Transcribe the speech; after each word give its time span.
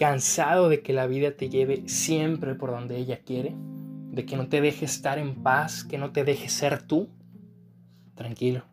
cansado 0.00 0.70
de 0.70 0.80
que 0.80 0.94
la 0.94 1.06
vida 1.06 1.32
te 1.32 1.50
lleve 1.50 1.86
siempre 1.86 2.54
por 2.54 2.70
donde 2.70 2.96
ella 2.96 3.20
quiere, 3.22 3.54
de 3.54 4.24
que 4.24 4.34
no 4.34 4.48
te 4.48 4.62
deje 4.62 4.86
estar 4.86 5.18
en 5.18 5.42
paz, 5.42 5.84
que 5.84 5.98
no 5.98 6.10
te 6.10 6.24
deje 6.24 6.48
ser 6.48 6.82
tú, 6.84 7.10
tranquilo, 8.14 8.64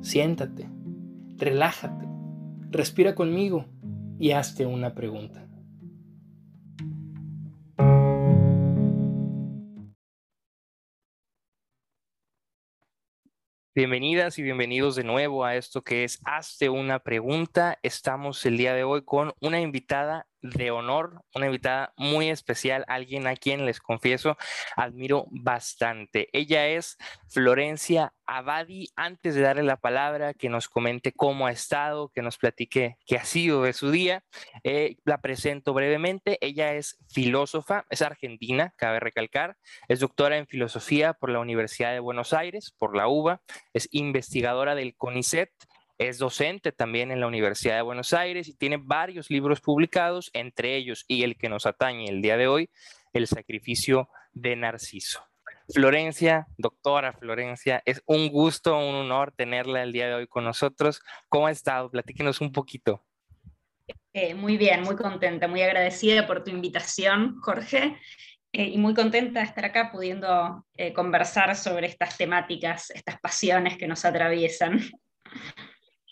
siéntate, 0.00 0.68
relájate, 1.38 2.06
respira 2.70 3.16
conmigo 3.16 3.66
y 4.20 4.30
hazte 4.30 4.64
una 4.64 4.94
pregunta. 4.94 5.44
Bienvenidas 13.74 14.38
y 14.38 14.44
bienvenidos 14.44 14.94
de 14.94 15.02
nuevo 15.02 15.44
a 15.44 15.56
esto 15.56 15.82
que 15.82 16.04
es 16.04 16.20
Hazte 16.24 16.68
una 16.68 17.00
pregunta. 17.00 17.80
Estamos 17.82 18.46
el 18.46 18.56
día 18.56 18.72
de 18.72 18.84
hoy 18.84 19.02
con 19.02 19.32
una 19.40 19.60
invitada 19.60 20.28
de 20.44 20.70
honor, 20.70 21.22
una 21.34 21.46
invitada 21.46 21.94
muy 21.96 22.28
especial, 22.28 22.84
alguien 22.86 23.26
a 23.26 23.34
quien 23.34 23.64
les 23.64 23.80
confieso 23.80 24.36
admiro 24.76 25.26
bastante. 25.30 26.28
Ella 26.32 26.66
es 26.68 26.98
Florencia 27.28 28.12
Abadi. 28.26 28.88
Antes 28.94 29.34
de 29.34 29.40
darle 29.40 29.62
la 29.62 29.78
palabra, 29.78 30.34
que 30.34 30.50
nos 30.50 30.68
comente 30.68 31.12
cómo 31.12 31.46
ha 31.46 31.52
estado, 31.52 32.10
que 32.10 32.20
nos 32.20 32.36
platique 32.36 32.98
qué 33.06 33.16
ha 33.16 33.24
sido 33.24 33.62
de 33.62 33.72
su 33.72 33.90
día, 33.90 34.22
eh, 34.64 34.96
la 35.04 35.22
presento 35.22 35.72
brevemente. 35.72 36.36
Ella 36.42 36.74
es 36.74 36.98
filósofa, 37.08 37.86
es 37.88 38.02
argentina, 38.02 38.74
cabe 38.76 39.00
recalcar, 39.00 39.56
es 39.88 40.00
doctora 40.00 40.36
en 40.36 40.46
filosofía 40.46 41.14
por 41.14 41.30
la 41.30 41.40
Universidad 41.40 41.92
de 41.92 42.00
Buenos 42.00 42.34
Aires, 42.34 42.74
por 42.78 42.94
la 42.94 43.08
UBA, 43.08 43.40
es 43.72 43.88
investigadora 43.92 44.74
del 44.74 44.94
CONICET 44.94 45.50
es 45.98 46.18
docente 46.18 46.72
también 46.72 47.10
en 47.10 47.20
la 47.20 47.26
Universidad 47.26 47.76
de 47.76 47.82
Buenos 47.82 48.12
Aires 48.12 48.48
y 48.48 48.54
tiene 48.54 48.78
varios 48.82 49.30
libros 49.30 49.60
publicados, 49.60 50.30
entre 50.32 50.76
ellos 50.76 51.04
y 51.06 51.22
el 51.22 51.36
que 51.36 51.48
nos 51.48 51.66
atañe 51.66 52.06
el 52.08 52.22
día 52.22 52.36
de 52.36 52.48
hoy, 52.48 52.70
El 53.12 53.26
sacrificio 53.26 54.08
de 54.32 54.56
Narciso. 54.56 55.24
Florencia, 55.72 56.46
doctora 56.58 57.12
Florencia, 57.12 57.82
es 57.86 58.02
un 58.06 58.28
gusto, 58.28 58.76
un 58.76 58.96
honor 58.96 59.32
tenerla 59.32 59.82
el 59.82 59.92
día 59.92 60.08
de 60.08 60.14
hoy 60.14 60.26
con 60.26 60.44
nosotros. 60.44 61.00
¿Cómo 61.28 61.46
ha 61.46 61.50
estado? 61.50 61.90
Platíquenos 61.90 62.40
un 62.40 62.52
poquito. 62.52 63.02
Eh, 64.12 64.34
muy 64.34 64.56
bien, 64.56 64.82
muy 64.82 64.96
contenta, 64.96 65.48
muy 65.48 65.62
agradecida 65.62 66.26
por 66.26 66.44
tu 66.44 66.50
invitación, 66.50 67.36
Jorge, 67.40 67.98
eh, 68.52 68.68
y 68.68 68.78
muy 68.78 68.94
contenta 68.94 69.40
de 69.40 69.46
estar 69.46 69.64
acá 69.64 69.90
pudiendo 69.90 70.64
eh, 70.74 70.92
conversar 70.92 71.56
sobre 71.56 71.86
estas 71.86 72.16
temáticas, 72.16 72.90
estas 72.90 73.18
pasiones 73.20 73.76
que 73.76 73.88
nos 73.88 74.04
atraviesan. 74.04 74.80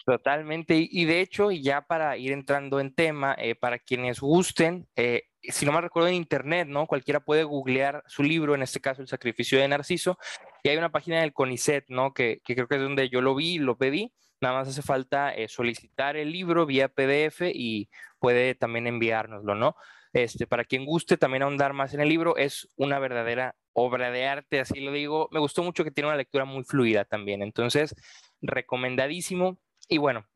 Totalmente, 0.05 0.89
y 0.91 1.05
de 1.05 1.21
hecho, 1.21 1.53
ya 1.53 1.83
para 1.83 2.17
ir 2.17 2.33
entrando 2.33 2.81
en 2.81 2.93
tema, 2.93 3.37
eh, 3.39 3.55
para 3.55 3.79
quienes 3.79 4.19
gusten, 4.19 4.89
eh, 4.97 5.29
si 5.43 5.65
no 5.65 5.73
me 5.73 5.81
recuerdo 5.81 6.09
en 6.09 6.15
internet, 6.15 6.67
¿no? 6.69 6.87
Cualquiera 6.87 7.21
puede 7.21 7.45
googlear 7.45 8.03
su 8.07 8.25
libro, 8.25 8.55
en 8.55 8.63
este 8.63 8.81
caso 8.81 9.01
El 9.01 9.09
sacrificio 9.09 9.61
de 9.61 9.69
Narciso, 9.69 10.19
y 10.65 10.71
hay 10.71 10.77
una 10.77 10.91
página 10.91 11.21
del 11.21 11.33
CONICET, 11.33 11.85
¿no? 11.89 12.13
Que, 12.15 12.41
creo 12.45 12.67
que 12.67 12.77
es 12.77 12.83
donde 12.83 13.09
yo 13.11 13.21
lo 13.21 13.37
vi, 13.37 13.59
lo 13.59 13.79
pedí, 13.79 14.13
nada 14.41 14.59
más 14.59 14.69
hace 14.69 14.83
falta 14.83 15.33
eh, 15.33 15.47
solicitar 15.49 16.17
el 16.17 16.33
libro 16.33 16.67
vía 16.67 16.89
PDF 16.89 17.43
y 17.55 17.89
puede 18.19 18.57
también 18.57 18.89
enviárnoslo, 18.89 19.55
¿no? 19.55 19.77
Este, 20.13 20.47
para 20.47 20.65
quien 20.65 20.85
guste 20.85 21.17
también 21.17 21.43
ahondar 21.45 21.73
más 21.75 21.95
en 21.95 22.01
el 22.01 22.09
libro, 22.09 22.37
es 22.37 22.69
una 22.77 22.99
verdadera 22.99 23.55
obra 23.73 24.11
de 24.11 24.27
arte, 24.27 24.61
así 24.61 24.81
lo 24.81 24.93
digo. 24.93 25.29
Me 25.31 25.41
gustó 25.41 25.63
mucho 25.63 25.85
que 25.85 25.91
tiene 25.91 26.09
una 26.09 26.17
lectura 26.17 26.45
muy 26.45 26.65
fluida 26.65 27.05
también, 27.05 27.43
entonces, 27.43 27.95
recomendadísimo. 28.43 29.59
Y 29.89 29.99
bueno, 29.99 30.27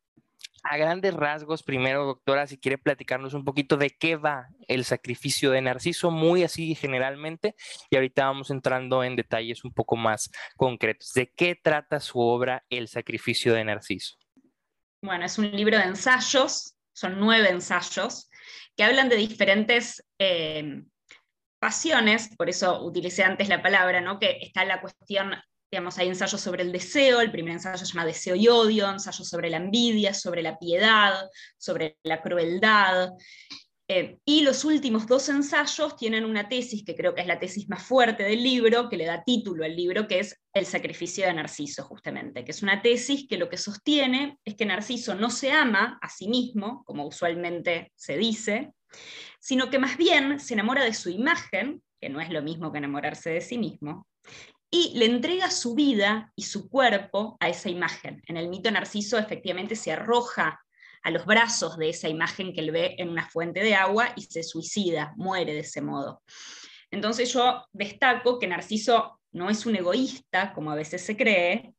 a 0.68 0.76
grandes 0.76 1.14
rasgos, 1.14 1.62
primero, 1.62 2.04
doctora, 2.04 2.46
si 2.46 2.58
quiere 2.58 2.78
platicarnos 2.78 3.34
un 3.34 3.44
poquito 3.44 3.76
de 3.76 3.90
qué 3.90 4.16
va 4.16 4.48
el 4.66 4.84
sacrificio 4.84 5.50
de 5.50 5.60
Narciso, 5.60 6.10
muy 6.10 6.42
así 6.42 6.74
generalmente, 6.74 7.54
y 7.88 7.96
ahorita 7.96 8.26
vamos 8.26 8.50
entrando 8.50 9.04
en 9.04 9.16
detalles 9.16 9.64
un 9.64 9.72
poco 9.72 9.96
más 9.96 10.30
concretos. 10.56 11.12
¿De 11.12 11.32
qué 11.32 11.54
trata 11.54 12.00
su 12.00 12.18
obra 12.18 12.64
El 12.68 12.88
sacrificio 12.88 13.54
de 13.54 13.64
Narciso? 13.64 14.16
Bueno, 15.02 15.24
es 15.24 15.38
un 15.38 15.50
libro 15.52 15.78
de 15.78 15.84
ensayos, 15.84 16.76
son 16.92 17.20
nueve 17.20 17.48
ensayos, 17.48 18.28
que 18.76 18.82
hablan 18.82 19.08
de 19.08 19.16
diferentes 19.16 20.04
eh, 20.18 20.82
pasiones, 21.60 22.34
por 22.36 22.48
eso 22.48 22.82
utilicé 22.84 23.22
antes 23.22 23.48
la 23.48 23.62
palabra, 23.62 24.00
¿no? 24.00 24.18
que 24.18 24.38
está 24.40 24.64
la 24.64 24.80
cuestión 24.80 25.32
Hay 25.70 26.08
ensayos 26.08 26.40
sobre 26.40 26.62
el 26.62 26.70
deseo, 26.70 27.20
el 27.20 27.32
primer 27.32 27.54
ensayo 27.54 27.84
se 27.84 27.92
llama 27.92 28.06
Deseo 28.06 28.36
y 28.36 28.46
Odio, 28.48 28.88
ensayos 28.88 29.28
sobre 29.28 29.50
la 29.50 29.56
envidia, 29.56 30.14
sobre 30.14 30.40
la 30.40 30.58
piedad, 30.58 31.28
sobre 31.58 31.98
la 32.04 32.22
crueldad. 32.22 33.10
Eh, 33.88 34.18
y 34.24 34.42
los 34.42 34.64
últimos 34.64 35.06
dos 35.06 35.28
ensayos 35.28 35.96
tienen 35.96 36.24
una 36.24 36.48
tesis 36.48 36.84
que 36.84 36.94
creo 36.94 37.14
que 37.14 37.20
es 37.20 37.26
la 37.26 37.38
tesis 37.38 37.68
más 37.68 37.82
fuerte 37.82 38.22
del 38.22 38.42
libro, 38.42 38.88
que 38.88 38.96
le 38.96 39.06
da 39.06 39.24
título 39.24 39.64
al 39.64 39.76
libro, 39.76 40.06
que 40.06 40.20
es 40.20 40.40
El 40.52 40.66
sacrificio 40.66 41.26
de 41.26 41.34
Narciso, 41.34 41.84
justamente, 41.84 42.44
que 42.44 42.52
es 42.52 42.62
una 42.62 42.80
tesis 42.80 43.26
que 43.28 43.36
lo 43.36 43.48
que 43.48 43.56
sostiene 43.56 44.38
es 44.44 44.54
que 44.54 44.66
Narciso 44.66 45.14
no 45.16 45.30
se 45.30 45.50
ama 45.50 45.98
a 46.00 46.08
sí 46.08 46.28
mismo, 46.28 46.84
como 46.84 47.06
usualmente 47.06 47.92
se 47.96 48.16
dice, 48.16 48.72
sino 49.40 49.68
que 49.68 49.78
más 49.78 49.96
bien 49.96 50.38
se 50.38 50.54
enamora 50.54 50.84
de 50.84 50.94
su 50.94 51.10
imagen, 51.10 51.82
que 52.00 52.08
no 52.08 52.20
es 52.20 52.30
lo 52.30 52.42
mismo 52.42 52.72
que 52.72 52.78
enamorarse 52.78 53.30
de 53.30 53.40
sí 53.40 53.58
mismo, 53.58 54.06
y 54.70 54.92
le 54.98 55.06
entrega 55.06 55.50
su 55.50 55.74
vida 55.74 56.32
y 56.36 56.42
su 56.42 56.68
cuerpo 56.68 57.36
a 57.40 57.48
esa 57.48 57.70
imagen. 57.70 58.22
En 58.26 58.36
el 58.36 58.48
mito 58.48 58.70
Narciso 58.70 59.18
efectivamente 59.18 59.76
se 59.76 59.92
arroja 59.92 60.60
a 61.02 61.10
los 61.10 61.24
brazos 61.24 61.78
de 61.78 61.90
esa 61.90 62.08
imagen 62.08 62.52
que 62.52 62.60
él 62.60 62.72
ve 62.72 62.96
en 62.98 63.08
una 63.08 63.28
fuente 63.28 63.60
de 63.60 63.74
agua 63.74 64.12
y 64.16 64.22
se 64.22 64.42
suicida, 64.42 65.12
muere 65.16 65.54
de 65.54 65.60
ese 65.60 65.80
modo. 65.80 66.22
Entonces 66.90 67.32
yo 67.32 67.64
destaco 67.72 68.38
que 68.38 68.48
Narciso 68.48 69.20
no 69.32 69.50
es 69.50 69.66
un 69.66 69.76
egoísta, 69.76 70.52
como 70.52 70.70
a 70.70 70.74
veces 70.74 71.02
se 71.02 71.16
cree, 71.16 71.74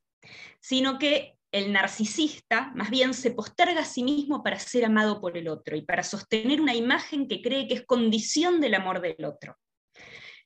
sino 0.59 0.97
que 0.97 1.37
el 1.51 1.71
narcisista 1.71 2.71
más 2.75 2.89
bien 2.89 3.13
se 3.13 3.31
posterga 3.31 3.81
a 3.81 3.85
sí 3.85 4.03
mismo 4.03 4.43
para 4.43 4.59
ser 4.59 4.85
amado 4.85 5.19
por 5.19 5.37
el 5.37 5.47
otro 5.47 5.75
y 5.75 5.81
para 5.81 6.03
sostener 6.03 6.61
una 6.61 6.75
imagen 6.75 7.27
que 7.27 7.41
cree 7.41 7.67
que 7.67 7.75
es 7.75 7.85
condición 7.85 8.59
del 8.59 8.75
amor 8.75 9.01
del 9.01 9.23
otro. 9.25 9.57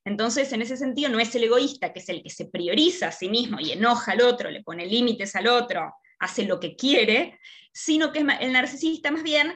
Entonces, 0.04 0.52
en 0.54 0.62
ese 0.62 0.78
sentido, 0.78 1.10
no 1.10 1.20
es 1.20 1.34
el 1.36 1.44
egoísta, 1.44 1.94
que 1.94 2.00
es 2.00 2.10
el 2.10 2.24
que 2.24 2.30
se 2.30 2.46
prioriza 2.46 3.10
a 3.10 3.12
sí 3.12 3.30
mismo 3.30 3.60
y 3.60 3.72
enoja 3.72 4.14
al 4.14 4.22
otro, 4.22 4.50
le 4.50 4.64
pone 4.64 4.86
límites 4.86 5.36
al 5.36 5.48
otro, 5.48 5.94
hace 6.20 6.44
lo 6.46 6.60
que 6.60 6.76
quiere, 6.76 7.40
sino 7.72 8.12
que 8.12 8.20
el 8.20 8.52
narcisista 8.52 9.12
más 9.12 9.24
bien 9.24 9.54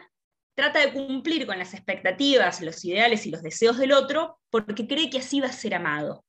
trata 0.55 0.79
de 0.79 0.93
cumplir 0.93 1.45
con 1.45 1.59
las 1.59 1.73
expectativas, 1.73 2.61
los 2.61 2.83
ideales 2.85 3.25
y 3.25 3.31
los 3.31 3.41
deseos 3.41 3.77
del 3.77 3.91
otro 3.91 4.39
porque 4.49 4.87
cree 4.87 5.09
que 5.09 5.19
así 5.19 5.39
va 5.41 5.47
a 5.47 5.51
ser 5.51 5.75
amado. 5.75 6.23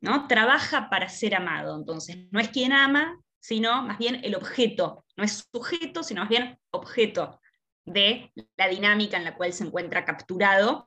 ¿no? 0.00 0.26
Trabaja 0.28 0.90
para 0.90 1.08
ser 1.08 1.34
amado, 1.34 1.76
entonces 1.76 2.16
no 2.30 2.40
es 2.40 2.48
quien 2.48 2.72
ama, 2.72 3.20
sino 3.40 3.82
más 3.82 3.98
bien 3.98 4.20
el 4.24 4.34
objeto, 4.34 5.04
no 5.16 5.24
es 5.24 5.44
sujeto, 5.52 6.02
sino 6.02 6.22
más 6.22 6.28
bien 6.28 6.58
objeto 6.70 7.40
de 7.84 8.32
la 8.56 8.68
dinámica 8.68 9.16
en 9.16 9.24
la 9.24 9.36
cual 9.36 9.52
se 9.52 9.64
encuentra 9.64 10.04
capturado 10.04 10.86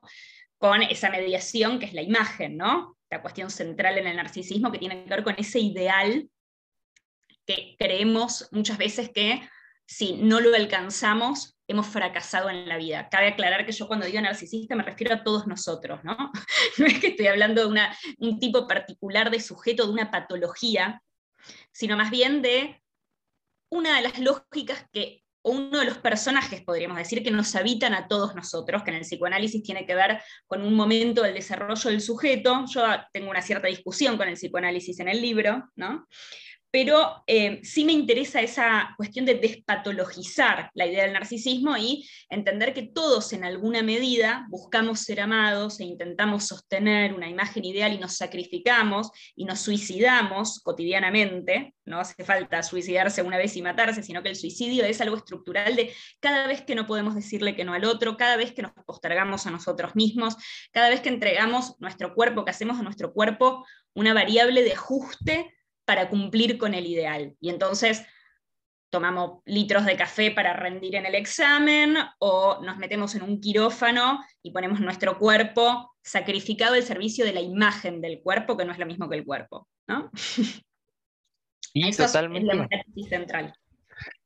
con 0.61 0.83
esa 0.83 1.09
mediación 1.09 1.79
que 1.79 1.87
es 1.87 1.93
la 1.93 2.03
imagen, 2.03 2.55
¿no? 2.55 2.95
La 3.09 3.23
cuestión 3.23 3.49
central 3.49 3.97
en 3.97 4.05
el 4.05 4.15
narcisismo 4.15 4.71
que 4.71 4.77
tiene 4.77 5.03
que 5.03 5.09
ver 5.09 5.23
con 5.23 5.33
ese 5.39 5.59
ideal 5.59 6.29
que 7.47 7.75
creemos 7.79 8.47
muchas 8.51 8.77
veces 8.77 9.09
que 9.09 9.41
si 9.87 10.13
no 10.17 10.39
lo 10.39 10.55
alcanzamos, 10.55 11.57
hemos 11.67 11.87
fracasado 11.87 12.51
en 12.51 12.69
la 12.69 12.77
vida. 12.77 13.09
Cabe 13.09 13.29
aclarar 13.29 13.65
que 13.65 13.71
yo 13.71 13.87
cuando 13.87 14.05
digo 14.05 14.21
narcisista 14.21 14.75
me 14.75 14.83
refiero 14.83 15.15
a 15.15 15.23
todos 15.23 15.47
nosotros, 15.47 16.01
¿no? 16.03 16.15
No 16.77 16.85
es 16.85 16.99
que 16.99 17.07
estoy 17.07 17.25
hablando 17.25 17.67
de 17.67 17.89
un 18.19 18.39
tipo 18.39 18.67
particular 18.67 19.31
de 19.31 19.39
sujeto, 19.39 19.87
de 19.87 19.93
una 19.93 20.11
patología, 20.11 21.01
sino 21.71 21.97
más 21.97 22.11
bien 22.11 22.43
de 22.43 22.83
una 23.71 23.95
de 23.95 24.03
las 24.03 24.19
lógicas 24.19 24.85
que 24.93 25.20
uno 25.43 25.79
de 25.79 25.85
los 25.85 25.97
personajes, 25.97 26.61
podríamos 26.61 26.97
decir, 26.97 27.23
que 27.23 27.31
nos 27.31 27.55
habitan 27.55 27.93
a 27.93 28.07
todos 28.07 28.35
nosotros, 28.35 28.83
que 28.83 28.91
en 28.91 28.97
el 28.97 29.01
psicoanálisis 29.01 29.63
tiene 29.63 29.85
que 29.85 29.95
ver 29.95 30.21
con 30.45 30.61
un 30.61 30.73
momento 30.75 31.23
del 31.23 31.33
desarrollo 31.33 31.89
del 31.89 32.01
sujeto. 32.01 32.65
Yo 32.67 32.83
tengo 33.11 33.29
una 33.29 33.41
cierta 33.41 33.67
discusión 33.67 34.17
con 34.17 34.27
el 34.27 34.35
psicoanálisis 34.35 34.99
en 34.99 35.07
el 35.07 35.21
libro, 35.21 35.69
¿no? 35.75 36.07
Pero 36.71 37.21
eh, 37.27 37.59
sí 37.63 37.83
me 37.83 37.91
interesa 37.91 38.41
esa 38.41 38.93
cuestión 38.95 39.25
de 39.25 39.35
despatologizar 39.35 40.71
la 40.73 40.85
idea 40.85 41.03
del 41.03 41.13
narcisismo 41.13 41.75
y 41.75 42.09
entender 42.29 42.73
que 42.73 42.83
todos 42.83 43.33
en 43.33 43.43
alguna 43.43 43.83
medida 43.83 44.45
buscamos 44.49 45.01
ser 45.01 45.19
amados 45.19 45.81
e 45.81 45.83
intentamos 45.83 46.47
sostener 46.47 47.13
una 47.13 47.29
imagen 47.29 47.65
ideal 47.65 47.93
y 47.93 47.97
nos 47.97 48.15
sacrificamos 48.15 49.11
y 49.35 49.43
nos 49.43 49.59
suicidamos 49.59 50.61
cotidianamente. 50.61 51.75
No 51.83 51.99
hace 51.99 52.23
falta 52.23 52.63
suicidarse 52.63 53.21
una 53.21 53.37
vez 53.37 53.57
y 53.57 53.61
matarse, 53.61 54.01
sino 54.01 54.23
que 54.23 54.29
el 54.29 54.37
suicidio 54.37 54.85
es 54.85 55.01
algo 55.01 55.17
estructural 55.17 55.75
de 55.75 55.93
cada 56.21 56.47
vez 56.47 56.61
que 56.61 56.75
no 56.75 56.87
podemos 56.87 57.15
decirle 57.15 57.53
que 57.53 57.65
no 57.65 57.73
al 57.73 57.83
otro, 57.83 58.15
cada 58.15 58.37
vez 58.37 58.53
que 58.53 58.61
nos 58.61 58.71
postergamos 58.85 59.45
a 59.45 59.51
nosotros 59.51 59.93
mismos, 59.95 60.37
cada 60.71 60.89
vez 60.89 61.01
que 61.01 61.09
entregamos 61.09 61.75
nuestro 61.79 62.15
cuerpo, 62.15 62.45
que 62.45 62.51
hacemos 62.51 62.79
a 62.79 62.83
nuestro 62.83 63.11
cuerpo 63.11 63.65
una 63.93 64.13
variable 64.13 64.63
de 64.63 64.71
ajuste 64.71 65.53
para 65.91 66.07
cumplir 66.07 66.57
con 66.57 66.73
el 66.73 66.85
ideal. 66.85 67.35
Y 67.41 67.49
entonces 67.49 68.05
tomamos 68.89 69.41
litros 69.43 69.85
de 69.85 69.97
café 69.97 70.31
para 70.31 70.53
rendir 70.53 70.95
en 70.95 71.05
el 71.05 71.15
examen 71.15 71.97
o 72.17 72.61
nos 72.63 72.77
metemos 72.77 73.13
en 73.15 73.23
un 73.23 73.41
quirófano 73.41 74.23
y 74.41 74.51
ponemos 74.51 74.79
nuestro 74.79 75.19
cuerpo 75.19 75.93
sacrificado 76.01 76.75
al 76.75 76.83
servicio 76.83 77.25
de 77.25 77.33
la 77.33 77.41
imagen 77.41 77.99
del 77.99 78.21
cuerpo, 78.21 78.55
que 78.55 78.63
no 78.63 78.71
es 78.71 78.79
lo 78.79 78.85
mismo 78.85 79.09
que 79.09 79.17
el 79.17 79.25
cuerpo. 79.25 79.67
¿no? 79.85 80.09
Y 81.73 81.91
totalmente. 81.91 82.53
Es 82.53 82.85
la 83.01 83.09
central. 83.09 83.53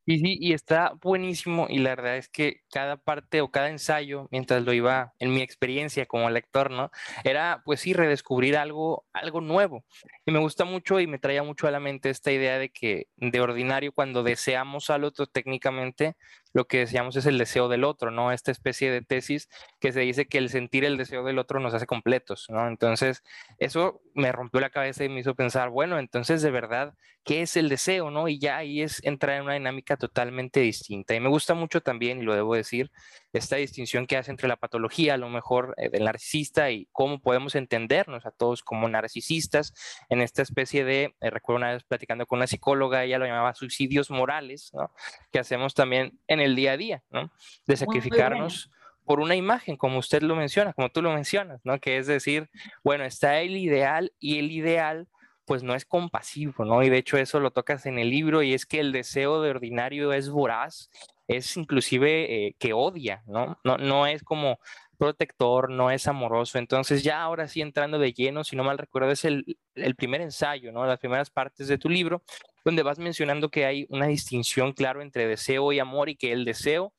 Y 0.07 0.19
sí, 0.19 0.37
y 0.39 0.53
está 0.53 0.93
buenísimo 1.01 1.65
y 1.67 1.79
la 1.79 1.89
verdad 1.95 2.17
es 2.17 2.29
que 2.29 2.61
cada 2.71 2.95
parte 2.97 3.41
o 3.41 3.49
cada 3.49 3.69
ensayo, 3.69 4.27
mientras 4.31 4.63
lo 4.63 4.71
iba 4.71 5.13
en 5.17 5.33
mi 5.33 5.41
experiencia 5.41 6.05
como 6.05 6.29
lector, 6.29 6.69
¿no? 6.69 6.91
Era 7.23 7.63
pues 7.65 7.79
sí 7.81 7.93
redescubrir 7.93 8.55
algo, 8.55 9.05
algo 9.13 9.41
nuevo. 9.41 9.83
Y 10.25 10.31
me 10.31 10.37
gusta 10.39 10.63
mucho 10.63 10.99
y 10.99 11.07
me 11.07 11.17
traía 11.17 11.41
mucho 11.41 11.67
a 11.67 11.71
la 11.71 11.79
mente 11.79 12.11
esta 12.11 12.31
idea 12.31 12.59
de 12.59 12.69
que 12.69 13.07
de 13.17 13.41
ordinario 13.41 13.91
cuando 13.93 14.21
deseamos 14.21 14.91
al 14.91 15.05
otro 15.05 15.25
técnicamente, 15.25 16.15
lo 16.55 16.67
que 16.67 16.79
deseamos 16.79 17.17
es 17.17 17.25
el 17.25 17.37
deseo 17.37 17.67
del 17.67 17.83
otro, 17.83 18.11
¿no? 18.11 18.31
Esta 18.31 18.49
especie 18.49 18.89
de 18.89 19.01
tesis 19.01 19.49
que 19.81 19.91
se 19.91 19.99
dice 19.99 20.25
que 20.25 20.37
el 20.37 20.49
sentir 20.49 20.85
el 20.85 20.95
deseo 20.95 21.25
del 21.25 21.37
otro 21.37 21.59
nos 21.59 21.73
hace 21.73 21.85
completos, 21.85 22.45
¿no? 22.49 22.69
Entonces, 22.69 23.23
eso 23.59 24.01
me 24.13 24.31
rompió 24.31 24.61
la 24.61 24.69
cabeza 24.69 25.03
y 25.03 25.09
me 25.09 25.19
hizo 25.19 25.35
pensar, 25.35 25.69
bueno, 25.69 25.99
entonces 25.99 26.41
de 26.41 26.51
verdad, 26.51 26.93
¿qué 27.25 27.41
es 27.41 27.57
el 27.57 27.67
deseo, 27.67 28.09
no? 28.09 28.29
Y 28.29 28.39
ya 28.39 28.55
ahí 28.55 28.81
es 28.81 29.03
entrar 29.03 29.35
en 29.35 29.43
una 29.43 29.55
dinámica 29.55 29.97
totalmente 29.97 30.61
distinta. 30.61 31.13
Y 31.13 31.19
me 31.19 31.27
gusta 31.27 31.55
mucho 31.55 31.81
también, 31.81 32.19
y 32.19 32.23
lo 32.23 32.33
debo 32.33 32.55
decir, 32.55 32.89
esta 33.37 33.57
distinción 33.57 34.07
que 34.07 34.17
hace 34.17 34.31
entre 34.31 34.47
la 34.47 34.55
patología, 34.55 35.15
a 35.15 35.17
lo 35.17 35.29
mejor, 35.29 35.73
eh, 35.77 35.89
del 35.89 36.05
narcisista 36.05 36.71
y 36.71 36.87
cómo 36.91 37.19
podemos 37.19 37.55
entendernos 37.55 38.25
a 38.25 38.31
todos 38.31 38.63
como 38.63 38.87
narcisistas 38.87 39.73
en 40.09 40.21
esta 40.21 40.41
especie 40.41 40.85
de, 40.85 41.15
eh, 41.19 41.29
recuerdo 41.29 41.57
una 41.57 41.73
vez 41.73 41.83
platicando 41.83 42.25
con 42.25 42.37
una 42.39 42.47
psicóloga, 42.47 43.03
ella 43.03 43.19
lo 43.19 43.25
llamaba 43.25 43.53
suicidios 43.53 44.09
morales, 44.09 44.71
¿no? 44.73 44.91
Que 45.31 45.39
hacemos 45.39 45.73
también 45.73 46.19
en 46.27 46.39
el 46.39 46.55
día 46.55 46.73
a 46.73 46.77
día, 46.77 47.03
¿no? 47.09 47.31
De 47.65 47.77
sacrificarnos. 47.77 48.71
por 49.07 49.19
una 49.19 49.35
imagen, 49.35 49.77
como 49.77 49.99
usted 49.99 50.23
lo 50.23 50.35
menciona, 50.35 50.73
como 50.73 50.89
tú 50.89 51.03
lo 51.03 51.13
mencionas, 51.13 51.61
¿no? 51.63 51.79
Que 51.79 51.97
es 51.99 52.07
decir, 52.07 52.49
bueno, 52.83 53.03
está 53.05 53.39
el 53.39 53.55
ideal 53.55 54.11
y 54.17 54.39
el 54.39 54.51
ideal 54.51 55.07
pues 55.45 55.63
no 55.63 55.75
es 55.75 55.85
compasivo, 55.85 56.65
¿no? 56.65 56.83
Y 56.83 56.89
de 56.89 56.97
hecho 56.97 57.17
eso 57.17 57.39
lo 57.39 57.51
tocas 57.51 57.85
en 57.85 57.99
el 57.99 58.09
libro 58.09 58.43
y 58.43 58.53
es 58.53 58.65
que 58.65 58.79
el 58.79 58.91
deseo 58.91 59.41
de 59.41 59.51
ordinario 59.51 60.13
es 60.13 60.29
voraz, 60.29 60.89
es 61.27 61.55
inclusive 61.57 62.47
eh, 62.47 62.55
que 62.59 62.73
odia, 62.73 63.23
¿no? 63.27 63.59
¿no? 63.63 63.77
No 63.77 64.07
es 64.07 64.23
como 64.23 64.59
protector, 64.97 65.69
no 65.69 65.91
es 65.91 66.07
amoroso. 66.07 66.57
Entonces 66.57 67.03
ya 67.03 67.21
ahora 67.21 67.47
sí 67.47 67.61
entrando 67.61 67.99
de 67.99 68.13
lleno, 68.13 68.43
si 68.43 68.55
no 68.55 68.63
mal 68.63 68.77
recuerdo, 68.77 69.11
es 69.11 69.25
el, 69.25 69.57
el 69.75 69.95
primer 69.95 70.21
ensayo, 70.21 70.71
¿no? 70.71 70.85
Las 70.85 70.99
primeras 70.99 71.29
partes 71.29 71.67
de 71.67 71.77
tu 71.77 71.89
libro, 71.89 72.23
donde 72.63 72.83
vas 72.83 72.99
mencionando 72.99 73.49
que 73.49 73.65
hay 73.65 73.85
una 73.89 74.07
distinción, 74.07 74.73
claro, 74.73 75.01
entre 75.01 75.27
deseo 75.27 75.71
y 75.71 75.79
amor 75.79 76.09
y 76.09 76.15
que 76.15 76.31
el 76.31 76.45
deseo 76.45 76.93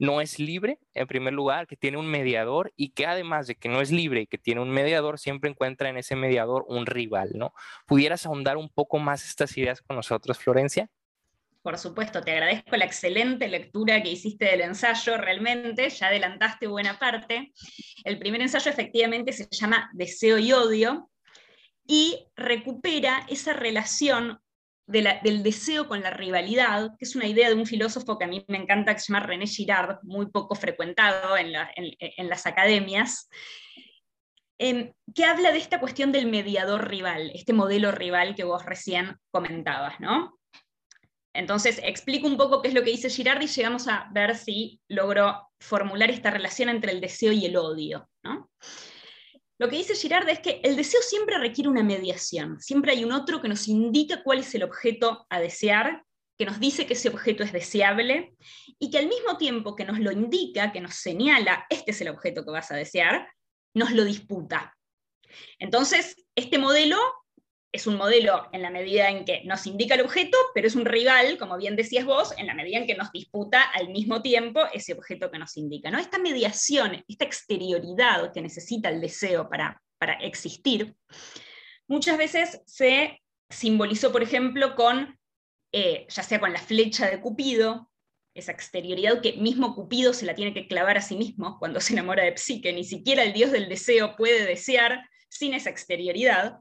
no 0.00 0.22
es 0.22 0.38
libre, 0.38 0.78
en 0.94 1.06
primer 1.06 1.34
lugar, 1.34 1.66
que 1.66 1.76
tiene 1.76 1.98
un 1.98 2.06
mediador 2.06 2.72
y 2.74 2.90
que 2.92 3.06
además 3.06 3.46
de 3.46 3.54
que 3.54 3.68
no 3.68 3.82
es 3.82 3.92
libre 3.92 4.22
y 4.22 4.26
que 4.26 4.38
tiene 4.38 4.62
un 4.62 4.70
mediador, 4.70 5.18
siempre 5.18 5.50
encuentra 5.50 5.90
en 5.90 5.98
ese 5.98 6.16
mediador 6.16 6.64
un 6.68 6.86
rival, 6.86 7.32
¿no? 7.34 7.52
¿Pudieras 7.86 8.24
ahondar 8.24 8.56
un 8.56 8.70
poco 8.70 8.98
más 8.98 9.28
estas 9.28 9.56
ideas 9.58 9.82
con 9.82 9.96
nosotros, 9.96 10.38
Florencia? 10.38 10.88
Por 11.60 11.76
supuesto, 11.76 12.22
te 12.22 12.30
agradezco 12.30 12.74
la 12.78 12.86
excelente 12.86 13.46
lectura 13.46 14.02
que 14.02 14.10
hiciste 14.10 14.46
del 14.46 14.62
ensayo, 14.62 15.18
realmente, 15.18 15.90
ya 15.90 16.06
adelantaste 16.06 16.66
buena 16.66 16.98
parte. 16.98 17.52
El 18.02 18.18
primer 18.18 18.40
ensayo 18.40 18.70
efectivamente 18.70 19.34
se 19.34 19.46
llama 19.50 19.90
Deseo 19.92 20.38
y 20.38 20.54
Odio 20.54 21.10
y 21.86 22.26
recupera 22.36 23.26
esa 23.28 23.52
relación 23.52 24.40
del 24.90 25.42
deseo 25.42 25.86
con 25.88 26.02
la 26.02 26.10
rivalidad, 26.10 26.90
que 26.98 27.04
es 27.04 27.14
una 27.14 27.26
idea 27.26 27.48
de 27.48 27.54
un 27.54 27.66
filósofo 27.66 28.18
que 28.18 28.24
a 28.24 28.28
mí 28.28 28.44
me 28.48 28.58
encanta, 28.58 28.94
que 28.94 29.00
se 29.00 29.12
llama 29.12 29.24
René 29.26 29.46
Girard, 29.46 29.98
muy 30.02 30.26
poco 30.26 30.54
frecuentado 30.54 31.36
en, 31.36 31.52
las 32.28 32.46
academias, 32.46 33.28
em, 34.58 34.92
que 35.14 35.24
habla 35.24 35.52
de 35.52 35.58
esta 35.58 35.80
cuestión 35.80 36.12
del 36.12 36.26
mediador 36.26 36.88
rival, 36.88 37.30
este 37.34 37.52
modelo 37.52 37.92
rival 37.92 38.34
que 38.34 38.44
vos 38.44 38.64
recién 38.66 39.16
comentabas, 39.30 40.00
¿no? 40.00 40.38
Entonces, 41.32 41.80
explico 41.84 42.26
un 42.26 42.36
poco 42.36 42.60
qué 42.60 42.68
es 42.68 42.74
lo 42.74 42.82
que 42.82 42.90
dice 42.90 43.08
Girard 43.08 43.40
y 43.42 43.46
llegamos 43.46 43.86
a 43.86 44.08
ver 44.12 44.36
si 44.36 44.80
logro 44.88 45.48
formular 45.60 46.10
esta 46.10 46.30
relación 46.30 46.68
entre 46.68 46.90
el 46.92 47.00
deseo 47.00 47.32
y 47.32 47.46
el 47.46 47.56
odio, 47.56 48.08
¿no? 48.24 48.49
Lo 49.60 49.68
que 49.68 49.76
dice 49.76 49.94
Girard 49.94 50.26
es 50.30 50.40
que 50.40 50.62
el 50.64 50.74
deseo 50.74 51.02
siempre 51.02 51.36
requiere 51.36 51.68
una 51.68 51.82
mediación, 51.82 52.58
siempre 52.62 52.92
hay 52.92 53.04
un 53.04 53.12
otro 53.12 53.42
que 53.42 53.48
nos 53.48 53.68
indica 53.68 54.22
cuál 54.22 54.38
es 54.38 54.54
el 54.54 54.62
objeto 54.62 55.26
a 55.28 55.38
desear, 55.38 56.02
que 56.38 56.46
nos 56.46 56.58
dice 56.58 56.86
que 56.86 56.94
ese 56.94 57.10
objeto 57.10 57.42
es 57.42 57.52
deseable 57.52 58.32
y 58.78 58.90
que 58.90 58.96
al 58.96 59.06
mismo 59.06 59.36
tiempo 59.36 59.76
que 59.76 59.84
nos 59.84 60.00
lo 60.00 60.12
indica, 60.12 60.72
que 60.72 60.80
nos 60.80 60.94
señala, 60.94 61.66
este 61.68 61.90
es 61.90 62.00
el 62.00 62.08
objeto 62.08 62.42
que 62.42 62.52
vas 62.52 62.70
a 62.70 62.76
desear, 62.76 63.28
nos 63.74 63.92
lo 63.92 64.04
disputa. 64.04 64.74
Entonces, 65.58 66.16
este 66.34 66.56
modelo 66.56 66.96
es 67.72 67.86
un 67.86 67.96
modelo 67.96 68.48
en 68.52 68.62
la 68.62 68.70
medida 68.70 69.08
en 69.08 69.24
que 69.24 69.42
nos 69.44 69.66
indica 69.66 69.94
el 69.94 70.00
objeto, 70.00 70.36
pero 70.54 70.66
es 70.66 70.74
un 70.74 70.84
rival, 70.84 71.38
como 71.38 71.56
bien 71.56 71.76
decías 71.76 72.04
vos, 72.04 72.34
en 72.36 72.46
la 72.46 72.54
medida 72.54 72.78
en 72.78 72.86
que 72.86 72.96
nos 72.96 73.12
disputa 73.12 73.62
al 73.62 73.90
mismo 73.90 74.22
tiempo 74.22 74.62
ese 74.72 74.92
objeto 74.92 75.30
que 75.30 75.38
nos 75.38 75.56
indica. 75.56 75.90
¿no? 75.90 75.98
Esta 75.98 76.18
mediación, 76.18 77.04
esta 77.06 77.24
exterioridad 77.24 78.32
que 78.32 78.40
necesita 78.40 78.88
el 78.88 79.00
deseo 79.00 79.48
para, 79.48 79.80
para 79.98 80.14
existir, 80.14 80.94
muchas 81.86 82.18
veces 82.18 82.60
se 82.66 83.22
simbolizó, 83.48 84.10
por 84.10 84.22
ejemplo, 84.22 84.74
con, 84.74 85.18
eh, 85.72 86.06
ya 86.08 86.22
sea 86.24 86.40
con 86.40 86.52
la 86.52 86.60
flecha 86.60 87.08
de 87.08 87.20
Cupido, 87.20 87.88
esa 88.34 88.52
exterioridad 88.52 89.20
que 89.20 89.34
mismo 89.34 89.74
Cupido 89.74 90.12
se 90.12 90.26
la 90.26 90.34
tiene 90.34 90.54
que 90.54 90.66
clavar 90.66 90.98
a 90.98 91.02
sí 91.02 91.16
mismo 91.16 91.58
cuando 91.58 91.80
se 91.80 91.92
enamora 91.92 92.24
de 92.24 92.36
Psique, 92.36 92.72
ni 92.72 92.84
siquiera 92.84 93.22
el 93.22 93.32
dios 93.32 93.52
del 93.52 93.68
deseo 93.68 94.16
puede 94.16 94.44
desear 94.44 95.08
sin 95.28 95.54
esa 95.54 95.70
exterioridad 95.70 96.58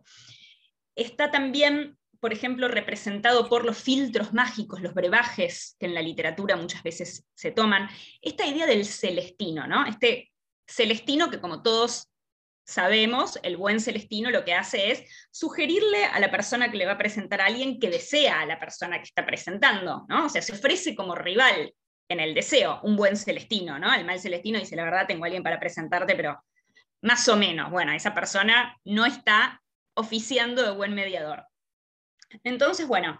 está 1.01 1.31
también, 1.31 1.97
por 2.19 2.33
ejemplo, 2.33 2.67
representado 2.67 3.49
por 3.49 3.65
los 3.65 3.77
filtros 3.77 4.33
mágicos, 4.33 4.81
los 4.81 4.93
brebajes 4.93 5.75
que 5.79 5.85
en 5.85 5.93
la 5.93 6.01
literatura 6.01 6.55
muchas 6.55 6.83
veces 6.83 7.25
se 7.33 7.51
toman. 7.51 7.89
Esta 8.21 8.45
idea 8.45 8.65
del 8.65 8.85
celestino, 8.85 9.67
¿no? 9.67 9.85
Este 9.85 10.31
celestino 10.67 11.29
que 11.29 11.39
como 11.39 11.61
todos 11.61 12.09
sabemos, 12.69 13.39
el 13.41 13.57
buen 13.57 13.79
celestino 13.79 14.29
lo 14.29 14.45
que 14.45 14.53
hace 14.53 14.91
es 14.91 15.03
sugerirle 15.31 16.05
a 16.05 16.19
la 16.19 16.29
persona 16.29 16.69
que 16.69 16.77
le 16.77 16.85
va 16.85 16.93
a 16.93 16.97
presentar 16.99 17.41
a 17.41 17.47
alguien 17.47 17.79
que 17.79 17.89
desea 17.89 18.41
a 18.41 18.45
la 18.45 18.59
persona 18.59 18.97
que 18.97 19.05
está 19.05 19.25
presentando, 19.25 20.05
¿no? 20.07 20.25
O 20.25 20.29
sea, 20.29 20.41
se 20.43 20.53
ofrece 20.53 20.93
como 20.93 21.15
rival 21.15 21.73
en 22.09 22.19
el 22.19 22.35
deseo, 22.35 22.79
un 22.83 22.95
buen 22.95 23.17
celestino, 23.17 23.79
¿no? 23.79 23.91
El 23.93 24.05
mal 24.05 24.19
celestino 24.19 24.59
dice, 24.59 24.75
la 24.75 24.83
verdad, 24.83 25.07
tengo 25.07 25.23
a 25.23 25.27
alguien 25.27 25.41
para 25.41 25.59
presentarte, 25.59 26.15
pero 26.15 26.43
más 27.01 27.27
o 27.27 27.35
menos, 27.35 27.71
bueno, 27.71 27.91
esa 27.91 28.13
persona 28.13 28.77
no 28.85 29.05
está 29.05 29.61
oficiando 29.99 30.63
de 30.63 30.71
buen 30.71 30.93
mediador. 30.93 31.45
Entonces, 32.43 32.87
bueno, 32.87 33.19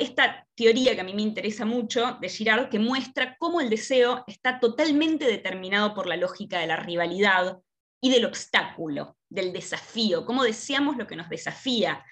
esta 0.00 0.46
teoría 0.54 0.94
que 0.94 1.00
a 1.02 1.04
mí 1.04 1.14
me 1.14 1.22
interesa 1.22 1.64
mucho 1.64 2.16
de 2.20 2.28
Girard, 2.28 2.70
que 2.70 2.78
muestra 2.78 3.36
cómo 3.38 3.60
el 3.60 3.68
deseo 3.68 4.24
está 4.26 4.58
totalmente 4.58 5.26
determinado 5.26 5.94
por 5.94 6.06
la 6.06 6.16
lógica 6.16 6.58
de 6.58 6.66
la 6.66 6.76
rivalidad 6.76 7.58
y 8.00 8.10
del 8.10 8.24
obstáculo, 8.24 9.16
del 9.28 9.52
desafío, 9.52 10.24
cómo 10.24 10.42
deseamos 10.42 10.96
lo 10.96 11.06
que 11.06 11.16
nos 11.16 11.28
desafía, 11.28 12.04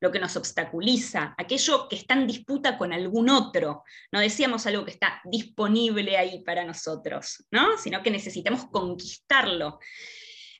lo 0.00 0.12
que 0.12 0.20
nos 0.20 0.36
obstaculiza, 0.36 1.34
aquello 1.38 1.88
que 1.88 1.96
está 1.96 2.14
en 2.14 2.26
disputa 2.26 2.76
con 2.76 2.92
algún 2.92 3.30
otro. 3.30 3.82
No 4.12 4.20
decíamos 4.20 4.66
algo 4.66 4.84
que 4.84 4.90
está 4.90 5.20
disponible 5.24 6.16
ahí 6.16 6.42
para 6.42 6.64
nosotros, 6.64 7.46
¿no? 7.50 7.78
sino 7.78 8.02
que 8.02 8.10
necesitamos 8.10 8.66
conquistarlo. 8.66 9.78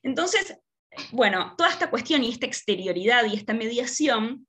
Entonces, 0.01 0.57
bueno, 1.11 1.55
toda 1.57 1.69
esta 1.69 1.89
cuestión 1.89 2.23
y 2.23 2.29
esta 2.29 2.45
exterioridad 2.45 3.25
y 3.25 3.35
esta 3.35 3.53
mediación 3.53 4.47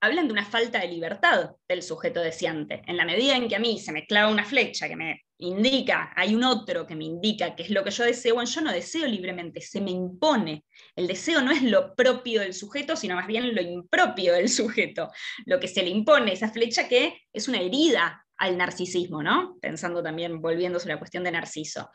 hablan 0.00 0.26
de 0.26 0.32
una 0.32 0.44
falta 0.44 0.80
de 0.80 0.88
libertad 0.88 1.52
del 1.68 1.82
sujeto 1.82 2.20
deseante. 2.20 2.82
En 2.86 2.96
la 2.96 3.04
medida 3.04 3.36
en 3.36 3.48
que 3.48 3.54
a 3.54 3.60
mí 3.60 3.78
se 3.78 3.92
me 3.92 4.04
clava 4.04 4.32
una 4.32 4.44
flecha 4.44 4.88
que 4.88 4.96
me 4.96 5.22
indica, 5.38 6.12
hay 6.16 6.34
un 6.34 6.42
otro 6.42 6.86
que 6.86 6.96
me 6.96 7.04
indica 7.04 7.54
qué 7.54 7.62
es 7.62 7.70
lo 7.70 7.84
que 7.84 7.92
yo 7.92 8.04
deseo, 8.04 8.34
bueno, 8.34 8.50
yo 8.50 8.60
no 8.62 8.72
deseo 8.72 9.06
libremente, 9.06 9.60
se 9.60 9.80
me 9.80 9.92
impone. 9.92 10.64
El 10.96 11.06
deseo 11.06 11.40
no 11.40 11.52
es 11.52 11.62
lo 11.62 11.94
propio 11.94 12.40
del 12.40 12.52
sujeto, 12.52 12.96
sino 12.96 13.14
más 13.14 13.28
bien 13.28 13.54
lo 13.54 13.62
impropio 13.62 14.34
del 14.34 14.48
sujeto. 14.48 15.08
Lo 15.46 15.60
que 15.60 15.68
se 15.68 15.82
le 15.84 15.90
impone, 15.90 16.32
esa 16.32 16.50
flecha 16.50 16.88
que 16.88 17.20
es 17.32 17.46
una 17.46 17.60
herida 17.60 18.24
al 18.38 18.56
narcisismo, 18.58 19.22
¿no? 19.22 19.56
Pensando 19.60 20.02
también, 20.02 20.40
volviendo 20.40 20.80
sobre 20.80 20.94
la 20.94 20.98
cuestión 20.98 21.22
de 21.22 21.30
Narciso. 21.30 21.90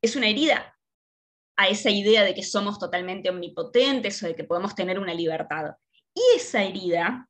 Es 0.00 0.14
una 0.14 0.28
herida 0.28 0.76
a 1.56 1.68
esa 1.68 1.90
idea 1.90 2.24
de 2.24 2.34
que 2.34 2.42
somos 2.42 2.78
totalmente 2.78 3.30
omnipotentes 3.30 4.22
o 4.22 4.26
de 4.26 4.34
que 4.34 4.44
podemos 4.44 4.74
tener 4.74 4.98
una 4.98 5.14
libertad. 5.14 5.72
Y 6.14 6.22
esa 6.36 6.62
herida 6.62 7.28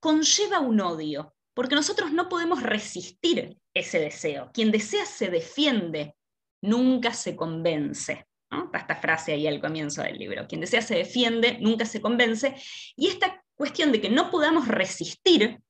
conlleva 0.00 0.60
un 0.60 0.80
odio, 0.80 1.34
porque 1.54 1.74
nosotros 1.74 2.12
no 2.12 2.28
podemos 2.28 2.62
resistir 2.62 3.56
ese 3.72 3.98
deseo. 3.98 4.50
Quien 4.52 4.70
desea 4.70 5.06
se 5.06 5.28
defiende, 5.28 6.14
nunca 6.62 7.12
se 7.12 7.34
convence. 7.34 8.26
Está 8.50 8.78
esta 8.78 8.96
frase 8.96 9.32
ahí 9.32 9.46
al 9.46 9.60
comienzo 9.60 10.02
del 10.02 10.16
libro. 10.16 10.46
Quien 10.46 10.60
desea 10.60 10.82
se 10.82 10.94
defiende, 10.94 11.58
nunca 11.60 11.84
se 11.86 12.00
convence. 12.00 12.54
Y 12.96 13.08
esta 13.08 13.42
cuestión 13.54 13.90
de 13.90 14.00
que 14.00 14.10
no 14.10 14.30
podamos 14.30 14.68
resistir 14.68 15.60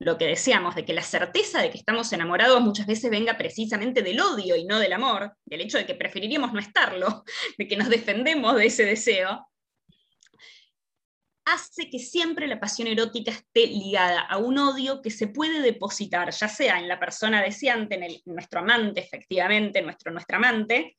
lo 0.00 0.16
que 0.16 0.26
deseamos, 0.26 0.74
de 0.74 0.84
que 0.86 0.94
la 0.94 1.02
certeza 1.02 1.60
de 1.60 1.70
que 1.70 1.76
estamos 1.76 2.10
enamorados 2.12 2.60
muchas 2.62 2.86
veces 2.86 3.10
venga 3.10 3.36
precisamente 3.36 4.02
del 4.02 4.20
odio 4.20 4.56
y 4.56 4.64
no 4.64 4.78
del 4.78 4.94
amor, 4.94 5.36
del 5.44 5.60
hecho 5.60 5.76
de 5.76 5.84
que 5.84 5.94
preferiríamos 5.94 6.54
no 6.54 6.58
estarlo, 6.58 7.22
de 7.58 7.68
que 7.68 7.76
nos 7.76 7.90
defendemos 7.90 8.56
de 8.56 8.66
ese 8.66 8.86
deseo, 8.86 9.46
hace 11.44 11.90
que 11.90 11.98
siempre 11.98 12.46
la 12.46 12.58
pasión 12.58 12.88
erótica 12.88 13.30
esté 13.30 13.66
ligada 13.66 14.20
a 14.20 14.38
un 14.38 14.56
odio 14.58 15.02
que 15.02 15.10
se 15.10 15.26
puede 15.26 15.60
depositar, 15.60 16.30
ya 16.30 16.48
sea 16.48 16.78
en 16.78 16.88
la 16.88 16.98
persona 16.98 17.42
deseante, 17.42 17.96
en, 17.96 18.34
nuestro 18.34 18.60
amante, 18.60 19.00
efectivamente, 19.00 19.82
nuestro, 19.82 20.12
nuestra 20.12 20.38
amante, 20.38 20.96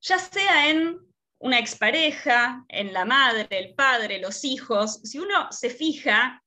ya 0.00 0.18
sea 0.18 0.70
en 0.70 0.98
una 1.38 1.58
expareja, 1.60 2.64
en 2.68 2.92
la 2.92 3.04
madre, 3.04 3.46
el 3.50 3.74
padre, 3.74 4.18
los 4.18 4.44
hijos. 4.44 5.00
Si 5.04 5.18
uno 5.18 5.52
se 5.52 5.70
fija 5.70 6.43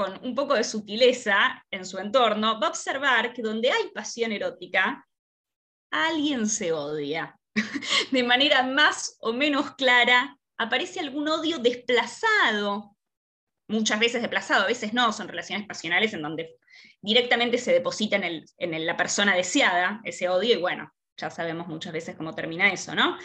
con 0.00 0.18
un 0.22 0.34
poco 0.34 0.54
de 0.54 0.64
sutileza 0.64 1.62
en 1.70 1.84
su 1.84 1.98
entorno, 1.98 2.58
va 2.58 2.68
a 2.68 2.70
observar 2.70 3.34
que 3.34 3.42
donde 3.42 3.70
hay 3.70 3.90
pasión 3.94 4.32
erótica, 4.32 5.06
alguien 5.90 6.48
se 6.48 6.72
odia. 6.72 7.38
De 8.10 8.22
manera 8.22 8.62
más 8.62 9.18
o 9.20 9.34
menos 9.34 9.74
clara, 9.74 10.38
aparece 10.56 11.00
algún 11.00 11.28
odio 11.28 11.58
desplazado, 11.58 12.96
muchas 13.68 14.00
veces 14.00 14.22
desplazado, 14.22 14.64
a 14.64 14.68
veces 14.68 14.94
no, 14.94 15.12
son 15.12 15.28
relaciones 15.28 15.66
pasionales 15.66 16.14
en 16.14 16.22
donde 16.22 16.56
directamente 17.02 17.58
se 17.58 17.74
deposita 17.74 18.16
en, 18.16 18.42
en 18.56 18.86
la 18.86 18.96
persona 18.96 19.36
deseada 19.36 20.00
ese 20.04 20.30
odio 20.30 20.54
y 20.54 20.60
bueno, 20.62 20.90
ya 21.18 21.28
sabemos 21.28 21.66
muchas 21.66 21.92
veces 21.92 22.16
cómo 22.16 22.34
termina 22.34 22.72
eso, 22.72 22.94
¿no? 22.94 23.18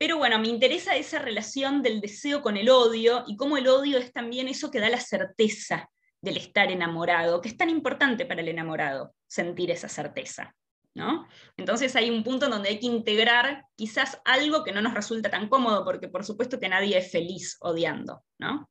Pero 0.00 0.16
bueno, 0.16 0.38
me 0.38 0.48
interesa 0.48 0.96
esa 0.96 1.18
relación 1.18 1.82
del 1.82 2.00
deseo 2.00 2.40
con 2.40 2.56
el 2.56 2.70
odio 2.70 3.22
y 3.26 3.36
cómo 3.36 3.58
el 3.58 3.68
odio 3.68 3.98
es 3.98 4.14
también 4.14 4.48
eso 4.48 4.70
que 4.70 4.80
da 4.80 4.88
la 4.88 4.98
certeza 4.98 5.90
del 6.22 6.38
estar 6.38 6.70
enamorado, 6.72 7.42
que 7.42 7.50
es 7.50 7.56
tan 7.58 7.68
importante 7.68 8.24
para 8.24 8.40
el 8.40 8.48
enamorado, 8.48 9.14
sentir 9.26 9.70
esa 9.70 9.90
certeza. 9.90 10.56
¿no? 10.94 11.28
Entonces 11.58 11.94
hay 11.96 12.08
un 12.08 12.24
punto 12.24 12.48
donde 12.48 12.70
hay 12.70 12.80
que 12.80 12.86
integrar 12.86 13.66
quizás 13.76 14.18
algo 14.24 14.64
que 14.64 14.72
no 14.72 14.80
nos 14.80 14.94
resulta 14.94 15.30
tan 15.30 15.50
cómodo, 15.50 15.84
porque 15.84 16.08
por 16.08 16.24
supuesto 16.24 16.58
que 16.58 16.70
nadie 16.70 16.96
es 16.96 17.12
feliz 17.12 17.58
odiando. 17.60 18.24
¿no? 18.38 18.70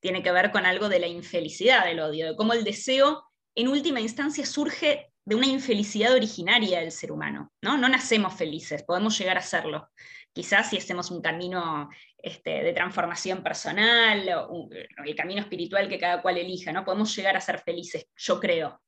Tiene 0.00 0.24
que 0.24 0.32
ver 0.32 0.50
con 0.50 0.66
algo 0.66 0.88
de 0.88 0.98
la 0.98 1.06
infelicidad 1.06 1.84
del 1.84 2.00
odio, 2.00 2.26
de 2.26 2.36
cómo 2.36 2.52
el 2.52 2.64
deseo 2.64 3.22
en 3.54 3.68
última 3.68 4.00
instancia 4.00 4.44
surge 4.44 5.12
de 5.24 5.36
una 5.36 5.46
infelicidad 5.46 6.12
originaria 6.14 6.80
del 6.80 6.90
ser 6.90 7.12
humano. 7.12 7.52
¿no? 7.62 7.78
no 7.78 7.88
nacemos 7.88 8.34
felices, 8.34 8.82
podemos 8.82 9.16
llegar 9.16 9.38
a 9.38 9.42
serlo, 9.42 9.88
quizás 10.34 10.68
si 10.68 10.76
hacemos 10.76 11.10
un 11.10 11.22
camino 11.22 11.88
este, 12.18 12.62
de 12.62 12.72
transformación 12.72 13.42
personal, 13.42 14.28
o 14.50 14.68
el 15.04 15.14
camino 15.14 15.40
espiritual 15.40 15.88
que 15.88 15.98
cada 15.98 16.20
cual 16.20 16.36
elija, 16.36 16.72
¿no? 16.72 16.84
Podemos 16.84 17.14
llegar 17.16 17.36
a 17.36 17.40
ser 17.40 17.60
felices, 17.60 18.06
yo 18.16 18.40
creo. 18.40 18.80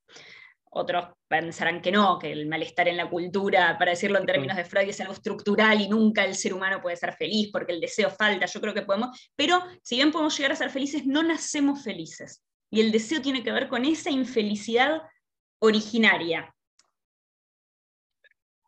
Otros 0.71 1.07
pensarán 1.27 1.81
que 1.81 1.93
no, 1.93 2.19
que 2.19 2.33
el 2.33 2.49
malestar 2.49 2.89
en 2.89 2.97
la 2.99 3.09
cultura, 3.09 3.79
para 3.79 3.93
decirlo 3.93 4.19
en 4.19 4.27
términos 4.27 4.57
de 4.57 4.65
Freud, 4.65 4.89
es 4.89 5.01
algo 5.01 5.15
estructural 5.15 5.81
y 5.81 5.89
nunca 5.89 6.25
el 6.25 6.35
ser 6.35 6.53
humano 6.53 6.83
puede 6.83 6.97
ser 6.97 7.15
feliz 7.15 7.49
porque 7.53 7.73
el 7.73 7.81
deseo 7.81 8.11
falta. 8.11 8.47
Yo 8.47 8.61
creo 8.61 8.75
que 8.75 8.83
podemos, 8.83 9.31
pero 9.37 9.63
si 9.83 9.97
bien 9.97 10.11
podemos 10.11 10.37
llegar 10.37 10.53
a 10.53 10.57
ser 10.57 10.71
felices, 10.71 11.07
no 11.07 11.23
nacemos 11.23 11.83
felices. 11.83 12.43
Y 12.71 12.81
el 12.81 12.91
deseo 12.91 13.23
tiene 13.23 13.45
que 13.45 13.53
ver 13.53 13.69
con 13.69 13.85
esa 13.85 14.11
infelicidad 14.11 15.01
originaria, 15.61 16.55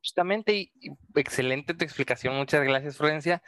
Justamente, 0.09 0.55
y, 0.55 0.73
excelente 1.17 1.75
tu 1.75 1.85
explicación, 1.85 2.35
muchas 2.35 2.65
gracias, 2.65 2.97
Florencia. 2.97 3.43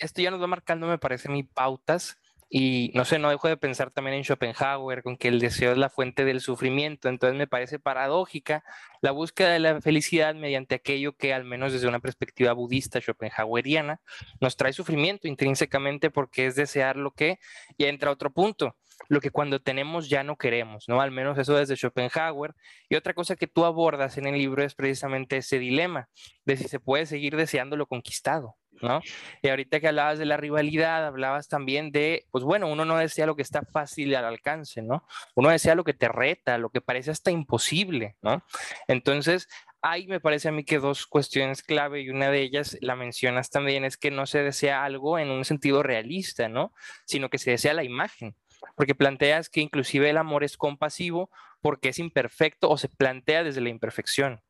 Esto 0.00 0.22
ya 0.22 0.30
nos 0.30 0.40
va 0.40 0.46
marcando, 0.46 0.86
me 0.86 0.96
parece, 0.96 1.28
mis 1.28 1.46
pautas. 1.46 2.16
Y 2.48 2.92
no 2.94 3.04
sé, 3.04 3.18
no 3.18 3.28
dejo 3.28 3.48
de 3.48 3.58
pensar 3.58 3.90
también 3.90 4.16
en 4.16 4.24
Schopenhauer, 4.24 5.02
con 5.02 5.18
que 5.18 5.28
el 5.28 5.38
deseo 5.38 5.72
es 5.72 5.78
la 5.78 5.90
fuente 5.90 6.24
del 6.24 6.40
sufrimiento. 6.40 7.10
Entonces 7.10 7.36
me 7.36 7.46
parece 7.46 7.78
paradójica 7.78 8.64
la 9.02 9.10
búsqueda 9.10 9.50
de 9.50 9.58
la 9.58 9.80
felicidad 9.82 10.34
mediante 10.34 10.76
aquello 10.76 11.14
que, 11.14 11.34
al 11.34 11.44
menos 11.44 11.74
desde 11.74 11.88
una 11.88 12.00
perspectiva 12.00 12.54
budista 12.54 12.98
schopenhaueriana, 12.98 14.00
nos 14.40 14.56
trae 14.56 14.72
sufrimiento 14.72 15.28
intrínsecamente 15.28 16.10
porque 16.10 16.46
es 16.46 16.56
desear 16.56 16.96
lo 16.96 17.10
que, 17.10 17.38
y 17.76 17.84
entra 17.84 18.10
otro 18.10 18.32
punto, 18.32 18.76
lo 19.08 19.20
que 19.20 19.30
cuando 19.30 19.60
tenemos 19.60 20.08
ya 20.08 20.22
no 20.22 20.36
queremos, 20.36 20.88
¿no? 20.88 21.00
Al 21.00 21.10
menos 21.10 21.38
eso 21.38 21.54
desde 21.54 21.76
Schopenhauer. 21.76 22.54
Y 22.88 22.96
otra 22.96 23.14
cosa 23.14 23.36
que 23.36 23.46
tú 23.46 23.64
abordas 23.64 24.18
en 24.18 24.26
el 24.26 24.34
libro 24.34 24.62
es 24.62 24.74
precisamente 24.74 25.38
ese 25.38 25.58
dilema 25.58 26.08
de 26.44 26.56
si 26.56 26.68
se 26.68 26.80
puede 26.80 27.06
seguir 27.06 27.36
deseando 27.36 27.76
lo 27.76 27.86
conquistado, 27.86 28.56
¿no? 28.80 29.00
Y 29.42 29.48
ahorita 29.48 29.80
que 29.80 29.88
hablabas 29.88 30.18
de 30.18 30.26
la 30.26 30.36
rivalidad, 30.36 31.06
hablabas 31.06 31.48
también 31.48 31.90
de, 31.92 32.26
pues 32.30 32.44
bueno, 32.44 32.68
uno 32.68 32.84
no 32.84 32.96
desea 32.96 33.26
lo 33.26 33.36
que 33.36 33.42
está 33.42 33.62
fácil 33.62 34.14
al 34.14 34.24
alcance, 34.24 34.82
¿no? 34.82 35.04
Uno 35.34 35.50
desea 35.50 35.74
lo 35.74 35.84
que 35.84 35.94
te 35.94 36.08
reta, 36.08 36.58
lo 36.58 36.70
que 36.70 36.80
parece 36.80 37.10
hasta 37.10 37.30
imposible, 37.30 38.16
¿no? 38.22 38.44
Entonces, 38.88 39.48
hay, 39.82 40.06
me 40.06 40.20
parece 40.20 40.48
a 40.48 40.52
mí 40.52 40.64
que 40.64 40.78
dos 40.78 41.06
cuestiones 41.06 41.62
clave 41.62 42.02
y 42.02 42.10
una 42.10 42.30
de 42.30 42.40
ellas 42.40 42.78
la 42.80 42.94
mencionas 42.94 43.50
también 43.50 43.84
es 43.84 43.96
que 43.96 44.12
no 44.12 44.26
se 44.26 44.42
desea 44.42 44.84
algo 44.84 45.18
en 45.18 45.30
un 45.30 45.44
sentido 45.44 45.82
realista, 45.82 46.48
¿no? 46.48 46.72
Sino 47.04 47.28
que 47.28 47.38
se 47.38 47.50
desea 47.50 47.74
la 47.74 47.82
imagen 47.82 48.36
porque 48.76 48.94
planteas 48.94 49.48
que 49.48 49.60
inclusive 49.60 50.10
el 50.10 50.16
amor 50.16 50.44
es 50.44 50.56
compasivo 50.56 51.30
porque 51.60 51.90
es 51.90 51.98
imperfecto 51.98 52.68
o 52.70 52.76
se 52.76 52.88
plantea 52.88 53.44
desde 53.44 53.60
la 53.60 53.68
imperfección. 53.68 54.40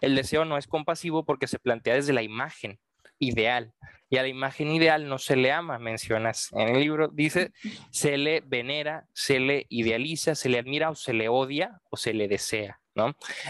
El 0.00 0.14
deseo 0.14 0.44
no 0.44 0.58
es 0.58 0.66
compasivo 0.66 1.24
porque 1.24 1.46
se 1.46 1.58
plantea 1.58 1.94
desde 1.94 2.12
la 2.12 2.22
imagen 2.22 2.78
ideal. 3.18 3.72
Y 4.10 4.18
a 4.18 4.22
la 4.22 4.28
imagen 4.28 4.70
ideal 4.70 5.08
no 5.08 5.18
se 5.18 5.34
le 5.34 5.50
ama, 5.50 5.78
mencionas 5.78 6.50
en 6.52 6.68
el 6.68 6.80
libro, 6.80 7.08
dice, 7.08 7.52
se 7.90 8.16
le 8.16 8.42
venera, 8.42 9.08
se 9.12 9.40
le 9.40 9.66
idealiza, 9.70 10.34
se 10.34 10.48
le 10.48 10.58
admira 10.58 10.90
o 10.90 10.94
se 10.94 11.14
le 11.14 11.28
odia 11.28 11.80
o 11.90 11.96
se 11.96 12.12
le 12.12 12.28
desea. 12.28 12.80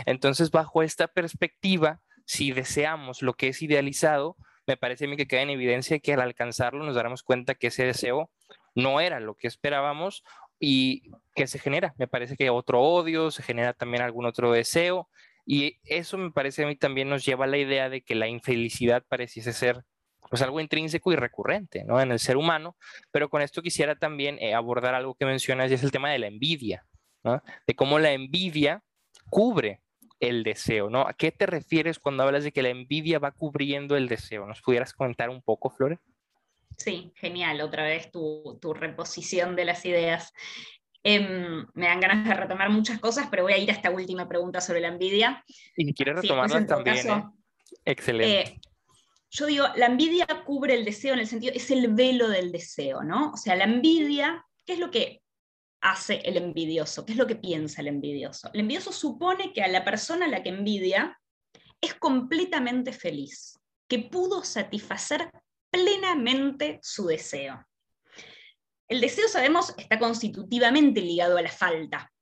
Entonces, 0.06 0.50
bajo 0.50 0.82
esta 0.82 1.08
perspectiva, 1.08 2.00
si 2.24 2.52
deseamos 2.52 3.20
lo 3.20 3.34
que 3.34 3.48
es 3.48 3.60
idealizado, 3.60 4.36
me 4.66 4.76
parece 4.76 5.04
a 5.04 5.08
mí 5.08 5.16
que 5.16 5.26
queda 5.26 5.42
en 5.42 5.50
evidencia 5.50 5.98
que 5.98 6.14
al 6.14 6.22
alcanzarlo 6.22 6.84
nos 6.84 6.94
daremos 6.94 7.22
cuenta 7.22 7.54
que 7.54 7.66
ese 7.66 7.84
deseo 7.84 8.30
no 8.74 9.00
era 9.00 9.20
lo 9.20 9.34
que 9.34 9.46
esperábamos 9.46 10.24
y 10.58 11.10
que 11.34 11.46
se 11.46 11.58
genera. 11.58 11.94
Me 11.98 12.08
parece 12.08 12.36
que 12.36 12.50
otro 12.50 12.80
odio, 12.80 13.30
se 13.30 13.42
genera 13.42 13.72
también 13.72 14.02
algún 14.02 14.26
otro 14.26 14.52
deseo 14.52 15.08
y 15.46 15.78
eso 15.84 16.16
me 16.16 16.30
parece 16.30 16.64
a 16.64 16.66
mí 16.66 16.76
también 16.76 17.08
nos 17.08 17.24
lleva 17.24 17.44
a 17.44 17.48
la 17.48 17.58
idea 17.58 17.88
de 17.90 18.02
que 18.02 18.14
la 18.14 18.28
infelicidad 18.28 19.04
pareciese 19.08 19.52
ser 19.52 19.84
pues 20.30 20.40
algo 20.42 20.58
intrínseco 20.58 21.12
y 21.12 21.16
recurrente 21.16 21.84
¿no? 21.84 22.00
en 22.00 22.10
el 22.10 22.18
ser 22.18 22.36
humano, 22.36 22.76
pero 23.10 23.28
con 23.28 23.42
esto 23.42 23.62
quisiera 23.62 23.96
también 23.96 24.38
eh, 24.40 24.54
abordar 24.54 24.94
algo 24.94 25.14
que 25.14 25.26
mencionas 25.26 25.70
y 25.70 25.74
es 25.74 25.82
el 25.82 25.90
tema 25.90 26.10
de 26.10 26.18
la 26.18 26.26
envidia, 26.26 26.86
de 27.66 27.74
cómo 27.76 27.98
la 27.98 28.12
envidia 28.12 28.82
cubre 29.28 29.82
el 30.20 30.42
deseo, 30.42 30.90
¿no? 30.90 31.02
¿A 31.02 31.12
qué 31.14 31.30
te 31.32 31.46
refieres 31.46 31.98
cuando 31.98 32.22
hablas 32.22 32.44
de 32.44 32.52
que 32.52 32.62
la 32.62 32.70
envidia 32.70 33.18
va 33.18 33.32
cubriendo 33.32 33.96
el 33.96 34.08
deseo? 34.08 34.46
¿Nos 34.46 34.62
pudieras 34.62 34.94
comentar 34.94 35.28
un 35.28 35.42
poco, 35.42 35.70
Flore? 35.70 35.98
Sí, 36.76 37.12
genial, 37.16 37.60
otra 37.60 37.84
vez 37.84 38.10
tu, 38.10 38.58
reposición 38.74 39.56
de 39.56 39.64
las 39.64 39.84
ideas. 39.84 40.32
Em, 41.02 41.66
me 41.74 41.86
dan 41.86 42.00
ganas 42.00 42.26
de 42.26 42.34
retomar 42.34 42.70
muchas 42.70 42.98
cosas, 42.98 43.28
pero 43.30 43.42
voy 43.42 43.52
a 43.52 43.58
ir 43.58 43.70
a 43.70 43.74
esta 43.74 43.90
última 43.90 44.28
pregunta 44.28 44.60
sobre 44.60 44.80
la 44.80 44.88
envidia. 44.88 45.44
Y 45.76 45.92
quieres 45.92 46.16
retomarla 46.16 46.66
también. 46.66 47.08
¿eh? 47.08 47.24
Excelente. 47.84 48.40
Eh, 48.40 48.60
yo 49.30 49.46
digo, 49.46 49.66
la 49.76 49.86
envidia 49.86 50.26
cubre 50.46 50.74
el 50.74 50.84
deseo 50.84 51.14
en 51.14 51.20
el 51.20 51.26
sentido, 51.26 51.52
es 51.54 51.70
el 51.70 51.92
velo 51.92 52.28
del 52.28 52.52
deseo, 52.52 53.02
¿no? 53.02 53.32
O 53.32 53.36
sea, 53.36 53.56
la 53.56 53.64
envidia, 53.64 54.46
¿qué 54.64 54.74
es 54.74 54.78
lo 54.78 54.90
que 54.90 55.22
hace 55.80 56.22
el 56.24 56.36
envidioso? 56.36 57.04
¿Qué 57.04 57.12
es 57.12 57.18
lo 57.18 57.26
que 57.26 57.36
piensa 57.36 57.80
el 57.82 57.88
envidioso? 57.88 58.48
El 58.54 58.60
envidioso 58.60 58.92
supone 58.92 59.52
que 59.52 59.62
a 59.62 59.68
la 59.68 59.84
persona 59.84 60.26
a 60.26 60.28
la 60.28 60.42
que 60.42 60.50
envidia 60.50 61.20
es 61.80 61.94
completamente 61.94 62.92
feliz, 62.92 63.58
que 63.88 63.98
pudo 63.98 64.44
satisfacer 64.44 65.28
plenamente 65.74 66.78
su 66.82 67.06
deseo. 67.06 67.66
El 68.88 69.00
deseo, 69.00 69.26
sabemos, 69.26 69.74
está 69.76 69.98
constitutivamente 69.98 71.00
ligado 71.00 71.36
a 71.36 71.42
la 71.42 71.50
falta. 71.50 72.12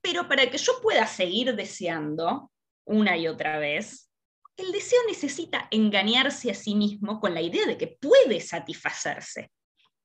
Pero 0.00 0.28
para 0.28 0.48
que 0.48 0.56
yo 0.56 0.80
pueda 0.80 1.08
seguir 1.08 1.56
deseando 1.56 2.52
una 2.84 3.16
y 3.16 3.26
otra 3.26 3.58
vez, 3.58 4.12
el 4.56 4.70
deseo 4.70 5.00
necesita 5.08 5.66
engañarse 5.72 6.52
a 6.52 6.54
sí 6.54 6.76
mismo 6.76 7.18
con 7.18 7.34
la 7.34 7.42
idea 7.42 7.66
de 7.66 7.76
que 7.76 7.98
puede 8.00 8.40
satisfacerse. 8.40 9.50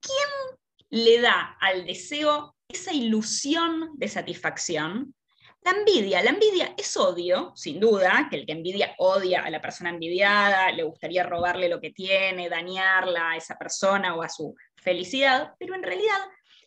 ¿Quién 0.00 0.58
le 0.90 1.20
da 1.20 1.56
al 1.60 1.86
deseo 1.86 2.56
esa 2.66 2.92
ilusión 2.92 3.90
de 3.94 4.08
satisfacción? 4.08 5.14
La 5.64 5.70
envidia, 5.70 6.22
la 6.22 6.30
envidia 6.30 6.74
es 6.76 6.96
odio, 6.96 7.52
sin 7.54 7.78
duda, 7.78 8.26
que 8.28 8.36
el 8.36 8.46
que 8.46 8.52
envidia 8.52 8.94
odia 8.98 9.44
a 9.44 9.50
la 9.50 9.60
persona 9.60 9.90
envidiada, 9.90 10.72
le 10.72 10.82
gustaría 10.82 11.22
robarle 11.22 11.68
lo 11.68 11.80
que 11.80 11.90
tiene, 11.90 12.48
dañarla 12.48 13.30
a 13.30 13.36
esa 13.36 13.56
persona 13.56 14.14
o 14.16 14.22
a 14.22 14.28
su 14.28 14.56
felicidad, 14.76 15.54
pero 15.60 15.76
en 15.76 15.84
realidad 15.84 16.18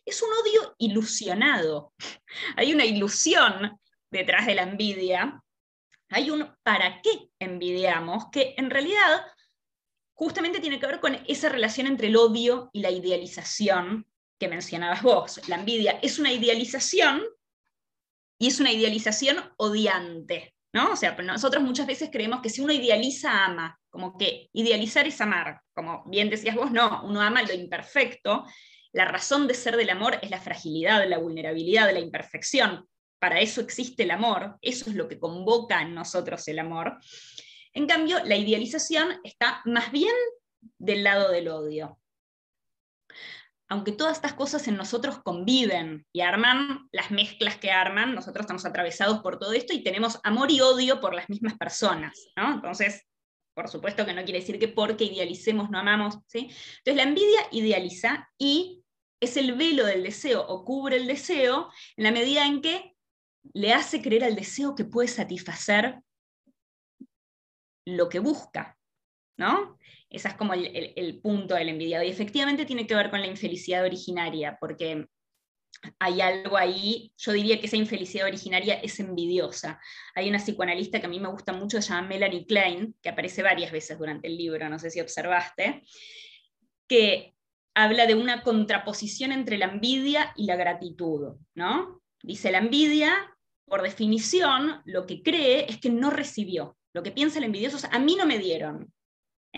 es 0.04 0.22
un 0.22 0.30
odio 0.30 0.74
ilusionado. 0.78 1.92
Hay 2.56 2.72
una 2.72 2.86
ilusión 2.86 3.78
detrás 4.10 4.46
de 4.46 4.54
la 4.54 4.62
envidia, 4.62 5.42
hay 6.08 6.30
un 6.30 6.54
para 6.62 7.02
qué 7.02 7.28
envidiamos, 7.40 8.26
que 8.30 8.54
en 8.56 8.70
realidad 8.70 9.26
justamente 10.14 10.60
tiene 10.60 10.78
que 10.78 10.86
ver 10.86 11.00
con 11.00 11.18
esa 11.26 11.48
relación 11.48 11.88
entre 11.88 12.06
el 12.06 12.16
odio 12.16 12.70
y 12.72 12.80
la 12.80 12.90
idealización 12.90 14.06
que 14.38 14.48
mencionabas 14.48 15.02
vos. 15.02 15.40
La 15.48 15.56
envidia 15.56 15.98
es 16.02 16.18
una 16.18 16.32
idealización 16.32 17.24
y 18.38 18.48
es 18.48 18.60
una 18.60 18.72
idealización 18.72 19.38
odiante. 19.56 20.54
¿no? 20.72 20.92
O 20.92 20.96
sea, 20.96 21.16
nosotros 21.16 21.62
muchas 21.62 21.86
veces 21.86 22.10
creemos 22.12 22.42
que 22.42 22.50
si 22.50 22.60
uno 22.60 22.72
idealiza, 22.72 23.44
ama, 23.44 23.78
como 23.88 24.18
que 24.18 24.50
idealizar 24.52 25.06
es 25.06 25.20
amar, 25.20 25.60
como 25.74 26.04
bien 26.06 26.28
decías 26.28 26.54
vos, 26.54 26.70
no, 26.70 27.02
uno 27.04 27.22
ama 27.22 27.42
lo 27.42 27.54
imperfecto, 27.54 28.44
la 28.92 29.06
razón 29.06 29.46
de 29.46 29.54
ser 29.54 29.76
del 29.76 29.90
amor 29.90 30.18
es 30.20 30.30
la 30.30 30.40
fragilidad, 30.40 31.06
la 31.08 31.18
vulnerabilidad, 31.18 31.92
la 31.92 32.00
imperfección, 32.00 32.86
para 33.18 33.40
eso 33.40 33.60
existe 33.62 34.02
el 34.02 34.10
amor, 34.10 34.56
eso 34.60 34.90
es 34.90 34.96
lo 34.96 35.08
que 35.08 35.18
convoca 35.18 35.80
en 35.80 35.94
nosotros 35.94 36.46
el 36.48 36.58
amor. 36.58 36.98
En 37.72 37.86
cambio, 37.86 38.22
la 38.24 38.36
idealización 38.36 39.18
está 39.24 39.62
más 39.64 39.90
bien 39.90 40.14
del 40.78 41.04
lado 41.04 41.30
del 41.30 41.48
odio 41.48 41.98
aunque 43.68 43.92
todas 43.92 44.16
estas 44.16 44.34
cosas 44.34 44.68
en 44.68 44.76
nosotros 44.76 45.20
conviven 45.22 46.06
y 46.12 46.20
arman 46.20 46.88
las 46.92 47.10
mezclas 47.10 47.56
que 47.56 47.70
arman, 47.70 48.14
nosotros 48.14 48.44
estamos 48.44 48.64
atravesados 48.64 49.20
por 49.20 49.38
todo 49.38 49.52
esto 49.52 49.72
y 49.72 49.82
tenemos 49.82 50.20
amor 50.22 50.50
y 50.50 50.60
odio 50.60 51.00
por 51.00 51.14
las 51.14 51.28
mismas 51.28 51.56
personas, 51.56 52.28
¿no? 52.36 52.54
Entonces, 52.54 53.04
por 53.54 53.68
supuesto 53.68 54.04
que 54.04 54.12
no 54.12 54.24
quiere 54.24 54.40
decir 54.40 54.58
que 54.58 54.68
porque 54.68 55.04
idealicemos 55.04 55.70
no 55.70 55.78
amamos, 55.78 56.18
¿sí? 56.26 56.50
Entonces, 56.78 56.96
la 56.96 57.02
envidia 57.02 57.40
idealiza 57.50 58.28
y 58.38 58.84
es 59.20 59.36
el 59.36 59.54
velo 59.54 59.84
del 59.84 60.02
deseo 60.02 60.46
o 60.46 60.64
cubre 60.64 60.96
el 60.96 61.06
deseo 61.06 61.70
en 61.96 62.04
la 62.04 62.12
medida 62.12 62.46
en 62.46 62.60
que 62.60 62.94
le 63.54 63.72
hace 63.72 64.02
creer 64.02 64.24
al 64.24 64.36
deseo 64.36 64.74
que 64.74 64.84
puede 64.84 65.08
satisfacer 65.08 66.00
lo 67.86 68.08
que 68.08 68.18
busca, 68.18 68.76
¿no? 69.38 69.78
Ese 70.08 70.28
es 70.28 70.34
como 70.34 70.54
el, 70.54 71.20
punto 71.20 71.54
del 71.54 71.68
envidiado. 71.68 72.04
Y 72.04 72.10
efectivamente 72.10 72.64
tiene 72.64 72.86
que 72.86 72.94
ver 72.94 73.10
con 73.10 73.20
la 73.20 73.26
infelicidad 73.26 73.84
originaria, 73.84 74.56
porque 74.60 75.06
hay 75.98 76.20
algo 76.20 76.56
ahí, 76.56 77.12
yo 77.16 77.32
diría 77.32 77.60
que 77.60 77.66
esa 77.66 77.76
infelicidad 77.76 78.26
originaria 78.26 78.74
es 78.74 78.98
envidiosa. 79.00 79.80
Hay 80.14 80.28
una 80.28 80.38
psicoanalista 80.38 81.00
que 81.00 81.06
a 81.06 81.10
mí 81.10 81.20
me 81.20 81.28
gusta 81.28 81.52
mucho, 81.52 81.82
se 81.82 81.88
llama 81.88 82.08
Melanie 82.08 82.46
Klein, 82.46 82.94
que 83.02 83.08
aparece 83.08 83.42
varias 83.42 83.72
veces 83.72 83.98
durante 83.98 84.28
el 84.28 84.36
libro, 84.36 84.68
no 84.68 84.78
sé 84.78 84.90
si 84.90 85.00
observaste, 85.00 85.82
que 86.88 87.34
habla 87.74 88.06
de 88.06 88.14
una 88.14 88.42
contraposición 88.42 89.32
entre 89.32 89.58
la 89.58 89.66
envidia 89.66 90.32
y 90.36 90.46
la 90.46 90.56
gratitud, 90.56 91.36
¿no? 91.54 92.00
Dice, 92.22 92.50
la 92.50 92.58
envidia, 92.58 93.14
por 93.66 93.82
definición, 93.82 94.80
lo 94.86 95.06
que 95.06 95.22
cree 95.22 95.66
es 95.68 95.78
que 95.78 95.90
no 95.90 96.10
recibió. 96.10 96.76
Lo 96.94 97.02
que 97.02 97.12
piensa 97.12 97.38
el 97.38 97.44
envidioso 97.44 97.76
es, 97.76 97.84
a 97.84 97.98
mí 97.98 98.16
no 98.16 98.24
me 98.24 98.38
dieron, 98.38 98.90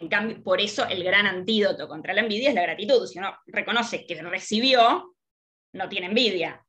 en 0.00 0.08
cambio, 0.08 0.42
por 0.42 0.60
eso 0.60 0.86
el 0.86 1.02
gran 1.02 1.26
antídoto 1.26 1.88
contra 1.88 2.12
la 2.12 2.20
envidia 2.20 2.50
es 2.50 2.54
la 2.54 2.62
gratitud. 2.62 3.06
Si 3.06 3.18
uno 3.18 3.36
reconoce 3.46 4.06
que 4.06 4.20
recibió, 4.22 5.14
no 5.72 5.88
tiene 5.88 6.06
envidia. 6.06 6.64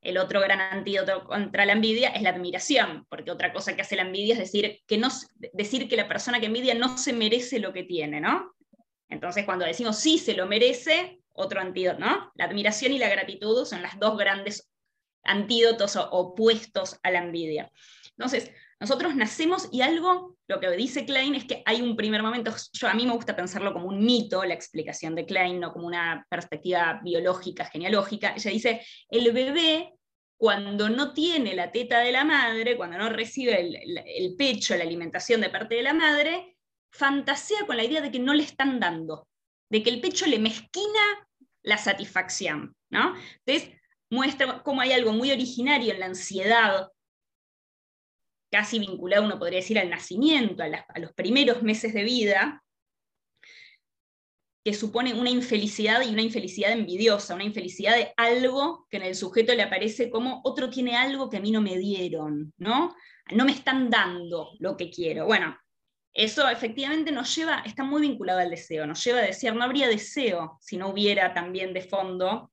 El 0.00 0.18
otro 0.18 0.40
gran 0.40 0.60
antídoto 0.60 1.24
contra 1.24 1.66
la 1.66 1.72
envidia 1.72 2.10
es 2.10 2.22
la 2.22 2.30
admiración, 2.30 3.06
porque 3.08 3.30
otra 3.30 3.52
cosa 3.52 3.74
que 3.74 3.82
hace 3.82 3.96
la 3.96 4.02
envidia 4.02 4.34
es 4.34 4.40
decir 4.40 4.80
que, 4.86 4.98
no, 4.98 5.08
decir 5.52 5.88
que 5.88 5.96
la 5.96 6.08
persona 6.08 6.40
que 6.40 6.46
envidia 6.46 6.74
no 6.74 6.98
se 6.98 7.12
merece 7.12 7.58
lo 7.58 7.72
que 7.72 7.84
tiene, 7.84 8.20
¿no? 8.20 8.54
Entonces, 9.08 9.44
cuando 9.44 9.64
decimos 9.64 9.98
sí 9.98 10.18
se 10.18 10.34
lo 10.34 10.46
merece, 10.46 11.20
otro 11.32 11.60
antídoto, 11.60 11.98
¿no? 11.98 12.32
La 12.34 12.44
admiración 12.44 12.92
y 12.92 12.98
la 12.98 13.08
gratitud 13.08 13.64
son 13.64 13.82
las 13.82 13.98
dos 13.98 14.16
grandes 14.16 14.70
antídotos 15.24 15.96
opuestos 15.96 16.98
a 17.02 17.10
la 17.10 17.20
envidia. 17.20 17.70
Entonces, 18.16 18.50
nosotros 18.80 19.14
nacemos 19.14 19.68
y 19.70 19.82
algo, 19.82 20.36
lo 20.52 20.60
que 20.60 20.70
dice 20.72 21.06
Klein 21.06 21.34
es 21.34 21.44
que 21.44 21.62
hay 21.64 21.80
un 21.80 21.96
primer 21.96 22.22
momento, 22.22 22.54
yo 22.74 22.86
a 22.86 22.92
mí 22.92 23.06
me 23.06 23.14
gusta 23.14 23.34
pensarlo 23.34 23.72
como 23.72 23.88
un 23.88 24.04
mito, 24.04 24.44
la 24.44 24.52
explicación 24.52 25.14
de 25.14 25.24
Klein, 25.24 25.58
no 25.58 25.72
como 25.72 25.86
una 25.86 26.26
perspectiva 26.28 27.00
biológica, 27.02 27.64
genealógica. 27.64 28.34
Ella 28.36 28.50
dice, 28.50 28.86
el 29.08 29.32
bebé 29.32 29.94
cuando 30.36 30.90
no 30.90 31.14
tiene 31.14 31.54
la 31.54 31.72
teta 31.72 32.00
de 32.00 32.12
la 32.12 32.24
madre, 32.24 32.76
cuando 32.76 32.98
no 32.98 33.08
recibe 33.08 33.60
el, 33.60 34.36
pecho, 34.36 34.76
la 34.76 34.84
alimentación 34.84 35.40
de 35.40 35.48
parte 35.48 35.76
de 35.76 35.82
la 35.82 35.94
madre, 35.94 36.58
fantasea 36.90 37.64
con 37.66 37.78
la 37.78 37.84
idea 37.84 38.02
de 38.02 38.10
que 38.10 38.18
no 38.18 38.34
le 38.34 38.42
están 38.42 38.78
dando, 38.78 39.26
de 39.70 39.82
que 39.82 39.88
el 39.88 40.00
pecho 40.02 40.26
le 40.26 40.38
mezquina 40.38 41.28
la 41.62 41.78
satisfacción. 41.78 42.74
¿no? 42.90 43.14
Entonces, 43.46 43.74
muestra 44.10 44.62
cómo 44.62 44.82
hay 44.82 44.92
algo 44.92 45.12
muy 45.12 45.30
originario 45.30 45.94
en 45.94 46.00
la 46.00 46.06
ansiedad 46.06 46.88
casi 48.52 48.78
vinculado, 48.78 49.24
uno 49.24 49.38
podría 49.38 49.60
decir, 49.60 49.78
al 49.78 49.88
nacimiento, 49.88 50.62
a, 50.62 50.98
los 50.98 51.12
primeros 51.14 51.62
meses 51.62 51.94
de 51.94 52.04
vida, 52.04 52.62
que 54.62 54.74
supone 54.74 55.14
una 55.14 55.30
infelicidad 55.30 56.02
y 56.02 56.12
una 56.12 56.22
infelicidad 56.22 56.70
envidiosa, 56.70 57.34
una 57.34 57.44
infelicidad 57.44 57.96
de 57.96 58.12
algo 58.16 58.86
que 58.90 58.98
en 58.98 59.04
el 59.04 59.16
sujeto 59.16 59.54
le 59.54 59.62
aparece 59.62 60.10
como 60.10 60.42
otro 60.44 60.70
tiene 60.70 60.94
algo 60.94 61.30
que 61.30 61.38
a 61.38 61.40
mí 61.40 61.50
no 61.50 61.62
me 61.62 61.78
dieron, 61.78 62.52
¿no? 62.58 62.94
No 63.32 63.44
me 63.44 63.52
están 63.52 63.90
dando 63.90 64.50
lo 64.60 64.76
que 64.76 64.90
quiero. 64.90 65.24
Bueno, 65.24 65.56
eso 66.12 66.46
efectivamente 66.48 67.10
nos 67.10 67.34
lleva, 67.34 67.62
está 67.64 67.82
muy 67.82 68.02
vinculado 68.02 68.40
al 68.40 68.50
deseo, 68.50 68.86
nos 68.86 69.02
lleva 69.02 69.20
a 69.20 69.22
decir, 69.22 69.52
no 69.54 69.64
habría 69.64 69.88
deseo 69.88 70.58
si 70.60 70.76
no 70.76 70.90
hubiera 70.90 71.32
también 71.32 71.72
de 71.72 71.80
fondo 71.80 72.52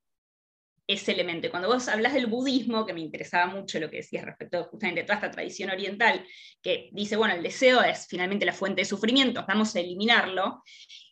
ese 0.90 1.12
elemento. 1.12 1.52
cuando 1.52 1.68
vos 1.68 1.88
hablas 1.88 2.16
del 2.16 2.26
budismo, 2.26 2.84
que 2.84 2.94
me 2.94 3.02
interesaba 3.02 3.46
mucho 3.46 3.80
lo 3.80 3.92
que 3.92 3.98
decías 3.98 4.26
respecto 4.26 4.64
justamente 4.66 5.02
a 5.02 5.06
toda 5.06 5.16
esta 5.18 5.32
tradición 5.32 5.70
oriental, 5.70 6.26
que 6.64 6.90
dice, 6.94 7.16
bueno, 7.16 7.36
el 7.36 7.44
deseo 7.44 7.84
es 7.84 8.08
finalmente 8.10 8.44
la 8.44 8.54
fuente 8.54 8.82
de 8.82 8.86
sufrimiento, 8.86 9.46
vamos 9.48 9.76
a 9.76 9.82
eliminarlo. 9.82 10.64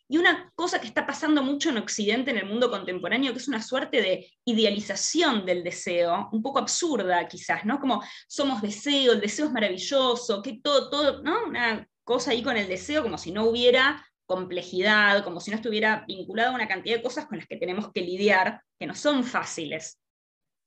Y 0.08 0.18
una 0.18 0.50
cosa 0.56 0.80
que 0.80 0.88
está 0.88 1.06
pasando 1.06 1.44
mucho 1.44 1.68
en 1.68 1.78
Occidente, 1.78 2.32
en 2.32 2.38
el 2.38 2.46
mundo 2.46 2.70
contemporáneo, 2.70 3.32
que 3.32 3.38
es 3.38 3.46
una 3.46 3.62
suerte 3.62 4.02
de 4.02 4.28
idealización 4.44 5.46
del 5.46 5.62
deseo, 5.62 6.28
un 6.32 6.42
poco 6.42 6.58
absurda 6.58 7.28
quizás, 7.28 7.64
¿no? 7.64 7.78
Como 7.78 8.02
somos 8.26 8.60
deseo, 8.60 9.12
el 9.12 9.20
deseo 9.20 9.46
es 9.46 9.52
maravilloso, 9.52 10.42
que 10.42 10.58
todo, 10.60 10.90
todo, 10.90 11.22
¿no? 11.22 11.44
Una 11.46 11.86
cosa 12.02 12.32
ahí 12.32 12.42
con 12.42 12.56
el 12.56 12.66
deseo, 12.66 13.04
como 13.04 13.16
si 13.16 13.30
no 13.30 13.44
hubiera 13.44 14.04
complejidad, 14.28 15.24
como 15.24 15.40
si 15.40 15.50
no 15.50 15.56
estuviera 15.56 16.04
vinculado 16.06 16.50
a 16.50 16.54
una 16.54 16.68
cantidad 16.68 16.96
de 16.96 17.02
cosas 17.02 17.26
con 17.26 17.38
las 17.38 17.46
que 17.46 17.56
tenemos 17.56 17.90
que 17.92 18.02
lidiar, 18.02 18.62
que 18.78 18.86
no 18.86 18.94
son 18.94 19.24
fáciles. 19.24 19.98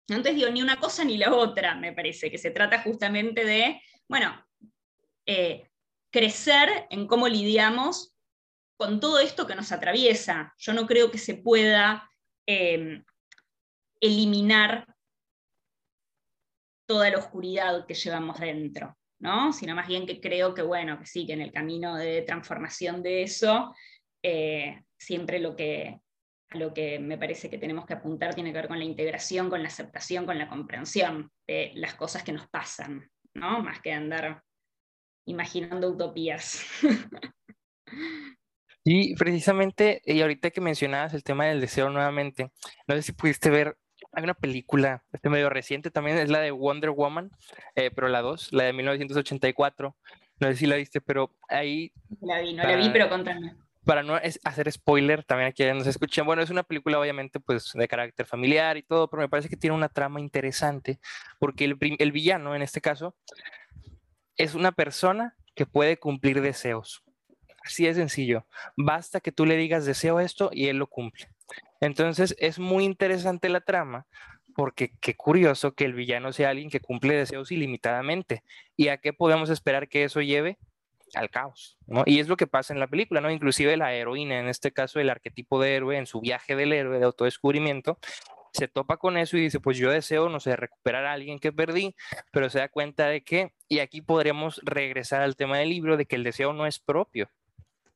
Entonces 0.10 0.36
digo, 0.36 0.50
ni 0.50 0.64
una 0.64 0.80
cosa 0.80 1.06
ni 1.06 1.16
la 1.16 1.32
otra, 1.32 1.76
me 1.76 1.94
parece, 1.94 2.32
que 2.32 2.40
se 2.40 2.50
trata 2.50 2.82
justamente 2.82 3.46
de, 3.46 3.80
bueno, 4.10 4.44
eh, 5.28 5.70
crecer 6.12 6.88
en 6.90 7.08
cómo 7.08 7.28
lidiamos 7.28 8.18
con 8.78 9.00
todo 9.00 9.20
esto 9.20 9.46
que 9.46 9.56
nos 9.56 9.72
atraviesa. 9.72 10.56
Yo 10.58 10.74
no 10.74 10.88
creo 10.88 11.12
que 11.12 11.20
se 11.20 11.36
pueda 11.36 12.10
em, 12.48 13.06
eliminar 14.00 14.88
toda 16.88 17.12
la 17.12 17.20
oscuridad 17.20 17.86
que 17.86 17.94
llevamos 17.94 18.40
dentro 18.40 18.98
sino 19.54 19.76
más 19.76 19.88
bien 19.88 20.06
que 20.06 20.20
creo 20.20 20.54
que, 20.54 20.62
bueno, 20.62 21.00
que 21.00 21.06
sí, 21.06 21.26
que 21.26 21.34
en 21.34 21.42
el 21.42 21.52
camino 21.52 21.96
de 21.96 22.22
transformación 22.24 23.04
de 23.04 23.24
eso, 23.24 23.74
eh, 24.24 24.82
siempre 24.98 25.40
lo 25.40 25.56
que, 25.56 26.00
lo 26.52 26.74
que 26.74 27.00
me 27.00 27.18
parece 27.18 27.50
que 27.50 27.58
tenemos 27.58 27.86
que 27.86 27.94
apuntar 27.94 28.34
tiene 28.34 28.52
que 28.52 28.58
ver 28.58 28.68
con 28.68 28.80
la 28.80 28.86
integración, 28.86 29.50
con 29.50 29.62
la 29.62 29.68
aceptación, 29.68 30.26
con 30.26 30.38
la 30.38 30.50
comprensión 30.50 31.32
de 31.48 31.72
las 31.76 31.96
cosas 31.96 32.24
que 32.24 32.34
nos 32.34 32.48
pasan, 32.50 33.10
¿no? 33.34 33.62
más 33.62 33.80
que 33.82 33.94
andar 33.94 34.42
imaginando 35.26 35.90
utopías. 35.90 36.64
Y 38.84 39.16
precisamente, 39.16 40.02
y 40.04 40.22
ahorita 40.22 40.50
que 40.50 40.60
mencionabas 40.60 41.14
el 41.14 41.24
tema 41.24 41.46
del 41.46 41.62
deseo 41.62 41.90
nuevamente, 41.90 42.52
no 42.88 42.96
sé 42.96 43.04
si 43.04 43.12
pudiste 43.12 43.52
ver 43.52 43.78
hay 44.14 44.24
una 44.24 44.34
película, 44.34 45.04
este 45.14 45.30
medio 45.30 45.50
reciente 45.50 45.92
también, 45.92 46.18
es 46.18 46.30
la 46.30 46.40
de 46.40 46.52
Wonder 46.52 46.92
Woman, 46.92 47.32
eh, 47.76 47.92
pero 47.92 48.08
la 48.08 48.22
2, 48.22 48.54
la 48.54 48.64
de 48.66 48.74
1984. 48.74 49.96
No 50.40 50.48
sé 50.48 50.56
si 50.56 50.66
la 50.66 50.76
viste, 50.76 51.02
pero 51.02 51.32
ahí... 51.50 51.92
La 52.20 52.40
vi, 52.40 52.54
no 52.54 52.64
la 52.64 52.76
vi, 52.76 52.90
pero 52.90 53.10
contame. 53.10 53.56
Para 53.86 54.04
no 54.04 54.16
hacer 54.16 54.72
spoiler, 54.72 55.24
también 55.24 55.50
aquí 55.50 55.64
nos 55.66 55.88
escuchan, 55.88 56.26
bueno, 56.26 56.42
es 56.42 56.50
una 56.50 56.64
película 56.64 57.00
obviamente 57.00 57.40
pues 57.40 57.72
de 57.74 57.88
carácter 57.88 58.26
familiar 58.28 58.78
y 58.78 58.84
todo, 58.84 59.10
pero 59.10 59.22
me 59.22 59.30
parece 59.30 59.50
que 59.50 59.58
tiene 59.58 59.76
una 59.76 59.90
trama 59.90 60.20
interesante, 60.20 61.00
porque 61.40 61.66
el, 61.66 61.78
el 61.80 62.12
villano 62.12 62.56
en 62.56 62.62
este 62.62 62.80
caso 62.80 63.16
es 64.36 64.54
una 64.54 64.72
persona 64.72 65.36
que 65.56 65.66
puede 65.66 65.98
cumplir 65.98 66.42
deseos. 66.42 67.04
Así 67.64 67.86
de 67.86 67.94
sencillo. 67.94 68.46
Basta 68.76 69.20
que 69.20 69.32
tú 69.32 69.46
le 69.46 69.56
digas 69.56 69.86
deseo 69.86 70.20
esto 70.20 70.50
y 70.52 70.68
él 70.68 70.78
lo 70.78 70.88
cumple. 70.88 71.28
Entonces 71.80 72.36
es 72.40 72.60
muy 72.60 72.84
interesante 72.84 73.50
la 73.50 73.62
trama 73.62 74.08
porque 74.54 74.94
qué 75.00 75.16
curioso 75.16 75.74
que 75.74 75.86
el 75.86 75.94
villano 75.94 76.34
sea 76.34 76.50
alguien 76.50 76.70
que 76.70 76.80
cumple 76.80 77.16
deseos 77.16 77.52
ilimitadamente. 77.52 78.44
¿Y 78.76 78.90
a 78.90 78.98
qué 78.98 79.14
podemos 79.14 79.50
esperar 79.50 79.88
que 79.88 80.04
eso 80.04 80.22
lleve? 80.22 80.58
Al 81.14 81.30
caos. 81.30 81.78
Y 82.06 82.20
es 82.20 82.30
lo 82.30 82.38
que 82.38 82.48
pasa 82.48 82.74
en 82.74 82.80
la 82.80 82.88
película, 82.88 83.20
¿no? 83.20 83.30
Inclusive 83.30 83.76
la 83.76 83.94
heroína, 83.94 84.40
en 84.40 84.48
este 84.48 84.72
caso 84.72 85.00
el 85.00 85.10
arquetipo 85.10 85.62
de 85.62 85.76
héroe, 85.76 85.98
en 85.98 86.06
su 86.06 86.22
viaje 86.22 86.56
del 86.56 86.72
héroe 86.72 87.00
de 87.00 87.06
autodescubrimiento, 87.06 88.00
se 88.54 88.68
topa 88.68 88.98
con 88.98 89.18
eso 89.18 89.38
y 89.38 89.42
dice, 89.42 89.60
pues 89.60 89.78
yo 89.78 89.92
deseo, 89.92 90.30
no 90.30 90.40
sé, 90.40 90.56
recuperar 90.56 91.06
a 91.06 91.14
alguien 91.14 91.40
que 91.40 91.52
perdí, 91.52 91.96
pero 92.32 92.50
se 92.50 92.60
da 92.60 92.70
cuenta 92.70 93.08
de 93.08 93.24
que, 93.24 93.54
y 93.68 93.80
aquí 93.80 94.02
podríamos 94.02 94.62
regresar 94.64 95.22
al 95.22 95.36
tema 95.36 95.58
del 95.58 95.70
libro, 95.70 95.98
de 95.98 96.06
que 96.06 96.16
el 96.16 96.24
deseo 96.24 96.54
no 96.54 96.66
es 96.66 96.80
propio, 96.80 97.30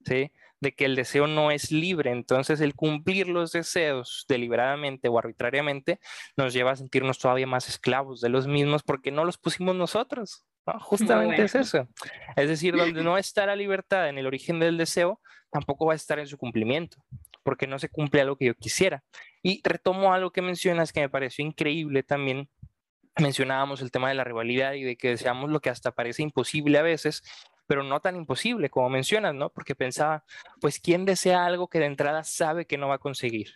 ¿sí? 0.05 0.31
de 0.59 0.73
que 0.73 0.85
el 0.85 0.95
deseo 0.95 1.27
no 1.27 1.51
es 1.51 1.71
libre. 1.71 2.11
Entonces, 2.11 2.61
el 2.61 2.75
cumplir 2.75 3.27
los 3.27 3.51
deseos 3.51 4.25
deliberadamente 4.27 5.07
o 5.07 5.17
arbitrariamente 5.17 5.99
nos 6.37 6.53
lleva 6.53 6.71
a 6.71 6.75
sentirnos 6.75 7.19
todavía 7.19 7.47
más 7.47 7.69
esclavos 7.69 8.21
de 8.21 8.29
los 8.29 8.47
mismos 8.47 8.83
porque 8.83 9.11
no 9.11 9.25
los 9.25 9.37
pusimos 9.37 9.75
nosotros. 9.75 10.45
Justamente 10.79 11.43
es 11.43 11.55
eso. 11.55 11.87
Es 12.35 12.49
decir, 12.49 12.75
donde 12.77 13.03
no 13.03 13.17
está 13.17 13.45
la 13.45 13.55
libertad 13.55 14.09
en 14.09 14.17
el 14.17 14.25
origen 14.25 14.59
del 14.59 14.77
deseo, 14.77 15.21
tampoco 15.51 15.85
va 15.85 15.93
a 15.93 15.95
estar 15.95 16.19
en 16.19 16.27
su 16.27 16.37
cumplimiento, 16.37 16.97
porque 17.43 17.67
no 17.67 17.77
se 17.77 17.89
cumple 17.89 18.21
algo 18.21 18.35
que 18.35 18.45
yo 18.45 18.55
quisiera. 18.55 19.03
Y 19.43 19.61
retomo 19.63 20.13
algo 20.13 20.31
que 20.31 20.41
mencionas 20.41 20.91
que 20.91 21.01
me 21.01 21.09
pareció 21.09 21.45
increíble 21.45 22.01
también. 22.03 22.49
Mencionábamos 23.17 23.81
el 23.81 23.91
tema 23.91 24.09
de 24.09 24.15
la 24.15 24.25
rivalidad 24.25 24.73
y 24.73 24.83
de 24.83 24.97
que 24.97 25.09
deseamos 25.09 25.49
lo 25.49 25.61
que 25.61 25.69
hasta 25.69 25.91
parece 25.91 26.23
imposible 26.23 26.77
a 26.77 26.81
veces, 26.81 27.23
pero 27.67 27.83
no 27.83 27.99
tan 27.99 28.15
imposible 28.15 28.69
como 28.69 28.89
mencionas, 28.89 29.33
¿no? 29.33 29.49
Porque 29.49 29.75
pensaba, 29.75 30.23
pues, 30.61 30.79
¿quién 30.79 31.05
desea 31.05 31.45
algo 31.45 31.67
que 31.67 31.79
de 31.79 31.85
entrada 31.85 32.23
sabe 32.23 32.65
que 32.65 32.77
no 32.77 32.87
va 32.87 32.95
a 32.95 32.99
conseguir? 32.99 33.53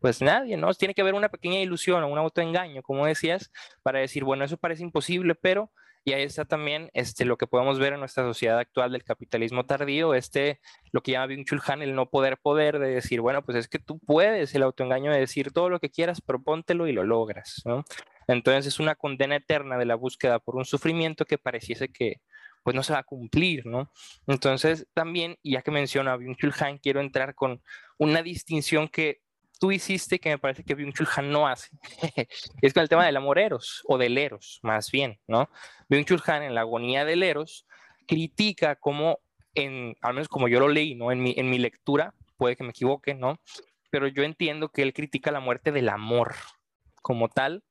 Pues 0.00 0.20
nadie, 0.20 0.56
¿no? 0.56 0.72
Tiene 0.74 0.94
que 0.94 1.00
haber 1.00 1.14
una 1.14 1.30
pequeña 1.30 1.60
ilusión 1.60 2.02
o 2.02 2.08
un 2.08 2.18
autoengaño, 2.18 2.82
como 2.82 3.06
decías, 3.06 3.50
para 3.82 4.00
decir, 4.00 4.24
bueno, 4.24 4.44
eso 4.44 4.56
parece 4.58 4.82
imposible, 4.82 5.34
pero 5.34 5.70
y 6.06 6.12
ahí 6.12 6.22
está 6.22 6.44
también 6.44 6.90
este, 6.92 7.24
lo 7.24 7.38
que 7.38 7.46
podemos 7.46 7.78
ver 7.78 7.94
en 7.94 8.00
nuestra 8.00 8.24
sociedad 8.24 8.58
actual 8.58 8.92
del 8.92 9.04
capitalismo 9.04 9.64
tardío, 9.64 10.14
este, 10.14 10.60
lo 10.92 11.02
que 11.02 11.12
llama 11.12 11.32
Byung-Chul 11.32 11.62
Han, 11.66 11.80
el 11.80 11.94
no 11.94 12.10
poder 12.10 12.36
poder, 12.36 12.78
de 12.78 12.88
decir, 12.88 13.22
bueno, 13.22 13.42
pues 13.42 13.56
es 13.56 13.68
que 13.68 13.78
tú 13.78 13.98
puedes, 14.00 14.54
el 14.54 14.62
autoengaño 14.62 15.10
de 15.10 15.20
decir 15.20 15.50
todo 15.50 15.70
lo 15.70 15.80
que 15.80 15.90
quieras, 15.90 16.20
propóntelo 16.20 16.86
y 16.88 16.92
lo 16.92 17.04
logras, 17.04 17.62
¿no? 17.64 17.84
Entonces 18.28 18.66
es 18.66 18.80
una 18.80 18.94
condena 18.94 19.36
eterna 19.36 19.78
de 19.78 19.86
la 19.86 19.94
búsqueda 19.94 20.38
por 20.40 20.56
un 20.56 20.66
sufrimiento 20.66 21.24
que 21.24 21.38
pareciese 21.38 21.88
que, 21.88 22.20
pues 22.64 22.74
no 22.74 22.82
se 22.82 22.94
va 22.94 23.00
a 23.00 23.04
cumplir, 23.04 23.66
¿no? 23.66 23.92
Entonces, 24.26 24.88
también, 24.94 25.38
ya 25.44 25.60
que 25.60 25.70
menciona 25.70 26.14
a 26.14 26.16
Byung-Chul 26.16 26.54
Han, 26.60 26.78
quiero 26.78 27.00
entrar 27.00 27.34
con 27.34 27.62
una 27.98 28.22
distinción 28.22 28.88
que 28.88 29.20
tú 29.60 29.70
hiciste 29.70 30.18
que 30.18 30.30
me 30.30 30.38
parece 30.38 30.64
que 30.64 30.74
Byung-Chul 30.74 31.08
Han 31.14 31.30
no 31.30 31.46
hace. 31.46 31.68
es 32.62 32.72
con 32.72 32.82
el 32.82 32.88
tema 32.88 33.04
del 33.04 33.18
amor 33.18 33.38
eros, 33.38 33.82
o 33.84 33.98
del 33.98 34.16
eros, 34.16 34.60
más 34.62 34.90
bien, 34.90 35.20
¿no? 35.28 35.50
Byung-Chul 35.90 36.22
Han, 36.26 36.42
en 36.42 36.54
la 36.54 36.62
agonía 36.62 37.04
del 37.04 37.22
eros, 37.22 37.66
critica 38.08 38.76
como, 38.76 39.20
en, 39.54 39.94
al 40.00 40.14
menos 40.14 40.28
como 40.28 40.48
yo 40.48 40.58
lo 40.58 40.68
leí, 40.68 40.94
¿no? 40.94 41.12
En 41.12 41.22
mi, 41.22 41.34
en 41.36 41.50
mi 41.50 41.58
lectura, 41.58 42.14
puede 42.38 42.56
que 42.56 42.64
me 42.64 42.70
equivoque, 42.70 43.12
¿no? 43.12 43.40
Pero 43.90 44.08
yo 44.08 44.22
entiendo 44.22 44.70
que 44.70 44.80
él 44.80 44.94
critica 44.94 45.30
la 45.30 45.40
muerte 45.40 45.70
del 45.70 45.90
amor 45.90 46.34
como 47.02 47.28
tal, 47.28 47.62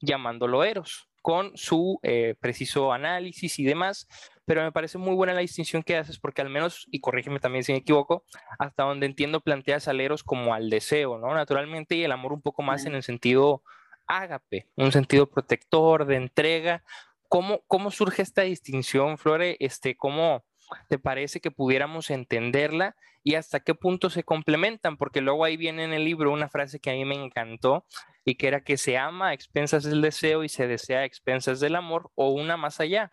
llamándolo 0.00 0.64
eros 0.64 1.11
con 1.22 1.56
su 1.56 2.00
eh, 2.02 2.34
preciso 2.40 2.92
análisis 2.92 3.58
y 3.58 3.64
demás, 3.64 4.08
pero 4.44 4.62
me 4.62 4.72
parece 4.72 4.98
muy 4.98 5.14
buena 5.14 5.32
la 5.32 5.40
distinción 5.40 5.82
que 5.82 5.96
haces 5.96 6.18
porque 6.18 6.42
al 6.42 6.50
menos, 6.50 6.86
y 6.90 7.00
corrígeme 7.00 7.38
también 7.38 7.64
si 7.64 7.72
me 7.72 7.78
equivoco, 7.78 8.24
hasta 8.58 8.82
donde 8.82 9.06
entiendo 9.06 9.40
planteas 9.40 9.88
aleros 9.88 10.24
como 10.24 10.52
al 10.52 10.68
deseo, 10.68 11.18
¿no? 11.18 11.32
Naturalmente 11.32 11.94
y 11.94 12.02
el 12.02 12.12
amor 12.12 12.32
un 12.32 12.42
poco 12.42 12.62
más 12.62 12.84
en 12.84 12.94
el 12.94 13.04
sentido 13.04 13.62
ágape, 14.06 14.68
un 14.76 14.92
sentido 14.92 15.30
protector, 15.30 16.06
de 16.06 16.16
entrega. 16.16 16.82
¿Cómo, 17.28 17.62
cómo 17.66 17.90
surge 17.90 18.22
esta 18.22 18.42
distinción, 18.42 19.16
Flore? 19.16 19.56
Este, 19.60 19.96
¿Cómo 19.96 20.44
te 20.88 20.98
parece 20.98 21.40
que 21.40 21.50
pudiéramos 21.50 22.10
entenderla 22.10 22.96
y 23.22 23.36
hasta 23.36 23.60
qué 23.60 23.74
punto 23.74 24.10
se 24.10 24.24
complementan? 24.24 24.96
Porque 24.96 25.20
luego 25.20 25.44
ahí 25.44 25.56
viene 25.56 25.84
en 25.84 25.92
el 25.92 26.04
libro 26.04 26.32
una 26.32 26.48
frase 26.48 26.80
que 26.80 26.90
a 26.90 26.94
mí 26.94 27.04
me 27.04 27.14
encantó 27.14 27.86
y 28.24 28.36
que 28.36 28.48
era 28.48 28.62
que 28.62 28.76
se 28.76 28.96
ama 28.96 29.28
a 29.28 29.32
expensas 29.34 29.84
del 29.84 30.00
deseo 30.00 30.44
y 30.44 30.48
se 30.48 30.66
desea 30.66 31.00
a 31.00 31.04
expensas 31.04 31.60
del 31.60 31.76
amor 31.76 32.10
o 32.14 32.30
una 32.30 32.56
más 32.56 32.80
allá. 32.80 33.12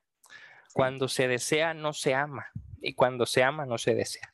Cuando 0.73 1.07
se 1.07 1.27
desea 1.27 1.73
no 1.73 1.93
se 1.93 2.13
ama 2.13 2.47
y 2.81 2.93
cuando 2.93 3.25
se 3.25 3.43
ama 3.43 3.65
no 3.65 3.77
se 3.77 3.95
desea. 3.95 4.33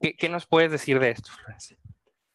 ¿Qué, 0.00 0.28
nos 0.28 0.46
puedes 0.46 0.70
decir 0.70 0.98
de 0.98 1.10
esto, 1.10 1.30
Florencia? 1.30 1.76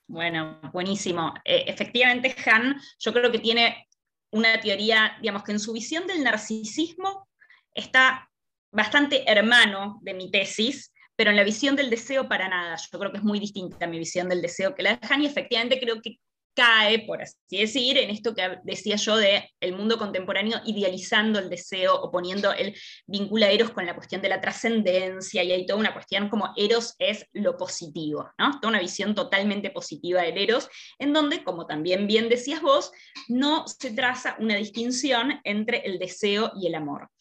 Bueno, 0.08 0.62
buenísimo. 0.72 1.34
Eh, 1.44 1.66
efectivamente, 1.68 2.34
Han, 2.46 2.80
yo 2.98 3.12
creo 3.12 3.30
que 3.30 3.40
tiene 3.40 3.88
una 4.32 4.60
teoría, 4.60 5.18
digamos 5.22 5.44
que 5.44 5.52
en 5.52 5.60
su 5.60 5.74
visión 5.74 6.08
del 6.08 6.24
narcisismo 6.24 7.28
está 7.74 8.30
bastante 8.72 9.30
hermano 9.30 10.00
de 10.02 10.14
mi 10.14 10.32
tesis, 10.32 10.94
pero 11.16 11.32
en 11.32 11.36
la 11.36 11.44
visión 11.44 11.76
del 11.76 11.90
deseo 11.90 12.30
para 12.30 12.48
nada. 12.48 12.78
Yo 12.92 13.00
creo 13.00 13.12
que 13.12 13.18
es 13.18 13.24
muy 13.24 13.40
distinta 13.40 13.88
mi 13.88 14.00
visión 14.00 14.30
del 14.30 14.42
deseo 14.42 14.76
que 14.76 14.84
la 14.84 14.96
de 14.96 15.08
Han 15.10 15.24
y 15.24 15.26
efectivamente 15.26 15.80
creo 15.80 16.02
que 16.02 16.20
cae, 16.58 17.06
por 17.06 17.22
así 17.22 17.36
decir, 17.52 18.00
en 18.00 18.10
esto 18.10 18.34
que 18.34 18.58
decía 18.64 18.96
yo 18.96 19.16
de 19.16 19.48
el 19.60 19.74
mundo 19.74 20.00
contemporáneo 20.00 20.60
idealizando 20.66 21.38
el 21.38 21.52
deseo 21.52 21.94
o 21.94 22.10
poniendo 22.12 22.52
el 22.52 22.76
vínculo 23.06 23.46
a 23.46 23.52
Eros 23.52 23.70
con 23.70 23.86
la 23.86 23.94
cuestión 23.94 24.24
de 24.24 24.30
la 24.30 24.42
trascendencia, 24.42 25.44
y 25.44 25.52
hay 25.52 25.68
toda 25.68 25.80
una 25.80 25.94
cuestión 25.94 26.30
como 26.30 26.54
Eros 26.58 26.96
es 26.98 27.28
lo 27.32 27.58
positivo, 27.58 28.32
¿no? 28.40 28.60
Toda 28.60 28.70
una 28.70 28.80
visión 28.80 29.14
totalmente 29.14 29.70
positiva 29.70 30.24
del 30.24 30.40
Eros, 30.40 30.68
en 30.98 31.14
donde, 31.14 31.44
como 31.44 31.68
también 31.68 32.08
bien 32.08 32.28
decías 32.28 32.64
vos, 32.64 32.92
no 33.28 33.68
se 33.68 33.92
traza 33.92 34.36
una 34.40 34.56
distinción 34.56 35.40
entre 35.44 35.86
el 35.86 36.00
deseo 36.00 36.54
y 36.60 36.66
el 36.66 36.74
amor. 36.74 37.12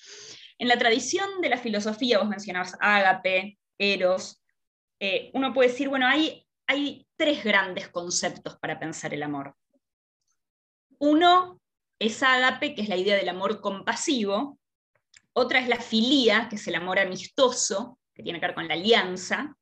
En 0.58 0.68
la 0.68 0.78
tradición 0.78 1.42
de 1.42 1.50
la 1.50 1.58
filosofía, 1.58 2.20
vos 2.20 2.28
mencionabas 2.28 2.74
ágape, 2.80 3.58
Eros, 3.78 4.42
eh, 4.98 5.30
uno 5.34 5.52
puede 5.52 5.68
decir, 5.68 5.90
bueno, 5.90 6.06
hay 6.06 6.45
hay 6.66 7.06
tres 7.16 7.44
grandes 7.44 7.88
conceptos 7.88 8.58
para 8.58 8.78
pensar 8.78 9.14
el 9.14 9.22
amor. 9.22 9.54
Uno 10.98 11.60
es 11.98 12.22
ágape, 12.22 12.74
que 12.74 12.82
es 12.82 12.88
la 12.88 12.96
idea 12.96 13.16
del 13.16 13.28
amor 13.28 13.60
compasivo. 13.60 14.58
Otra 15.32 15.60
es 15.60 15.68
la 15.68 15.80
filía, 15.80 16.48
que 16.48 16.56
es 16.56 16.66
el 16.66 16.74
amor 16.74 16.98
amistoso, 16.98 17.98
que 18.14 18.22
tiene 18.22 18.40
que 18.40 18.46
ver 18.46 18.54
con 18.54 18.68
la 18.68 18.74
alianza. 18.74 19.56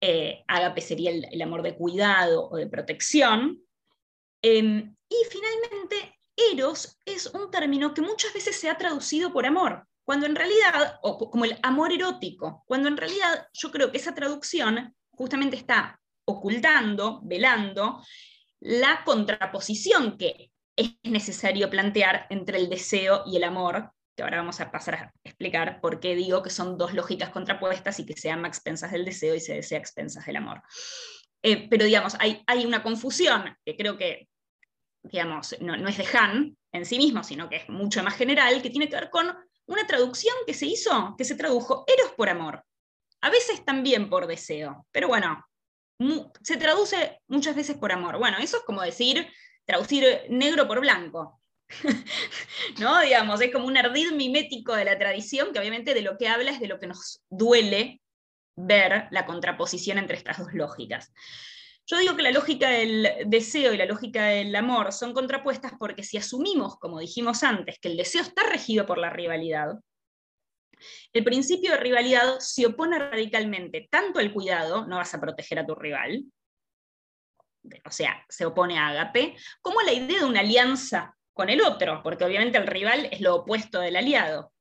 Eh, 0.00 0.44
ágape 0.48 0.80
sería 0.80 1.10
el, 1.10 1.42
amor 1.42 1.62
de 1.62 1.76
cuidado 1.76 2.48
o 2.48 2.56
de 2.56 2.66
protección. 2.66 3.62
Em, 4.42 4.94
y 5.08 5.16
finalmente, 5.30 6.18
eros 6.52 6.98
es 7.04 7.26
un 7.26 7.50
término 7.50 7.94
que 7.94 8.00
muchas 8.00 8.32
veces 8.32 8.58
se 8.58 8.68
ha 8.68 8.78
traducido 8.78 9.32
por 9.32 9.46
amor, 9.46 9.86
cuando 10.04 10.26
en 10.26 10.34
realidad, 10.34 10.98
o 11.02 11.30
como 11.30 11.44
el 11.44 11.58
amor 11.62 11.92
erótico, 11.92 12.64
cuando 12.66 12.88
en 12.88 12.96
realidad 12.96 13.46
yo 13.52 13.70
creo 13.70 13.92
que 13.92 13.98
esa 13.98 14.14
traducción 14.14 14.94
justamente 15.20 15.54
está 15.54 16.00
ocultando, 16.24 17.20
velando, 17.22 18.02
la 18.58 19.04
contraposición 19.04 20.16
que 20.16 20.50
es 20.74 20.94
necesario 21.02 21.68
plantear 21.68 22.26
entre 22.30 22.56
el 22.56 22.70
deseo 22.70 23.24
y 23.26 23.36
el 23.36 23.44
amor, 23.44 23.92
que 24.16 24.22
ahora 24.22 24.38
vamos 24.38 24.62
a 24.62 24.70
pasar 24.70 24.94
a 24.94 25.12
explicar 25.22 25.82
por 25.82 26.00
qué 26.00 26.14
digo 26.14 26.42
que 26.42 26.48
son 26.48 26.78
dos 26.78 26.94
lógicas 26.94 27.28
contrapuestas 27.28 28.00
y 28.00 28.06
que 28.06 28.16
se 28.16 28.30
ama 28.30 28.48
expensas 28.48 28.92
del 28.92 29.04
deseo 29.04 29.34
y 29.34 29.40
se 29.40 29.56
desea 29.56 29.78
expensas 29.78 30.24
del 30.24 30.36
amor. 30.36 30.62
Eh, 31.42 31.68
pero 31.68 31.84
digamos, 31.84 32.16
hay, 32.18 32.42
hay, 32.46 32.64
una 32.64 32.82
confusión 32.82 33.54
que 33.62 33.76
creo 33.76 33.98
que 33.98 34.26
digamos, 35.02 35.54
no, 35.60 35.76
no 35.76 35.88
es 35.90 35.98
de 35.98 36.06
Han 36.16 36.56
en 36.72 36.86
sí 36.86 36.96
mismo, 36.96 37.22
sino 37.24 37.50
que 37.50 37.56
es 37.56 37.68
mucho 37.68 38.02
más 38.02 38.16
general, 38.16 38.62
que 38.62 38.70
tiene 38.70 38.88
que 38.88 38.96
ver 38.96 39.10
con 39.10 39.26
una 39.66 39.86
traducción 39.86 40.34
que 40.46 40.54
se 40.54 40.64
hizo, 40.64 41.14
que 41.18 41.24
se 41.24 41.34
tradujo 41.34 41.84
Eros 41.86 42.12
por 42.16 42.30
amor 42.30 42.64
a 43.22 43.30
veces 43.30 43.64
también 43.64 44.08
por 44.08 44.26
deseo, 44.26 44.86
pero 44.92 45.08
bueno, 45.08 45.44
se 46.42 46.56
traduce 46.56 47.20
muchas 47.28 47.54
veces 47.54 47.76
por 47.76 47.92
amor. 47.92 48.18
Bueno, 48.18 48.38
eso 48.38 48.58
es 48.58 48.62
como 48.64 48.82
decir, 48.82 49.28
traducir 49.64 50.04
negro 50.30 50.66
por 50.66 50.80
blanco. 50.80 51.40
¿No? 52.80 53.00
Digamos, 53.00 53.40
es 53.40 53.52
como 53.52 53.66
un 53.66 53.76
ardid 53.76 54.12
mimético 54.12 54.74
de 54.74 54.84
la 54.84 54.98
tradición 54.98 55.52
que 55.52 55.60
obviamente 55.60 55.94
de 55.94 56.02
lo 56.02 56.16
que 56.16 56.28
habla 56.28 56.50
es 56.50 56.60
de 56.60 56.68
lo 56.68 56.80
que 56.80 56.86
nos 56.86 57.22
duele 57.28 58.00
ver 58.56 59.06
la 59.10 59.26
contraposición 59.26 59.98
entre 59.98 60.16
estas 60.16 60.38
dos 60.38 60.52
lógicas. 60.52 61.12
Yo 61.86 61.98
digo 61.98 62.16
que 62.16 62.22
la 62.22 62.30
lógica 62.30 62.70
del 62.70 63.08
deseo 63.26 63.74
y 63.74 63.76
la 63.76 63.84
lógica 63.86 64.26
del 64.26 64.54
amor 64.54 64.92
son 64.92 65.12
contrapuestas 65.12 65.72
porque 65.78 66.04
si 66.04 66.16
asumimos, 66.16 66.78
como 66.78 67.00
dijimos 67.00 67.42
antes, 67.42 67.78
que 67.80 67.88
el 67.88 67.96
deseo 67.96 68.22
está 68.22 68.44
regido 68.44 68.86
por 68.86 68.98
la 68.98 69.10
rivalidad, 69.10 69.74
el 71.12 71.24
principio 71.24 71.72
de 71.72 71.78
rivalidad 71.78 72.38
se 72.38 72.66
opone 72.66 72.98
radicalmente 72.98 73.88
tanto 73.90 74.18
al 74.18 74.32
cuidado, 74.32 74.86
no 74.86 74.96
vas 74.96 75.14
a 75.14 75.20
proteger 75.20 75.58
a 75.58 75.66
tu 75.66 75.74
rival, 75.74 76.24
o 77.84 77.90
sea, 77.90 78.24
se 78.28 78.46
opone 78.46 78.78
a 78.78 78.88
Agape, 78.88 79.36
como 79.60 79.80
a 79.80 79.84
la 79.84 79.92
idea 79.92 80.20
de 80.20 80.24
una 80.24 80.40
alianza 80.40 81.16
con 81.32 81.50
el 81.50 81.62
otro, 81.62 82.00
porque 82.02 82.24
obviamente 82.24 82.58
el 82.58 82.66
rival 82.66 83.08
es 83.10 83.20
lo 83.20 83.36
opuesto 83.36 83.80
del 83.80 83.96
aliado. 83.96 84.52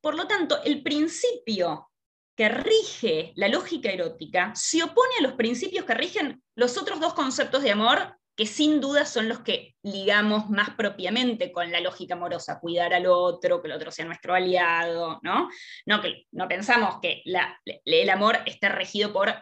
Por 0.00 0.16
lo 0.16 0.26
tanto, 0.26 0.62
el 0.64 0.82
principio 0.82 1.90
que 2.36 2.48
rige 2.48 3.32
la 3.36 3.48
lógica 3.48 3.90
erótica 3.90 4.52
se 4.54 4.82
opone 4.82 5.14
a 5.18 5.22
los 5.22 5.34
principios 5.34 5.84
que 5.84 5.94
rigen 5.94 6.42
los 6.54 6.78
otros 6.78 7.00
dos 7.00 7.14
conceptos 7.14 7.62
de 7.62 7.72
amor 7.72 8.16
que 8.36 8.46
sin 8.46 8.80
duda 8.80 9.04
son 9.04 9.28
los 9.28 9.40
que 9.40 9.74
ligamos 9.82 10.48
más 10.50 10.70
propiamente 10.70 11.52
con 11.52 11.70
la 11.70 11.80
lógica 11.80 12.14
amorosa, 12.14 12.60
cuidar 12.60 12.94
al 12.94 13.06
otro, 13.06 13.60
que 13.60 13.68
el 13.68 13.74
otro 13.74 13.90
sea 13.90 14.04
nuestro 14.04 14.34
aliado, 14.34 15.20
¿no? 15.22 15.48
No, 15.86 16.48
pensamos 16.48 16.98
que 17.00 17.22
el 17.84 18.10
amor 18.10 18.38
esté 18.46 18.68
regido 18.68 19.12
por 19.12 19.34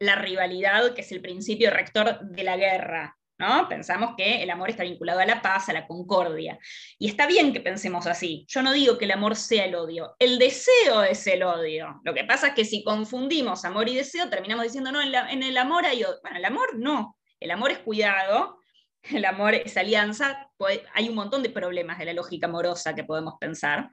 la 0.00 0.14
rivalidad, 0.14 0.94
que 0.94 1.02
es 1.02 1.12
el 1.12 1.20
principio 1.20 1.70
rector 1.70 2.20
de 2.20 2.42
la 2.44 2.56
guerra, 2.56 3.16
¿no? 3.38 3.68
Pensamos 3.68 4.14
que 4.16 4.42
el 4.42 4.50
amor 4.50 4.70
está 4.70 4.82
vinculado 4.82 5.20
a 5.20 5.26
la 5.26 5.42
paz, 5.42 5.68
a 5.68 5.72
la 5.72 5.86
concordia. 5.86 6.58
Y 6.98 7.08
está 7.08 7.26
bien 7.26 7.52
que 7.52 7.60
pensemos 7.60 8.06
así. 8.06 8.44
Yo 8.48 8.62
no 8.62 8.72
digo 8.72 8.98
que 8.98 9.04
el 9.04 9.12
amor 9.12 9.36
sea 9.36 9.64
el 9.64 9.74
odio, 9.74 10.14
el 10.18 10.38
deseo 10.38 11.02
es 11.02 11.26
el 11.26 11.42
odio. 11.42 12.00
Lo 12.04 12.14
que 12.14 12.24
pasa 12.24 12.48
es 12.48 12.54
que 12.54 12.64
si 12.64 12.82
confundimos 12.82 13.64
amor 13.64 13.88
y 13.88 13.96
deseo, 13.96 14.28
terminamos 14.28 14.64
diciendo, 14.64 14.90
no, 14.90 15.00
en, 15.02 15.42
el 15.42 15.56
amor 15.56 15.86
hay 15.86 16.02
odio. 16.02 16.18
Bueno, 16.22 16.38
el 16.38 16.44
amor 16.44 16.78
no. 16.78 17.17
El 17.40 17.50
amor 17.50 17.70
es 17.70 17.78
cuidado, 17.78 18.60
el 19.02 19.24
amor 19.24 19.54
es 19.54 19.76
alianza. 19.76 20.50
Hay 20.94 21.08
un 21.08 21.14
montón 21.14 21.42
de 21.42 21.50
problemas 21.50 21.98
de 21.98 22.06
la 22.06 22.12
lógica 22.12 22.46
amorosa 22.46 22.94
que 22.94 23.04
podemos 23.04 23.34
pensar. 23.38 23.90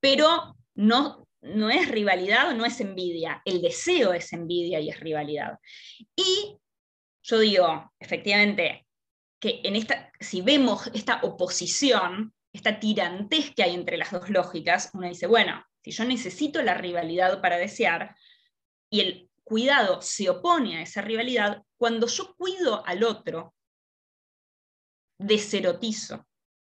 Pero 0.00 0.56
no, 0.74 1.26
no 1.42 1.70
es 1.70 1.88
rivalidad, 1.88 2.54
no 2.54 2.64
es 2.64 2.80
envidia. 2.80 3.42
El 3.44 3.60
deseo 3.60 4.12
es 4.12 4.32
envidia 4.32 4.80
y 4.80 4.88
es 4.88 5.00
rivalidad. 5.00 5.58
Y 6.16 6.58
yo 7.22 7.38
digo, 7.38 7.92
efectivamente, 8.00 8.86
que 9.38 9.60
en 9.64 9.76
esta, 9.76 10.12
si 10.20 10.40
vemos 10.40 10.88
esta 10.94 11.20
oposición, 11.22 12.32
esta 12.52 12.78
tirantez 12.78 13.54
que 13.54 13.62
hay 13.62 13.74
entre 13.74 13.96
las 13.96 14.12
dos 14.12 14.28
lógicas, 14.30 14.90
uno 14.94 15.08
dice, 15.08 15.26
bueno, 15.26 15.64
si 15.82 15.90
yo 15.90 16.04
necesito 16.04 16.62
la 16.62 16.74
rivalidad 16.74 17.40
para 17.40 17.56
desear 17.56 18.14
y 18.90 19.00
el 19.00 19.30
cuidado 19.44 20.00
se 20.02 20.30
opone 20.30 20.78
a 20.78 20.82
esa 20.82 21.02
rivalidad, 21.02 21.62
cuando 21.76 22.06
yo 22.06 22.34
cuido 22.36 22.84
al 22.86 23.04
otro, 23.04 23.54
deserotizo 25.18 26.26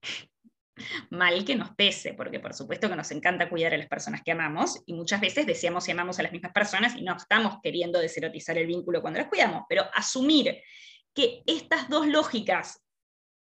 mal 1.10 1.44
que 1.44 1.56
nos 1.56 1.74
pese, 1.74 2.14
porque 2.14 2.40
por 2.40 2.54
supuesto 2.54 2.88
que 2.88 2.96
nos 2.96 3.10
encanta 3.10 3.48
cuidar 3.48 3.74
a 3.74 3.78
las 3.78 3.88
personas 3.88 4.22
que 4.22 4.32
amamos 4.32 4.82
y 4.86 4.94
muchas 4.94 5.20
veces 5.20 5.46
deseamos 5.46 5.88
y 5.88 5.92
amamos 5.92 6.18
a 6.18 6.22
las 6.22 6.32
mismas 6.32 6.52
personas 6.52 6.94
y 6.96 7.02
no 7.02 7.16
estamos 7.16 7.58
queriendo 7.62 7.98
deserotizar 7.98 8.58
el 8.58 8.66
vínculo 8.66 9.00
cuando 9.00 9.20
las 9.20 9.28
cuidamos, 9.28 9.64
pero 9.68 9.84
asumir 9.94 10.60
que 11.14 11.42
estas 11.46 11.88
dos 11.88 12.06
lógicas 12.06 12.82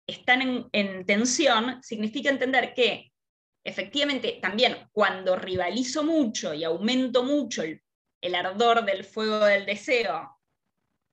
están 0.07 0.69
en, 0.73 1.05
tensión 1.05 1.83
significa 1.83 2.31
entender 2.31 2.73
que 2.75 3.13
efectivamente 3.65 4.39
también 4.41 4.89
cuando 4.93 5.35
rivalizo 5.35 6.05
mucho 6.05 6.55
y 6.55 6.63
aumento 6.63 7.25
mucho 7.25 7.63
el, 7.63 7.83
el 8.27 8.35
ardor 8.35 8.85
del 8.85 9.05
fuego 9.05 9.45
del 9.45 9.67
deseo, 9.67 10.39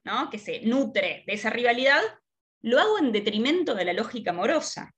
¿no? 0.04 0.30
que 0.30 0.40
se 0.40 0.62
nutre 0.62 1.24
de 1.26 1.34
esa 1.34 1.50
rivalidad, 1.50 2.02
lo 2.62 2.80
hago 2.80 2.98
en 3.00 3.12
detrimento 3.12 3.76
de 3.76 3.86
la 3.86 3.94
lógica 3.94 4.32
amorosa. 4.32 4.94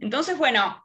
Entonces, 0.00 0.36
bueno, 0.38 0.84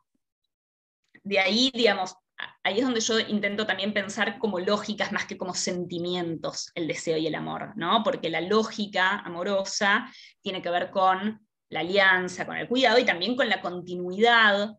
de 1.24 1.40
ahí, 1.40 1.72
digamos, 1.74 2.16
ahí 2.64 2.80
es 2.80 2.86
donde 2.86 3.02
yo 3.02 3.20
intento 3.20 3.68
también 3.68 3.94
pensar 3.94 4.40
como 4.40 4.60
lógicas 4.60 5.12
más 5.12 5.26
que 5.26 5.38
como 5.38 5.54
sentimientos, 5.54 6.72
el 6.76 6.88
deseo 6.88 7.18
y 7.18 7.28
el 7.28 7.36
amor, 7.36 7.74
¿no? 7.76 8.02
Porque 8.04 8.30
la 8.30 8.42
lógica 8.42 9.20
amorosa 9.20 10.12
tiene 10.42 10.62
que 10.62 10.70
ver 10.70 10.90
con 10.90 11.46
la 11.70 11.80
alianza, 11.82 12.46
con 12.46 12.58
el 12.58 12.68
cuidado 12.68 13.00
y 13.00 13.06
también 13.06 13.36
con 13.36 13.48
la 13.48 13.62
continuidad 13.62 14.78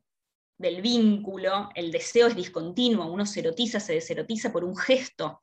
del 0.63 0.81
vínculo. 0.81 1.69
El 1.75 1.93
deseo 1.93 2.29
es 2.29 2.37
discontinuo, 2.37 3.07
uno 3.07 3.27
se 3.27 3.41
erotiza, 3.41 3.81
se 3.81 3.95
deserotiza 3.95 4.51
por 4.53 4.65
un 4.65 4.77
gesto, 4.77 5.43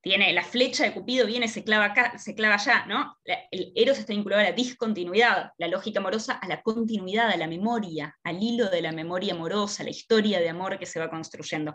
tiene 0.00 0.32
la 0.32 0.44
flecha 0.44 0.84
de 0.84 0.94
Cupido, 0.94 1.26
viene, 1.26 1.48
se 1.48 1.64
clava 1.64 1.86
acá, 1.86 2.18
se 2.18 2.34
clava 2.34 2.54
allá, 2.54 2.86
¿no? 2.86 3.18
el 3.24 3.72
Eros 3.74 3.98
está 3.98 4.12
vinculado 4.12 4.40
a 4.40 4.44
la 4.44 4.52
discontinuidad, 4.52 5.50
la 5.58 5.68
lógica 5.68 5.98
amorosa 5.98 6.34
a 6.34 6.46
la 6.46 6.62
continuidad, 6.62 7.30
a 7.30 7.36
la 7.36 7.48
memoria, 7.48 8.16
al 8.22 8.42
hilo 8.42 8.70
de 8.70 8.80
la 8.80 8.92
memoria 8.92 9.34
amorosa, 9.34 9.82
la 9.82 9.90
historia 9.90 10.38
de 10.38 10.48
amor 10.48 10.78
que 10.78 10.86
se 10.86 11.00
va 11.00 11.10
construyendo. 11.10 11.74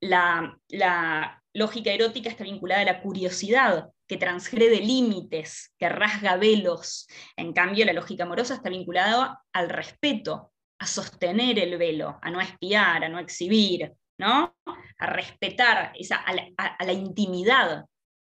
La, 0.00 0.56
la 0.68 1.42
lógica 1.54 1.90
erótica 1.90 2.28
está 2.28 2.44
vinculada 2.44 2.82
a 2.82 2.84
la 2.84 3.00
curiosidad, 3.00 3.88
que 4.06 4.16
transgrede 4.18 4.80
límites, 4.80 5.74
que 5.78 5.88
rasga 5.88 6.36
velos. 6.36 7.08
En 7.36 7.52
cambio, 7.52 7.84
la 7.84 7.92
lógica 7.92 8.24
amorosa 8.24 8.54
está 8.54 8.70
vinculada 8.70 9.42
al 9.52 9.68
respeto, 9.68 10.52
a 10.78 10.86
sostener 10.86 11.58
el 11.58 11.76
velo, 11.76 12.18
a 12.22 12.30
no 12.30 12.40
espiar, 12.40 13.04
a 13.04 13.08
no 13.08 13.18
exhibir, 13.18 13.92
¿no? 14.18 14.56
A 14.98 15.06
respetar 15.06 15.92
esa, 15.94 16.16
a, 16.16 16.84
la, 16.84 16.92
intimidad 16.92 17.84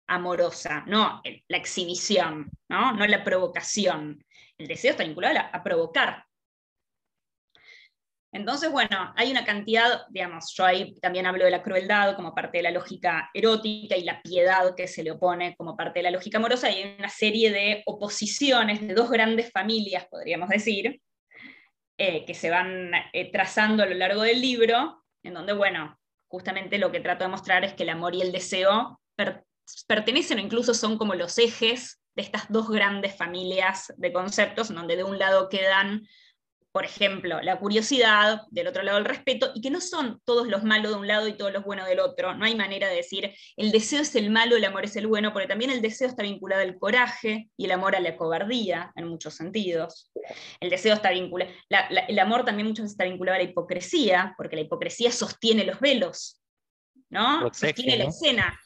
amorosa, 0.07 0.83
no 0.87 1.21
la 1.47 1.57
exhibición, 1.57 2.49
¿no? 2.69 2.93
no 2.93 3.05
la 3.05 3.23
provocación. 3.23 4.23
El 4.57 4.67
deseo 4.67 4.91
está 4.91 5.03
vinculado 5.03 5.39
a, 5.51 5.63
provocar. 5.63 6.25
Entonces, 8.31 8.71
bueno, 8.71 9.11
hay 9.15 9.31
una 9.31 9.43
cantidad, 9.43 10.05
digamos, 10.09 10.53
yo 10.55 10.63
ahí 10.63 10.93
también 10.99 11.25
hablo 11.25 11.45
de 11.45 11.51
la 11.51 11.63
crueldad 11.63 12.15
como 12.15 12.35
parte 12.35 12.59
de 12.59 12.63
la 12.63 12.71
lógica 12.71 13.29
erótica 13.33 13.97
y 13.97 14.03
la 14.03 14.21
piedad 14.21 14.75
que 14.75 14.87
se 14.87 15.03
le 15.03 15.11
opone 15.11 15.55
como 15.55 15.75
parte 15.75 15.99
de 15.99 16.03
la 16.03 16.11
lógica 16.11 16.37
amorosa, 16.37 16.69
y 16.69 16.75
hay 16.75 16.95
una 16.99 17.09
serie 17.09 17.51
de 17.51 17.81
oposiciones 17.87 18.81
de 18.81 18.93
dos 18.93 19.09
grandes 19.09 19.51
familias, 19.51 20.05
podríamos 20.11 20.49
decir, 20.49 21.01
eh, 22.01 22.23
que 22.25 22.33
se 22.33 22.49
van 22.49 22.91
eh, 23.11 23.29
trazando 23.29 23.83
a 23.83 23.85
lo 23.85 23.93
largo 23.93 24.21
del 24.21 24.39
libro, 24.39 25.03
en 25.21 25.33
donde, 25.33 25.51
bueno, 25.51 25.99
justamente 26.29 26.77
lo 26.77 26.93
que 26.93 27.01
trato 27.01 27.25
de 27.25 27.29
mostrar 27.29 27.65
es 27.65 27.73
que 27.73 27.83
el 27.83 27.89
amor 27.89 28.15
y 28.15 28.21
el 28.21 28.31
deseo 28.31 29.01
pertenecen 29.85 30.37
o 30.37 30.41
incluso 30.41 30.73
son 30.73 30.97
como 30.97 31.13
los 31.13 31.37
ejes 31.37 32.01
de 32.15 32.21
estas 32.21 32.49
dos 32.49 32.69
grandes 32.69 33.17
familias 33.17 33.93
de 33.97 34.13
conceptos, 34.13 34.69
en 34.69 34.77
donde 34.77 34.95
de 34.95 35.03
un 35.03 35.19
lado 35.19 35.49
quedan 35.49 36.07
por 36.79 36.85
ejemplo, 36.85 37.41
la 37.41 37.59
curiosidad, 37.59 38.43
del 38.51 38.67
otro 38.67 38.83
lado 38.83 38.99
el 38.99 39.03
respeto, 39.03 39.51
y 39.53 39.59
que 39.59 39.69
no 39.69 39.81
son 39.81 40.21
todos 40.23 40.47
los 40.47 40.63
malos 40.63 40.93
de 40.93 40.97
un 40.97 41.07
lado 41.07 41.27
y 41.27 41.33
todos 41.33 41.51
los 41.51 41.65
buenos 41.65 41.85
del 41.85 41.99
otro. 41.99 42.33
No 42.35 42.45
hay 42.45 42.55
manera 42.55 42.87
de 42.87 42.95
decir 42.95 43.35
el 43.57 43.73
deseo 43.73 43.99
es 43.99 44.15
el 44.15 44.29
malo, 44.29 44.55
el 44.55 44.63
amor 44.63 44.85
es 44.85 44.95
el 44.95 45.05
bueno, 45.05 45.33
porque 45.33 45.49
también 45.49 45.71
el 45.71 45.81
deseo 45.81 46.07
está 46.07 46.23
vinculado 46.23 46.61
al 46.61 46.79
coraje 46.79 47.49
y 47.57 47.65
el 47.65 47.71
amor 47.71 47.97
a 47.97 47.99
la 47.99 48.15
cobardía, 48.15 48.93
en 48.95 49.09
muchos 49.09 49.33
sentidos. 49.33 50.09
El 50.61 50.69
deseo 50.69 50.93
está 50.93 51.11
vinculado, 51.11 51.51
el 52.07 52.17
amor 52.17 52.45
también 52.45 52.69
muchas 52.69 52.83
veces 52.83 52.93
está 52.93 53.03
vinculado 53.03 53.35
a 53.35 53.43
la 53.43 53.49
hipocresía, 53.49 54.33
porque 54.37 54.55
la 54.55 54.61
hipocresía 54.61 55.11
sostiene 55.11 55.65
los 55.65 55.81
velos, 55.81 56.41
¿no? 57.09 57.53
sostiene 57.53 57.97
la 57.97 58.05
escena. 58.05 58.57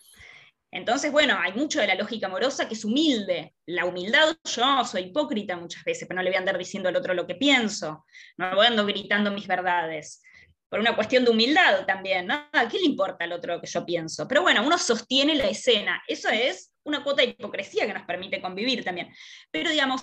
Entonces, 0.74 1.12
bueno, 1.12 1.38
hay 1.40 1.54
mucho 1.54 1.80
de 1.80 1.86
la 1.86 1.94
lógica 1.94 2.26
amorosa 2.26 2.68
que 2.68 2.74
es 2.74 2.84
humilde. 2.84 3.54
La 3.68 3.86
humildad, 3.86 4.36
yo 4.44 4.84
soy 4.86 5.04
hipócrita 5.04 5.56
muchas 5.56 5.84
veces, 5.84 6.08
pero 6.08 6.18
no 6.18 6.24
le 6.24 6.32
voy 6.32 6.36
a 6.36 6.40
andar 6.40 6.58
diciendo 6.58 6.90
al 6.90 6.96
otro 6.96 7.14
lo 7.14 7.28
que 7.28 7.36
pienso, 7.36 8.06
no 8.38 8.56
voy 8.56 8.66
a 8.66 8.70
andar 8.70 8.88
gritando 8.88 9.30
mis 9.30 9.46
verdades. 9.46 10.22
Por 10.68 10.80
una 10.80 10.96
cuestión 10.96 11.24
de 11.26 11.30
humildad 11.30 11.86
también, 11.86 12.26
¿no? 12.26 12.50
¿A 12.52 12.68
qué 12.68 12.80
le 12.80 12.86
importa 12.86 13.24
al 13.26 13.34
otro 13.34 13.54
lo 13.54 13.62
que 13.62 13.68
yo 13.68 13.86
pienso? 13.86 14.28
Pero 14.28 14.42
bueno, 14.42 14.66
uno 14.66 14.80
sostiene 14.80 15.36
la 15.36 15.48
escena. 15.48 16.02
Eso 16.08 16.30
es 16.30 16.74
una 16.84 17.04
cuota 17.04 17.22
de 17.22 17.30
hipocresía 17.30 17.86
que 17.86 17.94
nos 17.94 18.08
permite 18.08 18.42
convivir 18.42 18.84
también. 18.84 19.14
Pero 19.52 19.70
digamos, 19.70 20.02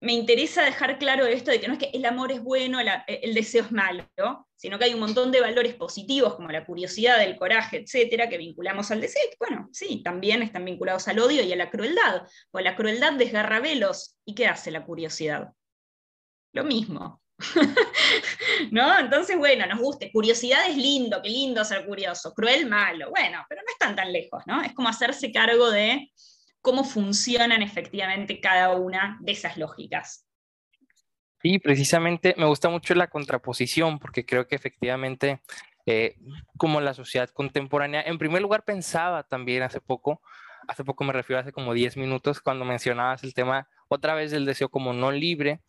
me 0.00 0.12
interesa 0.12 0.62
dejar 0.62 0.98
claro 0.98 1.24
esto 1.24 1.52
de 1.52 1.60
que 1.60 1.68
no 1.68 1.74
es 1.74 1.78
que 1.78 1.90
el 1.94 2.04
amor 2.04 2.32
es 2.32 2.42
bueno, 2.42 2.78
el, 2.80 3.34
deseo 3.34 3.64
es 3.64 3.72
malo, 3.72 4.08
sino 4.56 4.78
que 4.78 4.86
hay 4.86 4.94
un 4.94 5.00
montón 5.00 5.32
de 5.32 5.40
valores 5.40 5.74
positivos 5.74 6.34
como 6.34 6.50
la 6.50 6.64
curiosidad, 6.64 7.22
el 7.22 7.36
coraje, 7.36 7.78
etcétera, 7.78 8.28
que 8.28 8.38
vinculamos 8.38 8.90
al 8.90 9.00
deseo. 9.00 9.22
bueno, 9.38 9.68
sí, 9.72 10.02
también 10.02 10.42
están 10.42 10.64
vinculados 10.64 11.08
al 11.08 11.18
odio 11.18 11.42
y 11.42 11.52
a 11.52 11.56
la 11.56 11.70
crueldad. 11.70 12.22
O 12.52 12.60
la 12.60 12.76
crueldad 12.76 13.14
desgarra 13.14 13.60
velos. 13.60 14.16
¿Y 14.24 14.34
qué 14.34 14.46
hace 14.46 14.70
la 14.70 14.84
curiosidad? 14.84 15.52
Lo 16.52 16.64
mismo. 16.64 17.20
¿No? 18.70 18.98
Entonces, 18.98 19.36
bueno, 19.36 19.66
nos 19.66 19.80
guste. 19.80 20.12
Curiosidad 20.12 20.68
es 20.68 20.76
lindo, 20.76 21.20
qué 21.22 21.28
lindo 21.28 21.64
ser 21.64 21.84
curioso. 21.84 22.32
Cruel, 22.32 22.66
malo. 22.66 23.10
Bueno, 23.10 23.44
pero 23.48 23.60
no 23.62 23.72
están 23.72 23.96
tan 23.96 24.12
lejos, 24.12 24.42
¿no? 24.46 24.62
Es 24.62 24.72
como 24.72 24.88
hacerse 24.88 25.32
cargo 25.32 25.70
de 25.70 26.12
cómo 26.60 26.84
funcionan 26.84 27.60
efectivamente 27.62 28.40
cada 28.40 28.70
una 28.72 29.18
de 29.20 29.32
esas 29.32 29.56
lógicas. 29.58 30.23
Sí, 31.44 31.58
precisamente 31.58 32.34
me 32.38 32.46
gusta 32.46 32.70
mucho 32.70 32.94
la 32.94 33.08
contraposición 33.08 33.98
porque 33.98 34.24
creo 34.24 34.48
que 34.48 34.56
efectivamente 34.56 35.42
eh, 35.84 36.16
como 36.56 36.80
la 36.80 36.94
sociedad 36.94 37.28
contemporánea, 37.28 38.00
en 38.00 38.16
primer 38.16 38.40
lugar 38.40 38.64
pensaba 38.64 39.24
también 39.24 39.62
hace 39.62 39.78
poco, 39.82 40.22
hace 40.68 40.84
poco 40.84 41.04
me 41.04 41.12
refiero 41.12 41.38
a 41.38 41.42
hace 41.42 41.52
como 41.52 41.74
10 41.74 41.98
minutos 41.98 42.40
cuando 42.40 42.64
mencionabas 42.64 43.24
el 43.24 43.34
tema 43.34 43.68
otra 43.88 44.14
vez 44.14 44.30
del 44.30 44.46
deseo 44.46 44.70
como 44.70 44.94
no 44.94 45.12
libre, 45.12 45.60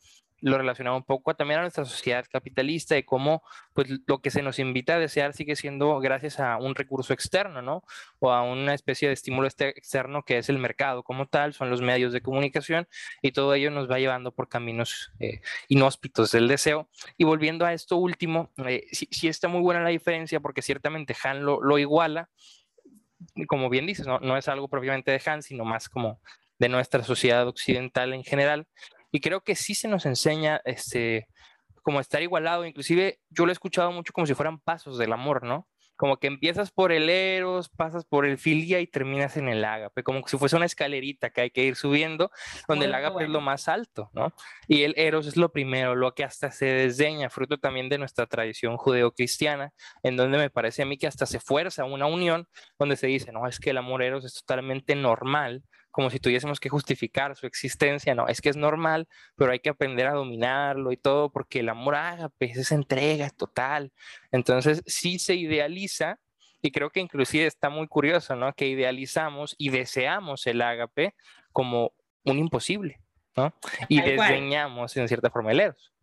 lo 0.46 0.60
relacionaba 0.60 0.96
un 0.96 1.04
poco 1.04 1.36
también 1.36 1.60
a 1.60 1.62
nuestra 1.64 1.86
sociedad 1.86 2.24
capitalista 2.32 2.96
y 2.96 3.04
cómo 3.04 3.42
pues 3.74 3.90
lo 4.06 4.22
que 4.22 4.30
se 4.30 4.44
nos 4.44 4.60
invita 4.60 4.94
a 4.94 5.00
desear 5.00 5.34
sigue 5.34 5.56
siendo 5.56 6.00
gracias 6.00 6.40
a 6.40 6.58
un 6.58 6.76
recurso 6.76 7.14
externo, 7.14 7.64
¿no? 7.64 7.84
O 8.20 8.32
a 8.32 8.44
una 8.44 8.76
especie 8.76 9.08
de 9.08 9.16
estímulo 9.16 9.48
este 9.48 9.70
externo 9.70 10.24
que 10.24 10.38
es 10.38 10.48
el 10.50 10.60
mercado 10.60 11.02
como 11.02 11.28
tal, 11.28 11.56
son 11.56 11.72
los 11.72 11.82
medios 11.82 12.14
de 12.14 12.22
comunicación 12.22 12.88
y 13.24 13.32
todo 13.32 13.56
ello 13.56 13.72
nos 13.72 13.90
va 13.90 13.98
llevando 13.98 14.32
por 14.32 14.48
caminos 14.48 15.12
eh, 15.20 15.42
inhóspitos 15.68 16.32
del 16.32 16.48
deseo. 16.48 16.90
Y 17.18 17.24
volviendo 17.24 17.66
a 17.66 17.74
esto 17.74 17.98
último, 17.98 18.52
eh, 18.68 18.86
sí, 18.92 19.28
está 19.28 19.48
muy 19.48 19.62
buena 19.62 19.82
la 19.82 19.90
diferencia 19.90 20.40
porque 20.42 20.62
ciertamente 20.62 21.16
Han 21.24 21.44
lo, 21.44 21.60
lo 21.60 21.80
iguala, 21.80 22.30
como 23.48 23.68
bien 23.70 23.88
dices, 23.88 24.06
¿no? 24.06 24.20
no 24.20 24.38
es 24.38 24.48
algo 24.48 24.68
propiamente 24.68 25.10
de 25.10 25.22
Han, 25.26 25.42
sino 25.42 25.66
más 25.66 25.90
como 25.90 26.22
de 26.60 26.70
nuestra 26.70 27.04
sociedad 27.04 27.48
occidental 27.48 28.14
en 28.14 28.24
general, 28.24 28.68
y 29.16 29.22
creo 29.22 29.46
que 29.46 29.56
sí 29.56 29.76
se 29.76 29.88
nos 29.88 30.06
enseña 30.06 30.60
este, 30.66 31.30
como 31.84 32.02
estar 32.02 32.22
igualado, 32.22 32.66
inclusive 32.66 33.22
yo 33.30 33.46
lo 33.46 33.52
he 33.52 33.54
escuchado 33.54 33.90
mucho 33.94 34.12
como 34.12 34.28
si 34.28 34.34
fueran 34.34 34.60
pasos 34.60 34.98
del 34.98 35.14
amor, 35.14 35.44
¿no? 35.44 35.70
como 35.96 36.18
que 36.18 36.28
empiezas 36.28 36.72
por 36.72 36.92
el 36.92 37.10
eros, 37.10 37.70
pasas 37.70 38.06
por 38.06 38.26
el 38.26 38.38
filia 38.38 38.80
y 38.82 38.88
terminas 38.88 39.38
en 39.38 39.48
el 39.48 39.64
ágape, 39.64 40.04
como 40.04 40.28
si 40.28 40.38
fuese 40.38 40.56
una 40.56 40.66
escalerita 40.66 41.30
que 41.30 41.42
hay 41.42 41.52
que 41.52 41.64
ir 41.64 41.76
subiendo, 41.76 42.32
donde 42.68 42.86
el 42.86 42.94
ágape 42.94 43.24
es 43.24 43.30
lo 43.30 43.42
más 43.42 43.68
alto, 43.68 44.10
¿no? 44.14 44.34
Y 44.68 44.84
el 44.84 44.94
eros 44.98 45.26
es 45.28 45.38
lo 45.38 45.52
primero, 45.52 45.96
lo 45.96 46.14
que 46.14 46.24
hasta 46.24 46.52
se 46.52 46.66
desdeña, 46.66 47.30
fruto 47.30 47.60
también 47.60 47.90
de 47.90 47.98
nuestra 47.98 48.26
tradición 48.28 48.78
judeocristiana, 48.78 49.74
en 50.04 50.18
donde 50.18 50.38
me 50.38 50.50
parece 50.50 50.82
a 50.82 50.86
mí 50.86 50.98
que 50.98 51.08
hasta 51.08 51.26
se 51.26 51.40
fuerza 51.40 51.86
una 51.86 52.08
unión 52.08 52.48
donde 52.78 52.98
se 52.98 53.08
dice, 53.08 53.32
no, 53.32 53.48
es 53.48 53.60
que 53.60 53.70
el 53.70 53.78
amor 53.78 54.04
eros 54.04 54.26
es 54.26 54.34
totalmente 54.34 54.96
normal, 54.96 55.64
como 55.96 56.10
si 56.10 56.20
tuviésemos 56.20 56.60
que 56.60 56.68
justificar 56.68 57.38
su 57.38 57.48
existencia, 57.48 58.14
no, 58.14 58.28
es 58.28 58.42
que 58.42 58.50
es 58.50 58.58
normal, 58.58 59.08
pero 59.38 59.54
hay 59.54 59.60
que 59.60 59.70
aprender 59.70 60.08
a 60.08 60.12
dominarlo 60.12 60.92
y 60.92 60.98
todo, 60.98 61.32
porque 61.32 61.62
el 61.62 61.70
amor 61.70 61.96
ágape 61.96 62.52
es 62.52 62.58
esa 62.58 62.76
entrega 62.76 63.30
total. 63.30 63.94
Entonces, 64.30 64.84
sí 64.88 65.20
se 65.20 65.36
idealiza, 65.36 66.20
y 66.62 66.72
creo 66.72 66.90
que 66.90 67.00
inclusive 67.00 67.46
está 67.46 67.70
muy 67.70 67.88
curioso, 67.88 68.36
¿no? 68.36 68.52
Que 68.52 68.68
idealizamos 68.68 69.56
y 69.58 69.70
deseamos 69.70 70.46
el 70.48 70.62
ágape 70.62 71.16
como 71.54 71.94
un 72.26 72.40
imposible, 72.40 73.00
¿no? 73.38 73.54
Y 73.88 74.02
desdeñamos 74.02 74.98
en 74.98 75.08
cierta 75.08 75.30
forma 75.30 75.54
el 75.54 75.62
eros. 75.62 75.94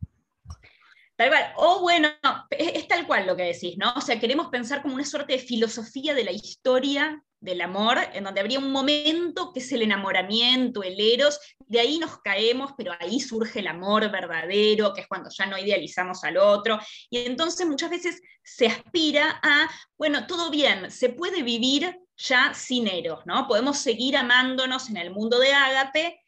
Tal 1.17 1.29
cual. 1.29 1.53
O 1.57 1.83
bueno, 1.83 2.09
es, 2.49 2.89
tal 2.89 3.07
cual 3.07 3.27
lo 3.27 3.37
que 3.37 3.43
decís, 3.43 3.77
¿no? 3.77 3.93
O 3.95 4.01
sea, 4.01 4.19
queremos 4.19 4.49
pensar 4.49 4.81
como 4.81 4.95
una 4.95 5.05
suerte 5.05 5.35
de 5.35 5.39
filosofía 5.39 6.15
de 6.15 6.25
la 6.25 6.33
historia 6.33 7.23
del 7.43 7.61
amor, 7.61 7.99
en 8.13 8.23
donde 8.23 8.41
habría 8.41 8.61
un 8.61 8.71
momento 8.71 9.53
que 9.53 9.59
es 9.59 9.73
el 9.73 9.83
enamoramiento, 9.83 10.85
el 10.85 10.99
eros, 10.99 11.41
de 11.67 11.81
ahí 11.81 11.99
nos 11.99 12.21
caemos, 12.21 12.71
pero 12.79 12.93
ahí 13.01 13.19
surge 13.19 13.59
el 13.59 13.67
amor 13.67 14.11
verdadero, 14.13 14.95
que 14.95 15.03
es 15.03 15.09
cuando 15.09 15.29
ya 15.29 15.47
no 15.47 15.59
idealizamos 15.59 16.23
al 16.23 16.37
otro, 16.37 16.79
y 17.11 17.19
entonces 17.19 17.67
muchas 17.67 17.91
veces 17.91 18.23
se 18.45 18.69
aspira 18.69 19.41
a, 19.43 19.69
bueno, 19.99 20.27
todo 20.29 20.51
bien, 20.51 20.91
se 20.91 21.09
puede 21.09 21.43
vivir 21.43 21.99
ya 22.17 22.55
sin 22.55 22.87
eros, 22.87 23.27
¿no? 23.27 23.49
Podemos 23.49 23.79
seguir 23.79 24.17
amándonos 24.17 24.89
en 24.89 24.97
el 24.97 25.11
mundo 25.11 25.41
de 25.41 25.53
Ágape, 25.53 26.21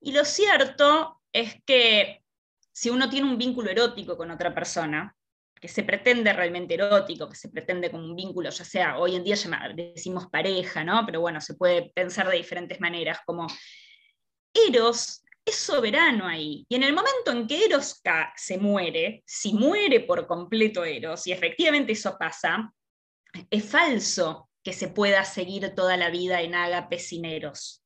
y 0.00 0.12
lo 0.12 0.24
cierto 0.24 1.22
es 1.32 1.54
que 1.64 2.24
si 2.72 2.90
uno 2.90 3.08
tiene 3.08 3.28
un 3.30 3.38
vínculo 3.38 3.70
erótico 3.70 4.16
con 4.16 4.32
otra 4.32 4.52
persona, 4.52 5.16
que 5.60 5.68
se 5.68 5.82
pretende 5.82 6.32
realmente 6.32 6.74
erótico, 6.74 7.28
que 7.28 7.36
se 7.36 7.48
pretende 7.48 7.90
como 7.90 8.04
un 8.04 8.14
vínculo, 8.14 8.50
ya 8.50 8.64
sea 8.64 8.98
hoy 8.98 9.16
en 9.16 9.24
día 9.24 9.36
decimos 9.74 10.26
pareja, 10.30 10.84
¿no? 10.84 11.04
Pero 11.06 11.20
bueno, 11.20 11.40
se 11.40 11.54
puede 11.54 11.90
pensar 11.94 12.28
de 12.28 12.36
diferentes 12.36 12.80
maneras, 12.80 13.18
como 13.24 13.46
Eros 14.52 15.22
es 15.44 15.54
soberano 15.54 16.26
ahí. 16.26 16.66
Y 16.68 16.74
en 16.74 16.82
el 16.82 16.92
momento 16.92 17.30
en 17.30 17.46
que 17.46 17.64
Eros 17.64 18.02
se 18.36 18.58
muere, 18.58 19.22
si 19.26 19.54
muere 19.54 20.00
por 20.00 20.26
completo 20.26 20.84
Eros, 20.84 21.26
y 21.26 21.32
efectivamente 21.32 21.92
eso 21.92 22.16
pasa, 22.18 22.72
es 23.50 23.64
falso 23.64 24.50
que 24.62 24.72
se 24.72 24.88
pueda 24.88 25.24
seguir 25.24 25.74
toda 25.74 25.96
la 25.96 26.10
vida 26.10 26.42
en 26.42 26.54
ágape 26.54 26.98
sin 26.98 27.24
Eros. 27.24 27.82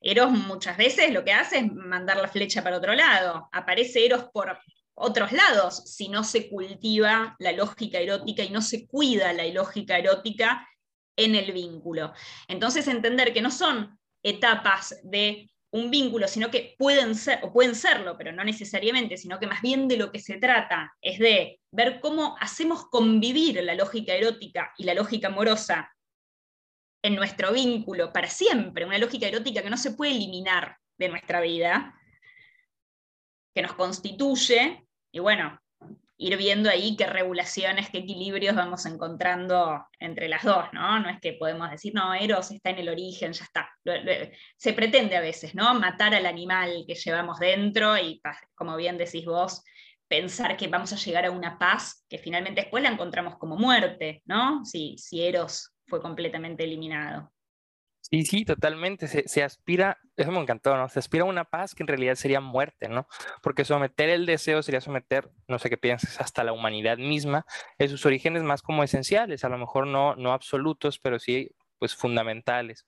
Eros 0.00 0.30
muchas 0.30 0.76
veces 0.76 1.12
lo 1.12 1.24
que 1.24 1.32
hace 1.32 1.58
es 1.58 1.72
mandar 1.72 2.18
la 2.18 2.28
flecha 2.28 2.62
para 2.62 2.76
otro 2.76 2.94
lado. 2.94 3.48
Aparece 3.52 4.04
Eros 4.04 4.24
por 4.32 4.58
otros 4.94 5.32
lados 5.32 5.82
si 5.86 6.08
no 6.08 6.24
se 6.24 6.48
cultiva 6.48 7.36
la 7.38 7.52
lógica 7.52 7.98
erótica 7.98 8.42
y 8.42 8.50
no 8.50 8.62
se 8.62 8.86
cuida 8.86 9.32
la 9.32 9.46
lógica 9.46 9.98
erótica 9.98 10.68
en 11.16 11.34
el 11.34 11.52
vínculo. 11.52 12.12
Entonces 12.48 12.86
entender 12.88 13.32
que 13.32 13.42
no 13.42 13.50
son 13.50 13.98
etapas 14.22 15.00
de 15.02 15.50
un 15.72 15.90
vínculo, 15.90 16.28
sino 16.28 16.50
que 16.50 16.76
pueden 16.78 17.16
ser, 17.16 17.40
o 17.42 17.52
pueden 17.52 17.74
serlo, 17.74 18.16
pero 18.16 18.30
no 18.30 18.44
necesariamente, 18.44 19.16
sino 19.16 19.40
que 19.40 19.48
más 19.48 19.60
bien 19.60 19.88
de 19.88 19.96
lo 19.96 20.12
que 20.12 20.20
se 20.20 20.36
trata 20.36 20.94
es 21.00 21.18
de 21.18 21.60
ver 21.72 21.98
cómo 22.00 22.36
hacemos 22.38 22.86
convivir 22.90 23.60
la 23.64 23.74
lógica 23.74 24.14
erótica 24.14 24.72
y 24.78 24.84
la 24.84 24.94
lógica 24.94 25.28
amorosa 25.28 25.90
en 27.02 27.16
nuestro 27.16 27.52
vínculo 27.52 28.12
para 28.12 28.28
siempre, 28.28 28.84
una 28.84 28.98
lógica 28.98 29.26
erótica 29.26 29.62
que 29.62 29.70
no 29.70 29.76
se 29.76 29.90
puede 29.90 30.12
eliminar 30.12 30.76
de 30.96 31.08
nuestra 31.08 31.40
vida, 31.40 32.00
que 33.54 33.62
nos 33.62 33.74
constituye, 33.74 34.84
y 35.12 35.18
bueno, 35.20 35.58
ir 36.16 36.36
viendo 36.36 36.70
ahí 36.70 36.96
qué 36.96 37.06
regulaciones, 37.06 37.90
qué 37.90 37.98
equilibrios 37.98 38.54
vamos 38.54 38.86
encontrando 38.86 39.84
entre 39.98 40.28
las 40.28 40.42
dos, 40.42 40.64
¿no? 40.72 41.00
No 41.00 41.08
es 41.08 41.20
que 41.20 41.34
podemos 41.34 41.70
decir, 41.70 41.92
no, 41.94 42.14
Eros 42.14 42.50
está 42.50 42.70
en 42.70 42.78
el 42.78 42.88
origen, 42.88 43.32
ya 43.32 43.44
está. 43.44 43.68
Se 44.56 44.72
pretende 44.72 45.16
a 45.16 45.20
veces, 45.20 45.54
¿no? 45.54 45.74
Matar 45.74 46.14
al 46.14 46.26
animal 46.26 46.84
que 46.86 46.94
llevamos 46.94 47.38
dentro 47.38 47.98
y, 47.98 48.22
como 48.54 48.76
bien 48.76 48.96
decís 48.96 49.24
vos, 49.24 49.62
pensar 50.08 50.56
que 50.56 50.68
vamos 50.68 50.92
a 50.92 50.96
llegar 50.96 51.26
a 51.26 51.30
una 51.30 51.58
paz 51.58 52.04
que 52.08 52.18
finalmente 52.18 52.62
después 52.62 52.82
la 52.82 52.90
encontramos 52.90 53.36
como 53.36 53.56
muerte, 53.56 54.22
¿no? 54.24 54.64
Si, 54.64 54.96
si 54.98 55.22
Eros 55.22 55.74
fue 55.86 56.00
completamente 56.00 56.64
eliminado. 56.64 57.33
Sí, 58.10 58.24
sí, 58.26 58.44
totalmente. 58.44 59.08
Se, 59.08 59.42
aspira, 59.42 59.98
eso 60.16 60.30
me 60.30 60.38
encantó, 60.38 60.76
¿no? 60.76 60.88
Se 60.90 60.98
aspira 60.98 61.24
a 61.24 61.26
una 61.26 61.44
paz 61.44 61.74
que 61.74 61.82
en 61.82 61.88
realidad 61.88 62.16
sería 62.16 62.40
muerte, 62.40 62.88
¿no? 62.88 63.06
Porque 63.42 63.64
someter 63.64 64.10
el 64.10 64.26
deseo 64.26 64.62
sería 64.62 64.82
someter, 64.82 65.30
no 65.48 65.58
sé 65.58 65.70
qué 65.70 65.78
piensas, 65.78 66.20
hasta 66.20 66.44
la 66.44 66.52
humanidad 66.52 66.98
misma, 66.98 67.46
en 67.78 67.88
sus 67.88 68.04
orígenes 68.04 68.42
más 68.42 68.60
como 68.60 68.84
esenciales, 68.84 69.44
a 69.44 69.48
lo 69.48 69.56
mejor 69.56 69.86
no, 69.86 70.16
no 70.16 70.32
absolutos, 70.34 70.98
pero 70.98 71.18
sí, 71.18 71.50
pues 71.78 71.94
fundamentales. 71.94 72.86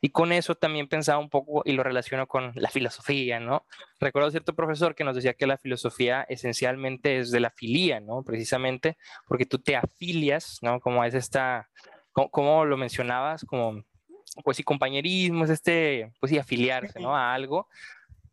Y 0.00 0.10
con 0.10 0.32
eso 0.32 0.54
también 0.54 0.86
pensaba 0.86 1.18
un 1.18 1.30
poco 1.30 1.62
y 1.64 1.72
lo 1.72 1.82
relaciono 1.82 2.26
con 2.28 2.52
la 2.54 2.68
filosofía, 2.68 3.40
¿no? 3.40 3.64
Recuerdo 3.98 4.30
cierto 4.30 4.54
profesor 4.54 4.94
que 4.94 5.04
nos 5.04 5.16
decía 5.16 5.34
que 5.34 5.46
la 5.46 5.58
filosofía 5.58 6.22
esencialmente 6.28 7.18
es 7.18 7.30
de 7.30 7.40
la 7.40 7.50
filía, 7.50 8.00
¿no? 8.00 8.22
Precisamente 8.22 8.96
porque 9.26 9.46
tú 9.46 9.58
te 9.58 9.76
afilias, 9.76 10.58
¿no? 10.62 10.78
Como 10.80 11.02
es 11.04 11.14
esta, 11.14 11.68
como, 12.12 12.64
lo 12.64 12.76
mencionabas, 12.76 13.44
como 13.44 13.82
pues 14.44 14.56
sí, 14.56 14.62
compañerismo, 14.62 15.44
es 15.44 15.50
este, 15.50 16.12
pues 16.20 16.30
sí, 16.30 16.38
afiliarse, 16.38 17.00
¿no? 17.00 17.16
A 17.16 17.34
algo, 17.34 17.68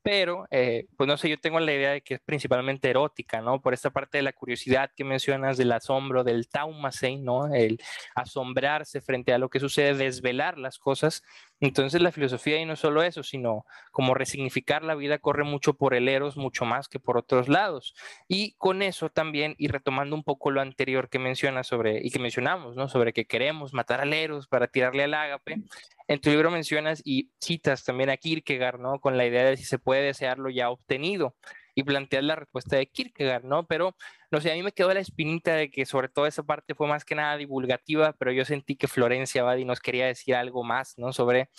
pero, 0.06 0.46
eh, 0.52 0.86
pues 0.98 1.08
no 1.08 1.18
sé, 1.18 1.30
yo 1.30 1.40
tengo 1.40 1.60
la 1.60 1.74
idea 1.74 1.90
de 1.94 2.02
que 2.02 2.14
es 2.14 2.20
principalmente 2.20 2.92
erótica, 2.92 3.42
¿no? 3.42 3.60
Por 3.60 3.74
esta 3.74 3.90
parte 3.90 4.20
de 4.20 4.22
la 4.22 4.34
curiosidad 4.34 4.92
que 4.96 5.04
mencionas, 5.04 5.58
del 5.58 5.72
asombro, 5.72 6.24
del 6.24 6.48
taumasei, 6.48 7.18
¿no? 7.18 7.52
El 7.52 7.82
asombrarse 8.14 9.02
frente 9.02 9.34
a 9.34 9.40
lo 9.40 9.50
que 9.50 9.60
sucede, 9.60 9.96
desvelar 9.96 10.60
las 10.60 10.78
cosas. 10.78 11.24
Entonces 11.62 12.02
la 12.02 12.12
filosofía 12.12 12.60
y 12.60 12.66
no 12.66 12.76
solo 12.76 13.02
eso, 13.02 13.24
sino 13.24 13.66
como 13.92 14.14
resignificar 14.14 14.84
la 14.84 14.96
vida 14.96 15.20
corre 15.20 15.44
mucho 15.44 15.74
por 15.74 15.94
el 15.94 16.10
eros, 16.10 16.38
mucho 16.38 16.66
más 16.66 16.90
que 16.90 17.00
por 17.00 17.18
otros 17.18 17.48
lados. 17.48 17.96
Y 18.28 18.54
con 18.58 18.82
eso 18.82 19.10
también, 19.10 19.56
y 19.58 19.68
retomando 19.70 20.16
un 20.16 20.24
poco 20.24 20.52
lo 20.52 20.62
anterior 20.62 21.10
que 21.10 21.20
mencionas 21.20 21.68
sobre, 21.68 22.02
y 22.04 22.12
que 22.12 22.20
mencionamos, 22.20 22.76
¿no? 22.76 22.90
Sobre 22.90 23.14
que 23.14 23.26
queremos 23.26 23.74
matar 23.74 24.02
al 24.02 24.14
eros 24.14 24.48
para 24.48 24.68
tirarle 24.68 25.04
al 25.04 25.14
ágape, 25.14 25.64
en 26.08 26.22
tu 26.22 26.30
libro 26.30 26.52
mencionas 26.52 27.02
y 27.04 27.32
citas 27.40 27.84
también 27.84 28.10
a 28.10 28.18
Kierkegaard, 28.18 28.80
¿no? 28.80 29.00
Con 29.00 29.18
la 29.18 29.26
idea 29.26 29.44
de 29.46 29.58
si 29.58 29.64
se 29.64 29.80
puede 29.80 30.04
desearlo 30.04 30.50
ya 30.50 30.70
obtenido 30.70 31.36
y 31.74 31.84
planteas 31.84 32.24
la 32.24 32.36
respuesta 32.36 32.78
de 32.78 32.88
Kierkegaard, 32.88 33.44
¿no? 33.44 33.66
Pero, 33.66 33.96
no 34.36 34.42
sé, 34.42 34.52
a 34.52 34.56
mí 34.56 34.64
me 34.64 34.74
quedó 34.74 34.94
la 34.94 35.00
espinita 35.00 35.56
de 35.56 35.72
que 35.72 35.86
sobre 35.86 36.10
todo 36.10 36.28
esa 36.28 36.44
parte 36.44 36.76
fue 36.76 36.90
más 36.90 37.06
que 37.06 37.16
nada 37.16 37.38
divulgativa, 37.38 38.12
pero 38.20 38.34
yo 38.34 38.44
sentí 38.44 38.76
que 38.76 38.90
Florencia 38.90 39.44
Badi 39.44 39.64
nos 39.64 39.80
quería 39.80 40.08
decir 40.08 40.36
algo 40.36 40.62
más, 40.62 40.98
¿no? 40.98 41.14
Sobre 41.14 41.50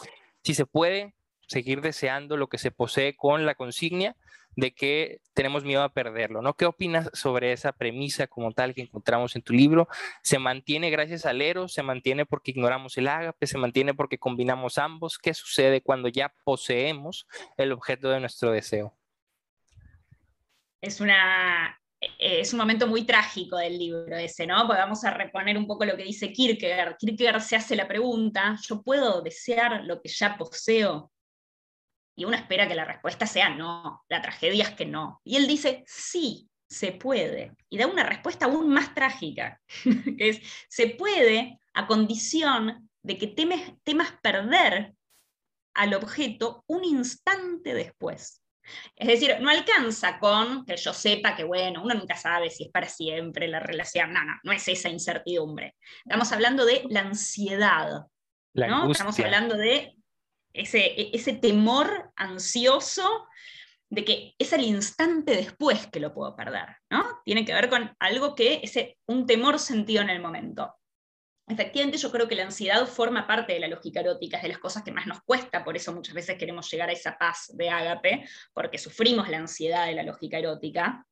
si 0.42 0.52
se 0.52 0.66
puede 0.66 1.14
seguir 1.46 1.80
deseando 1.80 2.36
lo 2.36 2.48
que 2.48 2.58
se 2.58 2.70
posee 2.70 3.16
con 3.16 3.46
la 3.46 3.54
consignia 3.54 4.14
de 4.56 4.74
que 4.74 5.22
tenemos 5.32 5.64
miedo 5.64 5.82
a 5.82 5.88
perderlo, 5.88 6.42
¿no? 6.42 6.52
¿Qué 6.52 6.66
opinas 6.66 7.08
sobre 7.14 7.52
esa 7.52 7.72
premisa 7.72 8.26
como 8.26 8.52
tal 8.52 8.74
que 8.74 8.82
encontramos 8.82 9.34
en 9.36 9.42
tu 9.42 9.54
libro? 9.54 9.88
¿Se 10.22 10.38
mantiene 10.38 10.90
gracias 10.90 11.24
al 11.24 11.40
Eros? 11.40 11.72
¿Se 11.72 11.82
mantiene 11.82 12.26
porque 12.26 12.50
ignoramos 12.50 12.98
el 12.98 13.08
ágape? 13.08 13.46
¿Se 13.46 13.56
mantiene 13.56 13.94
porque 13.94 14.18
combinamos 14.18 14.76
ambos? 14.76 15.16
¿Qué 15.16 15.32
sucede 15.32 15.80
cuando 15.80 16.08
ya 16.08 16.34
poseemos 16.44 17.26
el 17.56 17.72
objeto 17.72 18.10
de 18.10 18.20
nuestro 18.20 18.50
deseo? 18.50 18.94
Es 20.82 21.00
una, 21.00 21.80
es 22.00 22.52
un 22.52 22.58
momento 22.58 22.86
muy 22.86 23.04
trágico 23.04 23.56
del 23.56 23.78
libro 23.78 24.16
ese, 24.16 24.46
¿no? 24.46 24.66
Porque 24.66 24.82
vamos 24.82 25.04
a 25.04 25.10
reponer 25.10 25.56
un 25.56 25.66
poco 25.66 25.84
lo 25.84 25.96
que 25.96 26.04
dice 26.04 26.32
Kierkegaard. 26.32 26.96
Kierkegaard 26.98 27.40
se 27.40 27.56
hace 27.56 27.76
la 27.76 27.88
pregunta, 27.88 28.56
¿yo 28.62 28.82
puedo 28.82 29.22
desear 29.22 29.84
lo 29.84 30.00
que 30.00 30.08
ya 30.08 30.36
poseo? 30.36 31.10
Y 32.16 32.24
uno 32.24 32.36
espera 32.36 32.66
que 32.66 32.74
la 32.74 32.84
respuesta 32.84 33.26
sea 33.26 33.50
no, 33.50 34.04
la 34.08 34.22
tragedia 34.22 34.64
es 34.64 34.70
que 34.70 34.86
no. 34.86 35.20
Y 35.24 35.36
él 35.36 35.46
dice, 35.46 35.84
sí, 35.86 36.48
se 36.68 36.92
puede. 36.92 37.52
Y 37.68 37.78
da 37.78 37.86
una 37.86 38.04
respuesta 38.04 38.46
aún 38.46 38.68
más 38.68 38.94
trágica, 38.94 39.60
que 40.18 40.28
es, 40.30 40.40
se 40.68 40.88
puede 40.88 41.58
a 41.74 41.86
condición 41.86 42.90
de 43.02 43.18
que 43.18 43.28
temas 43.28 44.12
perder 44.22 44.94
al 45.74 45.94
objeto 45.94 46.64
un 46.66 46.84
instante 46.84 47.74
después. 47.74 48.42
Es 48.94 49.08
decir, 49.08 49.36
no 49.40 49.50
alcanza 49.50 50.18
con 50.18 50.64
que 50.64 50.76
yo 50.76 50.92
sepa 50.92 51.36
que, 51.36 51.44
bueno, 51.44 51.82
uno 51.82 51.94
nunca 51.94 52.16
sabe 52.16 52.50
si 52.50 52.64
es 52.64 52.70
para 52.70 52.88
siempre 52.88 53.48
la 53.48 53.60
relación. 53.60 54.12
No, 54.12 54.24
no, 54.24 54.34
no 54.42 54.52
es 54.52 54.66
esa 54.68 54.88
incertidumbre. 54.88 55.74
Estamos 56.04 56.32
hablando 56.32 56.64
de 56.64 56.84
la 56.88 57.00
ansiedad. 57.00 58.06
¿no? 58.54 58.90
Estamos 58.90 59.18
hablando 59.20 59.56
de 59.56 59.96
ese, 60.52 61.10
ese 61.14 61.34
temor 61.34 62.12
ansioso 62.16 63.26
de 63.88 64.04
que 64.04 64.34
es 64.38 64.52
el 64.52 64.62
instante 64.62 65.36
después 65.36 65.86
que 65.86 66.00
lo 66.00 66.12
puedo 66.12 66.34
perder, 66.34 66.76
¿no? 66.90 67.20
Tiene 67.24 67.44
que 67.44 67.54
ver 67.54 67.68
con 67.68 67.94
algo 68.00 68.34
que 68.34 68.60
es 68.62 68.76
un 69.06 69.26
temor 69.26 69.58
sentido 69.58 70.02
en 70.02 70.10
el 70.10 70.20
momento. 70.20 70.74
Efectivamente 71.46 71.98
yo 71.98 72.10
creo 72.10 72.26
que 72.26 72.34
la 72.34 72.44
ansiedad 72.44 72.86
forma 72.86 73.26
parte 73.26 73.52
de 73.52 73.60
la 73.60 73.68
lógica 73.68 74.00
erótica, 74.00 74.38
es 74.38 74.42
de 74.42 74.48
las 74.48 74.58
cosas 74.58 74.82
que 74.82 74.92
más 74.92 75.06
nos 75.06 75.22
cuesta, 75.22 75.64
por 75.64 75.76
eso 75.76 75.92
muchas 75.92 76.14
veces 76.14 76.36
queremos 76.36 76.70
llegar 76.70 76.88
a 76.88 76.92
esa 76.92 77.16
paz 77.16 77.50
de 77.54 77.70
ágape, 77.70 78.26
porque 78.52 78.78
sufrimos 78.78 79.28
la 79.28 79.38
ansiedad 79.38 79.86
de 79.86 79.94
la 79.94 80.02
lógica 80.02 80.38
erótica. 80.38 81.06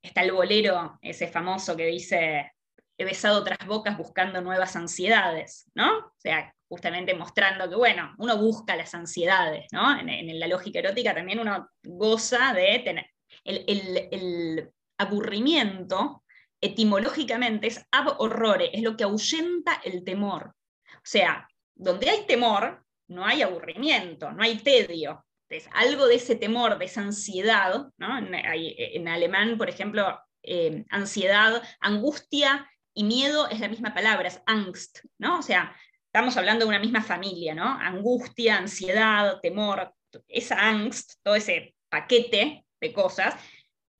Está 0.00 0.22
el 0.22 0.32
bolero, 0.32 0.98
ese 1.02 1.28
famoso 1.28 1.76
que 1.76 1.86
dice, 1.86 2.52
he 2.96 3.04
besado 3.04 3.40
otras 3.40 3.58
bocas 3.66 3.98
buscando 3.98 4.40
nuevas 4.40 4.74
ansiedades, 4.76 5.70
¿no? 5.74 5.98
O 5.98 6.14
sea, 6.16 6.54
justamente 6.68 7.14
mostrando 7.14 7.68
que, 7.68 7.76
bueno, 7.76 8.14
uno 8.18 8.38
busca 8.38 8.76
las 8.76 8.94
ansiedades, 8.94 9.66
¿no? 9.72 9.98
En, 9.98 10.38
la 10.38 10.46
lógica 10.46 10.78
erótica 10.78 11.14
también 11.14 11.40
uno 11.40 11.68
goza 11.82 12.54
de 12.54 12.78
tener 12.78 13.06
el 13.44 14.70
aburrimiento 14.96 16.22
etimológicamente 16.60 17.68
es 17.68 17.86
ab 17.90 18.16
horrore, 18.18 18.70
es 18.72 18.82
lo 18.82 18.96
que 18.96 19.04
ahuyenta 19.04 19.80
el 19.84 20.04
temor. 20.04 20.54
O 20.94 21.04
sea, 21.04 21.48
donde 21.74 22.10
hay 22.10 22.26
temor, 22.26 22.84
no 23.08 23.24
hay 23.24 23.42
aburrimiento, 23.42 24.32
no 24.32 24.42
hay 24.42 24.58
tedio. 24.58 25.24
Entonces, 25.48 25.70
algo 25.74 26.06
de 26.06 26.16
ese 26.16 26.36
temor, 26.36 26.78
de 26.78 26.84
esa 26.84 27.00
ansiedad, 27.00 27.86
¿no? 27.96 28.18
en, 28.18 29.08
alemán, 29.08 29.56
por 29.56 29.68
ejemplo, 29.68 30.20
eh, 30.42 30.84
ansiedad, 30.90 31.62
angustia 31.80 32.68
y 32.92 33.04
miedo 33.04 33.48
es 33.48 33.60
la 33.60 33.68
misma 33.68 33.94
palabra, 33.94 34.28
es 34.28 34.42
Angst, 34.44 35.04
¿no? 35.18 35.38
O 35.38 35.42
sea, 35.42 35.74
estamos 36.06 36.36
hablando 36.36 36.64
de 36.64 36.68
una 36.68 36.78
misma 36.80 37.02
familia, 37.02 37.54
¿no? 37.54 37.64
Angustia, 37.64 38.58
ansiedad, 38.58 39.40
temor, 39.40 39.94
esa 40.26 40.68
angst, 40.68 41.14
todo 41.22 41.34
ese 41.34 41.74
paquete 41.88 42.64
de 42.80 42.92
cosas, 42.92 43.34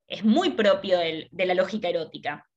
es 0.09 0.25
muy 0.25 0.51
propio 0.51 0.99
de 0.99 1.47
la 1.47 1.55
lógica 1.55 1.89
erótica. 1.89 2.49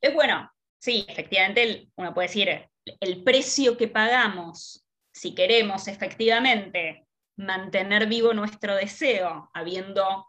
Es 0.00 0.14
bueno, 0.14 0.50
sí, 0.80 1.04
efectivamente, 1.06 1.88
uno 1.96 2.14
puede 2.14 2.28
decir, 2.28 2.68
el 3.00 3.22
precio 3.22 3.76
que 3.76 3.88
pagamos 3.88 4.84
si 5.12 5.34
queremos 5.34 5.86
efectivamente 5.88 7.06
mantener 7.36 8.06
vivo 8.06 8.32
nuestro 8.32 8.74
deseo, 8.74 9.50
habiendo, 9.52 10.28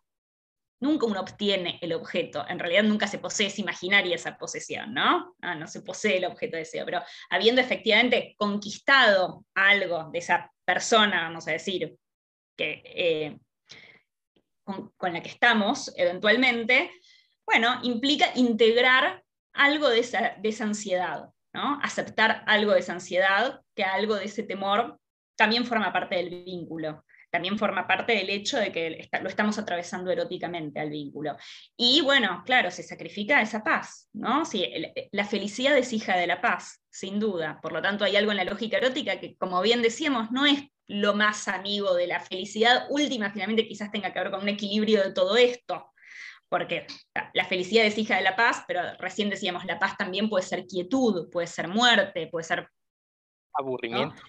nunca 0.81 1.05
uno 1.05 1.21
obtiene 1.21 1.77
el 1.81 1.93
objeto, 1.93 2.45
en 2.47 2.59
realidad 2.59 2.83
nunca 2.83 3.07
se 3.07 3.19
posee, 3.19 3.47
es 3.47 3.59
imaginaria 3.59 4.15
esa 4.15 4.37
posesión, 4.37 4.93
¿no? 4.93 5.35
No, 5.39 5.55
no 5.55 5.67
se 5.67 5.81
posee 5.81 6.17
el 6.17 6.25
objeto 6.25 6.53
de 6.53 6.63
deseo, 6.63 6.85
pero 6.85 7.01
habiendo 7.29 7.61
efectivamente 7.61 8.35
conquistado 8.37 9.45
algo 9.53 10.09
de 10.11 10.19
esa 10.19 10.51
persona, 10.65 11.23
vamos 11.23 11.47
a 11.47 11.51
decir, 11.51 11.95
que, 12.57 12.81
eh, 12.85 13.39
con 14.63 15.13
la 15.13 15.21
que 15.21 15.29
estamos 15.29 15.93
eventualmente, 15.97 16.91
bueno, 17.45 17.79
implica 17.83 18.27
integrar 18.35 19.23
algo 19.53 19.89
de 19.89 19.99
esa, 19.99 20.63
ansiedad, 20.63 21.25
¿no? 21.53 21.79
aceptar 21.81 22.43
algo 22.47 22.73
de 22.73 22.79
esa 22.79 22.93
ansiedad, 22.93 23.61
que 23.75 23.83
algo 23.83 24.15
de 24.15 24.25
ese 24.25 24.43
temor 24.43 24.99
también 25.35 25.65
forma 25.65 25.91
parte 25.91 26.15
del 26.15 26.43
vínculo, 26.43 27.03
también 27.29 27.57
forma 27.57 27.87
parte 27.87 28.13
del 28.13 28.29
hecho 28.29 28.57
de 28.57 28.71
que 28.71 29.09
lo 29.21 29.29
estamos 29.29 29.57
atravesando 29.57 30.11
eróticamente 30.11 30.79
al 30.79 30.89
vínculo. 30.89 31.37
Y 31.77 32.01
bueno, 32.01 32.43
claro, 32.45 32.69
se 32.71 32.83
sacrifica 32.83 33.41
esa 33.41 33.63
paz, 33.63 34.09
¿no? 34.13 34.45
Sí, 34.45 34.65
la 35.11 35.25
felicidad 35.25 35.77
es 35.77 35.93
hija 35.93 36.17
de 36.17 36.27
la 36.27 36.41
paz, 36.41 36.83
sin 36.89 37.19
duda. 37.19 37.59
Por 37.61 37.71
lo 37.71 37.81
tanto, 37.81 38.03
hay 38.03 38.17
algo 38.17 38.31
en 38.31 38.37
la 38.37 38.43
lógica 38.43 38.77
erótica 38.77 39.19
que, 39.19 39.35
como 39.37 39.61
bien 39.61 39.81
decíamos, 39.81 40.31
no 40.31 40.45
es 40.45 40.70
lo 40.87 41.13
más 41.13 41.47
amigo 41.47 41.93
de 41.95 42.07
la 42.07 42.19
felicidad 42.19 42.87
última, 42.89 43.31
finalmente 43.31 43.67
quizás 43.67 43.91
tenga 43.91 44.11
que 44.11 44.19
ver 44.19 44.31
con 44.31 44.41
un 44.41 44.49
equilibrio 44.49 45.03
de 45.03 45.13
todo 45.13 45.37
esto, 45.37 45.91
porque 46.49 46.85
la 47.33 47.45
felicidad 47.45 47.85
es 47.85 47.97
hija 47.97 48.17
de 48.17 48.23
la 48.23 48.35
paz, 48.35 48.65
pero 48.67 48.81
recién 48.99 49.29
decíamos, 49.29 49.63
la 49.65 49.79
paz 49.79 49.95
también 49.97 50.29
puede 50.29 50.43
ser 50.43 50.65
quietud, 50.65 51.29
puede 51.29 51.47
ser 51.47 51.69
muerte, 51.69 52.27
puede 52.27 52.43
ser... 52.43 52.67
Aburrimiento. 53.53 54.21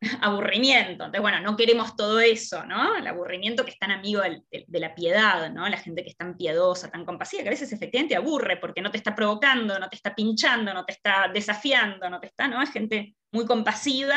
Aburrimiento. 0.22 0.90
Entonces, 0.90 1.20
bueno, 1.20 1.40
no 1.40 1.56
queremos 1.56 1.94
todo 1.96 2.20
eso, 2.20 2.64
¿no? 2.64 2.96
El 2.96 3.06
aburrimiento 3.06 3.64
que 3.64 3.72
es 3.72 3.78
tan 3.78 3.90
amigo 3.90 4.22
de, 4.22 4.80
la 4.80 4.94
piedad, 4.94 5.50
¿no? 5.50 5.68
La 5.68 5.76
gente 5.76 6.02
que 6.02 6.10
es 6.10 6.16
tan 6.16 6.36
piadosa, 6.36 6.90
tan 6.90 7.04
compasiva, 7.04 7.42
que 7.42 7.48
a 7.48 7.52
veces 7.52 7.72
efectivamente 7.72 8.16
aburre 8.16 8.56
porque 8.56 8.80
no 8.80 8.90
te 8.90 8.96
está 8.96 9.14
provocando, 9.14 9.78
no 9.78 9.88
te 9.88 9.96
está 9.96 10.14
pinchando, 10.14 10.72
no 10.72 10.84
te 10.84 10.92
está 10.92 11.28
desafiando, 11.32 12.08
no 12.08 12.20
te 12.20 12.28
está, 12.28 12.48
¿no? 12.48 12.62
Es 12.62 12.70
gente 12.70 13.16
muy 13.32 13.44
compasiva. 13.44 14.16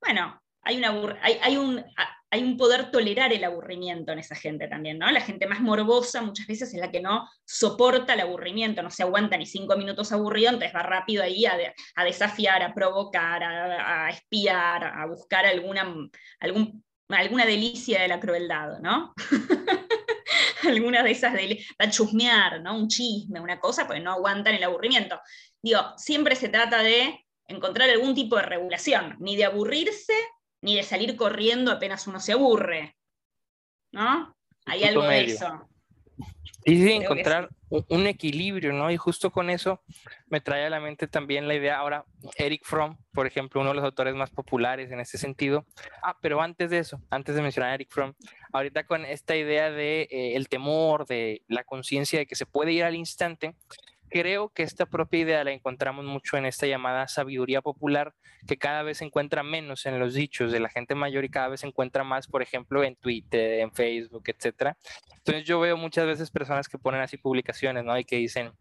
Bueno, 0.00 0.40
hay, 0.62 0.78
una, 0.78 1.18
hay 1.22 1.56
un, 1.56 1.84
hay 2.30 2.42
un 2.42 2.56
poder 2.56 2.90
tolerar 2.90 3.32
el 3.32 3.44
aburrimiento 3.44 4.12
en 4.12 4.18
esa 4.18 4.34
gente 4.34 4.68
también, 4.68 4.98
¿no? 4.98 5.10
La 5.10 5.20
gente 5.20 5.46
más 5.46 5.60
morbosa 5.60 6.20
muchas 6.20 6.46
veces 6.46 6.72
es 6.74 6.80
la 6.80 6.90
que 6.90 7.00
no 7.00 7.28
soporta 7.44 8.14
el 8.14 8.20
aburrimiento, 8.20 8.82
no 8.82 8.90
se 8.90 9.02
aguanta 9.02 9.36
ni 9.36 9.46
cinco 9.46 9.76
minutos 9.76 10.12
aburrido, 10.12 10.50
entonces 10.50 10.74
va 10.74 10.82
rápido 10.82 11.22
ahí 11.22 11.46
a, 11.46 12.04
desafiar, 12.04 12.62
a 12.62 12.74
provocar, 12.74 13.42
a, 13.42 14.10
espiar, 14.10 14.84
a 14.84 15.06
buscar 15.06 15.46
alguna, 15.46 15.94
algún, 16.40 16.84
alguna 17.08 17.46
delicia 17.46 18.02
de 18.02 18.08
la 18.08 18.20
crueldad, 18.20 18.78
¿no? 18.80 19.14
Algunas 20.64 21.04
de 21.04 21.12
esas, 21.12 21.32
de, 21.34 21.64
a 21.78 21.88
chusmear, 21.88 22.60
¿no? 22.60 22.76
Un 22.76 22.88
chisme, 22.88 23.40
una 23.40 23.60
cosa, 23.60 23.86
pues 23.86 24.02
no 24.02 24.10
aguantan 24.10 24.56
el 24.56 24.64
aburrimiento. 24.64 25.18
Digo, 25.62 25.80
siempre 25.96 26.34
se 26.34 26.48
trata 26.48 26.82
de 26.82 27.24
encontrar 27.46 27.88
algún 27.88 28.12
tipo 28.12 28.36
de 28.36 28.42
regulación, 28.42 29.16
ni 29.20 29.36
de 29.36 29.44
aburrirse, 29.44 30.14
ni 30.62 30.76
de 30.76 30.82
salir 30.82 31.16
corriendo 31.16 31.70
apenas 31.70 32.06
uno 32.06 32.20
se 32.20 32.32
aburre. 32.32 32.96
¿No? 33.92 34.36
Hay 34.66 34.84
algo 34.84 35.02
de 35.02 35.24
eso. 35.24 35.68
Y 36.64 36.76
sí, 36.76 36.92
encontrar 36.92 37.48
un 37.70 38.06
equilibrio, 38.06 38.72
¿no? 38.72 38.90
Y 38.90 38.96
justo 38.96 39.30
con 39.30 39.48
eso 39.48 39.82
me 40.26 40.40
trae 40.40 40.66
a 40.66 40.70
la 40.70 40.80
mente 40.80 41.06
también 41.06 41.48
la 41.48 41.54
idea, 41.54 41.78
ahora, 41.78 42.04
Eric 42.36 42.62
Fromm, 42.64 42.98
por 43.12 43.26
ejemplo, 43.26 43.60
uno 43.60 43.70
de 43.70 43.76
los 43.76 43.84
autores 43.84 44.14
más 44.14 44.30
populares 44.30 44.90
en 44.90 45.00
ese 45.00 45.16
sentido. 45.18 45.66
Ah, 46.02 46.16
pero 46.20 46.42
antes 46.42 46.70
de 46.70 46.78
eso, 46.78 47.00
antes 47.10 47.34
de 47.34 47.42
mencionar 47.42 47.70
a 47.70 47.74
Eric 47.74 47.90
Fromm, 47.90 48.14
ahorita 48.52 48.84
con 48.84 49.04
esta 49.04 49.36
idea 49.36 49.70
de 49.70 50.08
eh, 50.10 50.36
el 50.36 50.48
temor, 50.48 51.06
de 51.06 51.42
la 51.48 51.64
conciencia 51.64 52.18
de 52.18 52.26
que 52.26 52.36
se 52.36 52.46
puede 52.46 52.72
ir 52.72 52.84
al 52.84 52.96
instante, 52.96 53.54
creo 54.08 54.50
que 54.50 54.62
esta 54.62 54.86
propia 54.86 55.20
idea 55.20 55.44
la 55.44 55.52
encontramos 55.52 56.04
mucho 56.04 56.36
en 56.36 56.46
esta 56.46 56.66
llamada 56.66 57.08
sabiduría 57.08 57.62
popular, 57.62 58.14
que 58.46 58.56
cada 58.56 58.82
vez 58.82 58.98
se 58.98 59.04
encuentra 59.04 59.42
menos 59.42 59.86
en 59.86 59.98
los 59.98 60.14
dichos 60.14 60.52
de 60.52 60.60
la 60.60 60.68
gente 60.68 60.94
mayor 60.94 61.24
y 61.24 61.30
cada 61.30 61.48
vez 61.48 61.60
se 61.60 61.66
encuentra 61.66 62.04
más, 62.04 62.26
por 62.26 62.42
ejemplo, 62.42 62.84
en 62.84 62.96
Twitter, 62.96 63.60
en 63.60 63.72
Facebook, 63.72 64.24
etcétera. 64.26 64.76
Entonces 65.16 65.44
yo 65.44 65.60
veo 65.60 65.76
muchas 65.76 66.06
veces 66.06 66.30
personas 66.30 66.68
que 66.68 66.78
ponen 66.78 67.00
así 67.00 67.16
publicaciones, 67.16 67.84
¿no? 67.84 67.98
Y 67.98 68.04
que 68.04 68.16
dicen, 68.16 68.52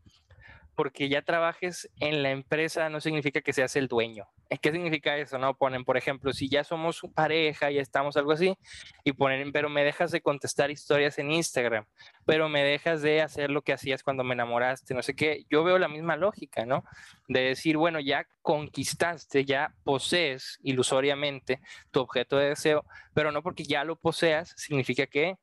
porque 0.77 1.09
ya 1.09 1.23
trabajes 1.23 1.89
en 1.99 2.21
la 2.21 2.29
empresa 2.29 2.87
no 2.87 3.01
significa 3.01 3.41
que 3.41 3.51
seas 3.51 3.75
el 3.75 3.87
dueño. 3.87 4.27
¿Qué 4.61 4.71
significa 4.71 5.17
eso? 5.17 5.39
No 5.39 5.55
ponen, 5.55 5.83
por 5.83 5.97
ejemplo, 5.97 6.31
si 6.33 6.49
ya 6.49 6.63
somos 6.63 7.01
pareja 7.15 7.71
y 7.71 7.79
estamos 7.79 8.15
algo 8.15 8.31
así, 8.31 8.55
y 9.03 9.13
ponen, 9.13 9.51
pero 9.51 9.69
me 9.69 9.83
dejas 9.83 10.11
de 10.11 10.21
contestar 10.21 10.69
historias 10.69 11.17
en 11.17 11.31
Instagram, 11.31 11.87
pero 12.27 12.47
me 12.47 12.63
dejas 12.63 13.01
de 13.01 13.23
hacer 13.23 13.49
lo 13.49 13.63
que 13.63 13.73
hacías 13.73 14.03
cuando 14.03 14.23
me 14.23 14.35
enamoraste, 14.35 14.93
no 14.93 15.01
sé 15.01 15.15
qué. 15.15 15.45
Yo 15.49 15.63
veo 15.63 15.79
la 15.79 15.87
misma 15.87 16.15
lógica, 16.15 16.63
¿no? 16.67 16.83
De 17.27 17.39
decir, 17.39 17.75
bueno, 17.75 17.99
ya 17.99 18.27
conquistaste, 18.43 19.45
ya 19.45 19.73
posees 19.83 20.59
ilusoriamente 20.61 21.59
tu 21.89 22.01
objeto 22.01 22.37
de 22.37 22.49
deseo, 22.49 22.85
pero 23.15 23.31
no 23.31 23.41
porque 23.41 23.63
ya 23.63 23.83
lo 23.83 23.95
poseas 23.95 24.53
significa 24.55 25.07
que 25.07 25.37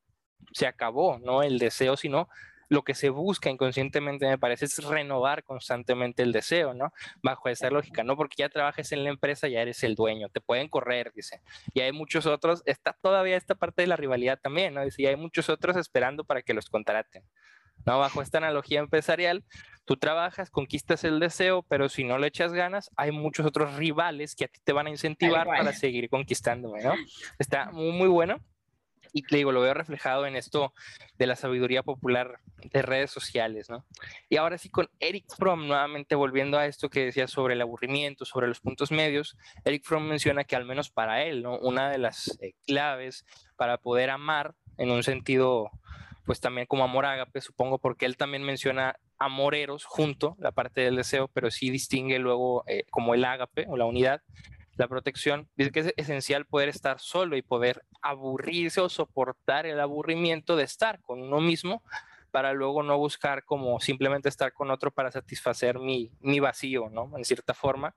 se 0.53 0.65
acabó, 0.65 1.19
¿no? 1.19 1.43
El 1.43 1.59
deseo, 1.59 1.97
sino 1.97 2.29
lo 2.69 2.83
que 2.83 2.93
se 2.93 3.09
busca 3.09 3.49
inconscientemente, 3.49 4.27
me 4.27 4.37
parece, 4.37 4.65
es 4.65 4.83
renovar 4.83 5.43
constantemente 5.43 6.23
el 6.23 6.31
deseo, 6.31 6.73
¿no? 6.73 6.93
Bajo 7.21 7.49
esa 7.49 7.69
lógica, 7.69 8.03
no 8.03 8.15
porque 8.15 8.35
ya 8.39 8.49
trabajes 8.49 8.91
en 8.91 9.03
la 9.03 9.09
empresa, 9.09 9.47
ya 9.47 9.61
eres 9.61 9.83
el 9.83 9.95
dueño, 9.95 10.29
te 10.29 10.41
pueden 10.41 10.67
correr, 10.67 11.11
dice. 11.15 11.41
Y 11.73 11.81
hay 11.81 11.91
muchos 11.91 12.25
otros, 12.25 12.63
está 12.65 12.93
todavía 12.93 13.37
esta 13.37 13.55
parte 13.55 13.81
de 13.81 13.87
la 13.87 13.95
rivalidad 13.95 14.39
también, 14.39 14.73
¿no? 14.73 14.83
Dice, 14.83 15.01
y 15.01 15.05
hay 15.05 15.15
muchos 15.15 15.49
otros 15.49 15.77
esperando 15.77 16.23
para 16.23 16.41
que 16.41 16.53
los 16.53 16.69
contraten. 16.69 17.23
¿no? 17.85 17.99
Bajo 17.99 18.21
esta 18.21 18.37
analogía 18.39 18.79
empresarial, 18.79 19.43
tú 19.85 19.97
trabajas, 19.97 20.49
conquistas 20.49 21.03
el 21.03 21.19
deseo, 21.19 21.63
pero 21.63 21.89
si 21.89 22.03
no 22.03 22.17
le 22.17 22.27
echas 22.27 22.53
ganas, 22.53 22.89
hay 22.95 23.11
muchos 23.11 23.45
otros 23.45 23.75
rivales 23.75 24.35
que 24.35 24.45
a 24.45 24.47
ti 24.47 24.59
te 24.63 24.73
van 24.73 24.87
a 24.87 24.89
incentivar 24.89 25.45
para 25.45 25.73
seguir 25.73 26.09
conquistándome, 26.09 26.83
¿no? 26.83 26.93
Está 27.37 27.69
muy, 27.71 27.91
muy 27.91 28.07
bueno 28.07 28.39
y 29.15 29.21
te 29.21 29.37
digo, 29.37 29.53
lo 29.53 29.61
veo 29.61 29.73
reflejado 29.73 30.27
en 30.27 30.35
esto 30.35 30.73
de 31.17 31.25
la 31.25 31.37
sabiduría 31.37 31.83
popular 31.83 32.41
de 32.57 32.81
redes 32.81 33.11
sociales, 33.11 33.69
¿no? 33.69 33.85
Y 34.27 34.35
ahora 34.35 34.57
sí 34.57 34.69
con 34.69 34.89
Eric 34.99 35.23
Fromm, 35.37 35.67
nuevamente 35.67 36.15
volviendo 36.15 36.57
a 36.57 36.65
esto 36.65 36.89
que 36.89 37.05
decía 37.05 37.25
sobre 37.29 37.53
el 37.53 37.61
aburrimiento, 37.61 38.25
sobre 38.25 38.49
los 38.49 38.59
puntos 38.59 38.91
medios, 38.91 39.37
Eric 39.63 39.85
Fromm 39.85 40.03
menciona 40.03 40.43
que 40.43 40.57
al 40.57 40.65
menos 40.65 40.89
para 40.89 41.23
él, 41.23 41.43
¿no? 41.43 41.57
Una 41.59 41.89
de 41.89 41.97
las 41.97 42.37
eh, 42.41 42.55
claves 42.67 43.25
para 43.55 43.77
poder 43.77 44.09
amar 44.09 44.53
en 44.77 44.91
un 44.91 45.01
sentido, 45.01 45.71
pues 46.25 46.41
también 46.41 46.67
como 46.67 46.83
amor 46.83 47.05
ágape, 47.05 47.39
supongo, 47.39 47.79
porque 47.79 48.05
él 48.05 48.17
también 48.17 48.43
menciona 48.43 48.99
amoreros 49.17 49.85
junto, 49.85 50.35
la 50.39 50.51
parte 50.51 50.81
del 50.81 50.97
deseo, 50.97 51.29
pero 51.29 51.51
sí 51.51 51.69
distingue 51.69 52.19
luego 52.19 52.65
eh, 52.67 52.83
como 52.89 53.13
el 53.13 53.23
ágape 53.23 53.65
o 53.69 53.77
la 53.77 53.85
unidad, 53.85 54.23
la 54.77 54.87
protección. 54.87 55.49
Dice 55.55 55.71
que 55.71 55.79
es 55.81 55.93
esencial 55.97 56.45
poder 56.45 56.69
estar 56.69 56.99
solo 56.99 57.37
y 57.37 57.41
poder 57.41 57.83
aburrirse 58.01 58.81
o 58.81 58.89
soportar 58.89 59.65
el 59.65 59.79
aburrimiento 59.79 60.55
de 60.55 60.63
estar 60.63 61.01
con 61.01 61.21
uno 61.21 61.39
mismo, 61.39 61.81
para 62.31 62.51
luego 62.51 62.83
no 62.83 62.97
buscar 62.97 63.45
como 63.45 63.79
simplemente 63.79 64.27
estar 64.27 64.51
con 64.51 64.69
otro 64.69 64.91
para 64.91 65.09
satisfacer 65.09 65.79
mi, 65.79 66.11
mi 66.19 66.41
vacío, 66.41 66.89
¿no? 66.89 67.09
En 67.17 67.23
cierta 67.23 67.53
forma. 67.53 67.95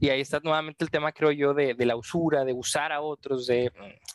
Y 0.00 0.08
ahí 0.08 0.22
está 0.22 0.40
nuevamente 0.40 0.84
el 0.84 0.90
tema, 0.90 1.12
creo 1.12 1.30
yo, 1.32 1.52
de, 1.52 1.74
de, 1.74 1.86
la 1.86 1.94
usura, 1.94 2.44
de 2.44 2.54
usar 2.54 2.92
a 2.92 3.02
otros, 3.02 3.46
de, 3.46 3.70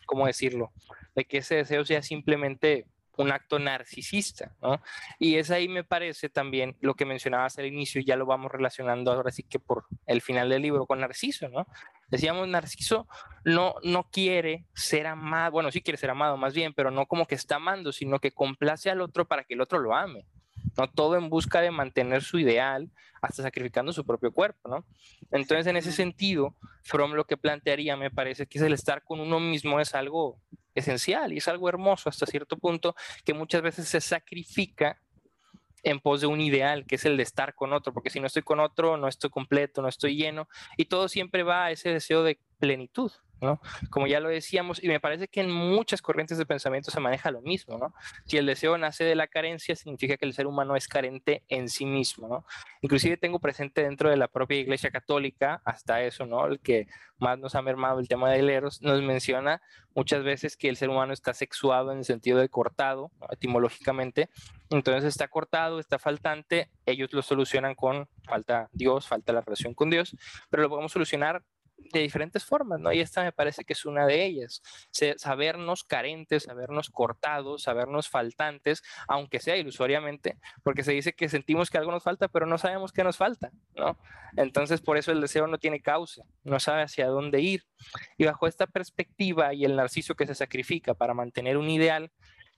¿cómo 0.07 0.25
decirlo? 0.25 0.71
De 1.15 1.25
que 1.25 1.37
ese 1.37 1.55
deseo 1.55 1.85
sea 1.85 2.01
simplemente 2.01 2.87
un 3.17 3.31
acto 3.31 3.59
narcisista, 3.59 4.55
¿no? 4.61 4.81
Y 5.19 5.35
es 5.35 5.51
ahí, 5.51 5.67
me 5.67 5.83
parece, 5.83 6.29
también 6.29 6.77
lo 6.79 6.95
que 6.95 7.05
mencionabas 7.05 7.59
al 7.59 7.65
inicio, 7.65 8.01
ya 8.01 8.15
lo 8.15 8.25
vamos 8.25 8.51
relacionando 8.51 9.11
ahora 9.11 9.29
sí 9.31 9.43
que 9.43 9.59
por 9.59 9.85
el 10.07 10.21
final 10.21 10.49
del 10.49 10.61
libro 10.61 10.85
con 10.85 10.99
Narciso, 11.01 11.49
¿no? 11.49 11.67
Decíamos, 12.09 12.47
Narciso 12.47 13.07
no, 13.43 13.75
no 13.83 14.09
quiere 14.11 14.65
ser 14.73 15.07
amado, 15.07 15.51
bueno, 15.51 15.71
sí 15.71 15.81
quiere 15.81 15.97
ser 15.97 16.09
amado 16.09 16.37
más 16.37 16.53
bien, 16.53 16.73
pero 16.73 16.91
no 16.91 17.05
como 17.05 17.25
que 17.25 17.35
está 17.35 17.55
amando, 17.55 17.91
sino 17.91 18.19
que 18.19 18.31
complace 18.31 18.89
al 18.89 19.01
otro 19.01 19.27
para 19.27 19.43
que 19.43 19.53
el 19.53 19.61
otro 19.61 19.79
lo 19.79 19.95
ame. 19.95 20.25
¿no? 20.77 20.89
Todo 20.89 21.17
en 21.17 21.29
busca 21.29 21.61
de 21.61 21.71
mantener 21.71 22.23
su 22.23 22.39
ideal, 22.39 22.89
hasta 23.21 23.43
sacrificando 23.43 23.91
su 23.93 24.05
propio 24.05 24.31
cuerpo, 24.31 24.69
¿no? 24.69 24.85
Entonces, 25.31 25.67
en 25.67 25.77
ese 25.77 25.91
sentido, 25.91 26.55
From 26.83 27.13
lo 27.13 27.25
que 27.25 27.37
plantearía, 27.37 27.97
me 27.97 28.09
parece 28.09 28.47
que 28.47 28.57
es 28.57 28.63
el 28.63 28.73
estar 28.73 29.03
con 29.03 29.19
uno 29.19 29.39
mismo 29.39 29.79
es 29.79 29.93
algo 29.93 30.39
esencial 30.73 31.33
y 31.33 31.37
es 31.37 31.47
algo 31.47 31.69
hermoso 31.69 32.09
hasta 32.09 32.25
cierto 32.25 32.57
punto 32.57 32.95
que 33.25 33.33
muchas 33.33 33.61
veces 33.61 33.87
se 33.87 34.01
sacrifica 34.01 34.99
en 35.83 35.99
pos 35.99 36.21
de 36.21 36.27
un 36.27 36.41
ideal, 36.41 36.85
que 36.85 36.95
es 36.95 37.05
el 37.05 37.17
de 37.17 37.23
estar 37.23 37.55
con 37.55 37.73
otro, 37.73 37.93
porque 37.93 38.09
si 38.09 38.19
no 38.19 38.27
estoy 38.27 38.43
con 38.43 38.59
otro, 38.59 38.97
no 38.97 39.07
estoy 39.07 39.29
completo, 39.29 39.81
no 39.81 39.87
estoy 39.87 40.15
lleno, 40.15 40.47
y 40.77 40.85
todo 40.85 41.07
siempre 41.07 41.43
va 41.43 41.65
a 41.65 41.71
ese 41.71 41.89
deseo 41.89 42.23
de 42.23 42.39
plenitud, 42.59 43.11
Como 43.89 44.07
ya 44.07 44.19
lo 44.19 44.29
decíamos, 44.29 44.83
y 44.83 44.87
me 44.87 44.99
parece 44.99 45.27
que 45.27 45.41
en 45.41 45.51
muchas 45.51 46.01
corrientes 46.01 46.37
de 46.37 46.45
pensamiento 46.45 46.91
se 46.91 46.99
maneja 46.99 47.31
lo 47.31 47.41
mismo, 47.41 47.77
¿no? 47.77 47.93
Si 48.25 48.37
el 48.37 48.45
deseo 48.45 48.77
nace 48.77 49.03
de 49.03 49.15
la 49.15 49.27
carencia, 49.27 49.75
significa 49.75 50.17
que 50.17 50.25
el 50.25 50.33
ser 50.33 50.47
humano 50.47 50.75
es 50.75 50.87
carente 50.87 51.43
en 51.47 51.69
sí 51.69 51.85
mismo, 51.85 52.27
¿no? 52.27 52.45
Inclusive 52.81 53.17
tengo 53.17 53.39
presente 53.39 53.83
dentro 53.83 54.09
de 54.09 54.17
la 54.17 54.27
propia 54.27 54.57
Iglesia 54.57 54.91
Católica, 54.91 55.61
hasta 55.65 56.01
eso, 56.01 56.25
¿no? 56.25 56.45
El 56.47 56.59
que 56.59 56.87
más 57.17 57.37
nos 57.37 57.55
ha 57.55 57.61
mermado 57.61 57.99
el 57.99 58.07
tema 58.07 58.31
de 58.31 58.41
Leros, 58.41 58.81
nos 58.81 59.01
menciona 59.01 59.61
muchas 59.93 60.23
veces 60.23 60.55
que 60.55 60.69
el 60.69 60.77
ser 60.77 60.89
humano 60.89 61.13
está 61.13 61.33
sexuado 61.33 61.91
en 61.91 61.99
el 61.99 62.05
sentido 62.05 62.39
de 62.39 62.49
cortado, 62.49 63.11
etimológicamente, 63.31 64.29
entonces 64.69 65.03
está 65.05 65.27
cortado, 65.27 65.79
está 65.79 65.99
faltante, 65.99 66.69
ellos 66.85 67.11
lo 67.11 67.21
solucionan 67.21 67.75
con 67.75 68.07
falta 68.23 68.69
Dios, 68.71 69.07
falta 69.07 69.33
la 69.33 69.41
relación 69.41 69.73
con 69.73 69.89
Dios, 69.89 70.15
pero 70.49 70.63
lo 70.63 70.69
podemos 70.69 70.91
solucionar 70.91 71.43
de 71.91 72.01
diferentes 72.01 72.45
formas, 72.45 72.79
¿no? 72.79 72.91
Y 72.91 72.99
esta 72.99 73.23
me 73.23 73.31
parece 73.31 73.63
que 73.63 73.73
es 73.73 73.85
una 73.85 74.05
de 74.05 74.23
ellas. 74.25 74.61
Sabernos 75.17 75.83
carentes, 75.83 76.43
sabernos 76.43 76.89
cortados, 76.89 77.63
sabernos 77.63 78.09
faltantes, 78.09 78.83
aunque 79.07 79.39
sea 79.39 79.57
ilusoriamente, 79.57 80.37
porque 80.63 80.83
se 80.83 80.91
dice 80.91 81.13
que 81.13 81.29
sentimos 81.29 81.69
que 81.69 81.77
algo 81.77 81.91
nos 81.91 82.03
falta, 82.03 82.27
pero 82.27 82.45
no 82.45 82.57
sabemos 82.57 82.91
qué 82.91 83.03
nos 83.03 83.17
falta, 83.17 83.51
¿no? 83.75 83.97
Entonces, 84.37 84.81
por 84.81 84.97
eso 84.97 85.11
el 85.11 85.21
deseo 85.21 85.47
no 85.47 85.57
tiene 85.57 85.81
causa, 85.81 86.23
no 86.43 86.59
sabe 86.59 86.83
hacia 86.83 87.07
dónde 87.07 87.41
ir. 87.41 87.63
Y 88.17 88.25
bajo 88.25 88.47
esta 88.47 88.67
perspectiva 88.67 89.53
y 89.53 89.65
el 89.65 89.75
narciso 89.75 90.15
que 90.15 90.27
se 90.27 90.35
sacrifica 90.35 90.93
para 90.93 91.13
mantener 91.13 91.57
un 91.57 91.69
ideal, 91.69 92.11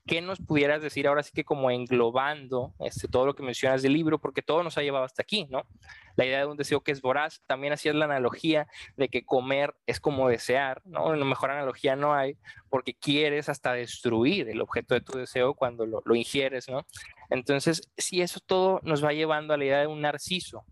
¿qué 0.06 0.20
nos 0.20 0.40
pudieras 0.40 0.82
decir 0.82 1.06
ahora 1.06 1.22
sí 1.22 1.30
que 1.32 1.44
como 1.44 1.70
englobando 1.70 2.74
este, 2.80 3.08
todo 3.08 3.26
lo 3.26 3.34
que 3.34 3.42
mencionas 3.42 3.82
del 3.82 3.92
libro? 3.92 4.18
Porque 4.18 4.42
todo 4.42 4.62
nos 4.62 4.76
ha 4.78 4.82
llevado 4.82 5.04
hasta 5.04 5.22
aquí, 5.22 5.46
¿no? 5.50 5.64
La 6.16 6.26
idea 6.26 6.40
de 6.40 6.46
un 6.46 6.56
deseo 6.56 6.82
que 6.82 6.92
es 6.92 7.00
voraz, 7.00 7.42
también 7.46 7.72
hacías 7.72 7.94
la 7.94 8.06
analogía 8.06 8.66
de 8.96 9.08
que 9.08 9.24
comer 9.24 9.74
es 9.86 10.00
como 10.00 10.28
desear, 10.28 10.82
¿no? 10.84 11.06
Una 11.06 11.24
mejor 11.24 11.50
analogía 11.50 11.96
no 11.96 12.14
hay, 12.14 12.36
porque 12.68 12.94
quieres 12.94 13.48
hasta 13.48 13.72
destruir 13.72 14.48
el 14.48 14.60
objeto 14.60 14.94
de 14.94 15.00
tu 15.00 15.18
deseo 15.18 15.54
cuando 15.54 15.86
lo, 15.86 16.02
lo 16.04 16.14
ingieres, 16.14 16.68
¿no? 16.68 16.86
Entonces, 17.30 17.90
si 17.96 18.20
eso 18.20 18.40
todo 18.44 18.80
nos 18.82 19.04
va 19.04 19.12
llevando 19.12 19.54
a 19.54 19.56
la 19.56 19.64
idea 19.64 19.80
de 19.80 19.86
un 19.86 20.00
narciso, 20.00 20.64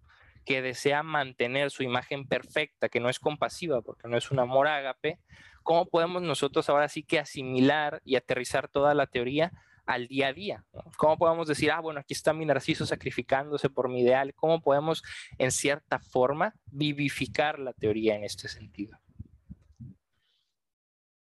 que 0.44 0.62
desea 0.62 1.02
mantener 1.02 1.70
su 1.70 1.82
imagen 1.82 2.26
perfecta, 2.26 2.88
que 2.88 3.00
no 3.00 3.08
es 3.08 3.20
compasiva 3.20 3.82
porque 3.82 4.08
no 4.08 4.16
es 4.16 4.30
un 4.30 4.38
amor 4.38 4.66
ágape, 4.66 5.18
¿cómo 5.62 5.86
podemos 5.86 6.22
nosotros 6.22 6.68
ahora 6.68 6.88
sí 6.88 7.02
que 7.02 7.18
asimilar 7.18 8.00
y 8.04 8.16
aterrizar 8.16 8.68
toda 8.68 8.94
la 8.94 9.06
teoría 9.06 9.52
al 9.86 10.06
día 10.06 10.28
a 10.28 10.32
día? 10.32 10.64
¿Cómo 10.96 11.18
podemos 11.18 11.48
decir, 11.48 11.70
ah, 11.70 11.80
bueno, 11.80 12.00
aquí 12.00 12.14
está 12.14 12.32
mi 12.32 12.46
narciso 12.46 12.86
sacrificándose 12.86 13.70
por 13.70 13.88
mi 13.88 14.00
ideal? 14.02 14.34
¿Cómo 14.34 14.60
podemos, 14.60 15.02
en 15.38 15.50
cierta 15.50 15.98
forma, 15.98 16.54
vivificar 16.66 17.58
la 17.58 17.72
teoría 17.72 18.14
en 18.14 18.24
este 18.24 18.48
sentido? 18.48 18.98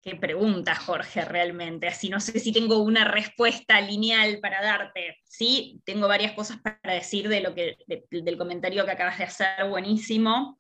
Qué 0.01 0.15
pregunta, 0.15 0.75
Jorge, 0.75 1.25
realmente. 1.25 1.89
Así 1.89 2.09
no 2.09 2.21
sé 2.21 2.39
si 2.39 2.53
tengo 2.53 2.79
una 2.79 3.05
respuesta 3.05 3.81
lineal 3.81 4.39
para 4.41 4.63
darte. 4.63 5.19
Sí, 5.25 5.83
tengo 5.85 6.07
varias 6.09 6.33
cosas 6.33 6.59
para 6.59 6.95
decir 6.95 7.29
de 7.29 7.41
lo 7.41 7.55
que, 7.55 7.77
del 8.11 8.39
comentario 8.39 8.85
que 8.85 8.93
acabas 8.93 9.19
de 9.19 9.25
hacer, 9.25 9.69
buenísimo. 9.69 10.57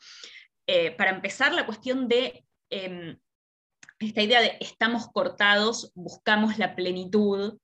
Eh, 0.67 0.91
para 0.91 1.13
empezar, 1.13 1.55
la 1.55 1.65
cuestión 1.65 2.09
de 2.09 2.45
em, 2.69 3.17
esta 3.99 4.23
idea 4.23 4.41
de 4.41 4.57
estamos 4.61 5.09
cortados, 5.13 5.93
buscamos 5.95 6.59
la 6.59 6.77
plenitud 6.77 7.59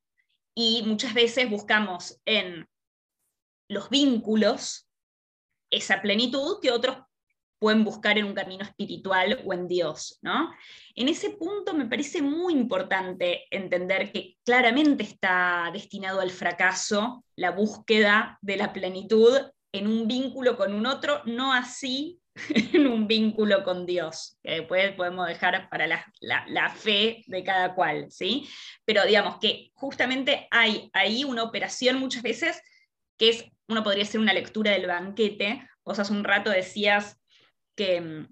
y 0.55 0.82
muchas 0.85 1.14
veces 1.14 1.49
buscamos 1.49 2.20
en 2.24 2.68
los 3.68 3.89
vínculos 3.91 4.89
esa 5.70 6.03
plenitud 6.03 6.59
que 6.61 6.70
otros 6.70 6.99
pueden 7.59 7.85
buscar 7.85 8.18
en 8.18 8.26
un 8.26 8.35
camino 8.35 8.62
espiritual 8.64 9.43
o 9.47 9.55
en 9.55 9.68
Dios. 9.68 10.18
¿no? 10.22 10.53
En 10.95 11.09
ese 11.09 11.30
punto 11.30 11.72
me 11.72 11.87
parece 11.87 12.20
muy 12.20 12.53
importante 12.53 13.45
entender 13.51 14.12
que 14.12 14.37
claramente 14.45 15.05
está 15.05 15.70
destinado 15.72 16.20
al 16.20 16.30
fracaso 16.30 17.24
la 17.37 17.53
búsqueda 17.53 18.39
de 18.43 18.57
la 18.57 18.72
plenitud 18.72 19.39
en 19.72 19.87
un 19.87 20.07
vínculo 20.07 20.57
con 20.57 20.74
un 20.74 20.87
otro, 20.87 21.22
no 21.24 21.53
así 21.53 22.20
en 22.72 22.87
un 22.87 23.07
vínculo 23.07 23.62
con 23.62 23.87
Dios, 23.87 24.39
que 24.43 24.53
después 24.53 24.93
podemos 24.93 25.28
dejar 25.28 25.68
para 25.70 25.87
la, 25.87 26.70
fe 26.70 27.22
de 27.26 27.45
cada 27.45 27.74
cual, 27.74 28.11
¿sí? 28.11 28.49
Pero 28.85 29.05
digamos 29.05 29.39
que 29.39 29.70
justamente 29.74 30.49
hay 30.51 30.91
ahí 30.93 31.24
una 31.24 31.45
operación 31.45 31.99
muchas 31.99 32.22
veces 32.22 32.61
que 33.16 33.28
es, 33.28 33.45
uno 33.68 33.85
podría 33.85 34.03
hacer 34.03 34.20
una 34.20 34.32
lectura 34.32 34.72
del 34.72 34.87
banquete, 34.87 35.66
vos 35.85 35.99
hace 35.99 36.12
un 36.12 36.24
rato 36.24 36.51
decías 36.51 37.20
que, 37.76 38.26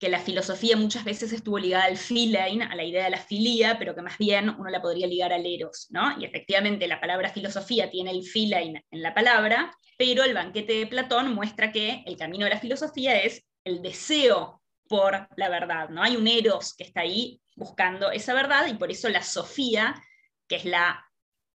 que 0.00 0.08
la 0.08 0.18
filosofía 0.18 0.78
muchas 0.78 1.04
veces 1.04 1.30
estuvo 1.30 1.58
ligada 1.58 1.84
al 1.84 1.98
philein, 1.98 2.62
a 2.62 2.74
la 2.74 2.84
idea 2.84 3.04
de 3.04 3.10
la 3.10 3.18
filía, 3.18 3.78
pero 3.78 3.94
que 3.94 4.00
más 4.00 4.16
bien 4.16 4.48
uno 4.48 4.70
la 4.70 4.80
podría 4.80 5.06
ligar 5.06 5.30
al 5.30 5.44
eros, 5.44 5.88
¿no? 5.90 6.18
Y 6.18 6.24
efectivamente 6.24 6.88
la 6.88 6.98
palabra 6.98 7.28
filosofía 7.28 7.90
tiene 7.90 8.10
el 8.10 8.24
philein 8.24 8.82
en 8.90 9.02
la 9.02 9.12
palabra, 9.12 9.76
pero 9.98 10.24
el 10.24 10.32
banquete 10.32 10.72
de 10.72 10.86
Platón 10.86 11.34
muestra 11.34 11.70
que 11.70 12.02
el 12.06 12.16
camino 12.16 12.44
de 12.44 12.50
la 12.50 12.58
filosofía 12.58 13.20
es 13.20 13.44
el 13.62 13.82
deseo 13.82 14.62
por 14.88 15.28
la 15.36 15.50
verdad, 15.50 15.90
¿no? 15.90 16.02
Hay 16.02 16.16
un 16.16 16.26
eros 16.26 16.74
que 16.74 16.84
está 16.84 17.02
ahí 17.02 17.38
buscando 17.54 18.10
esa 18.10 18.32
verdad 18.32 18.68
y 18.68 18.74
por 18.74 18.90
eso 18.90 19.06
la 19.10 19.22
sofía, 19.22 20.02
que 20.48 20.56
es 20.56 20.64
la 20.64 21.04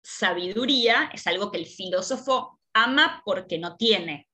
sabiduría, 0.02 1.10
es 1.12 1.26
algo 1.26 1.52
que 1.52 1.58
el 1.58 1.66
filósofo 1.66 2.58
ama 2.72 3.20
porque 3.26 3.58
no 3.58 3.76
tiene, 3.76 4.30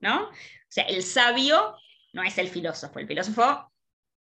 ¿no? 0.00 0.28
O 0.28 0.32
sea, 0.70 0.84
el 0.84 1.02
sabio 1.02 1.74
no 2.18 2.24
es 2.24 2.36
el 2.36 2.48
filósofo, 2.48 2.98
el 2.98 3.06
filósofo 3.06 3.72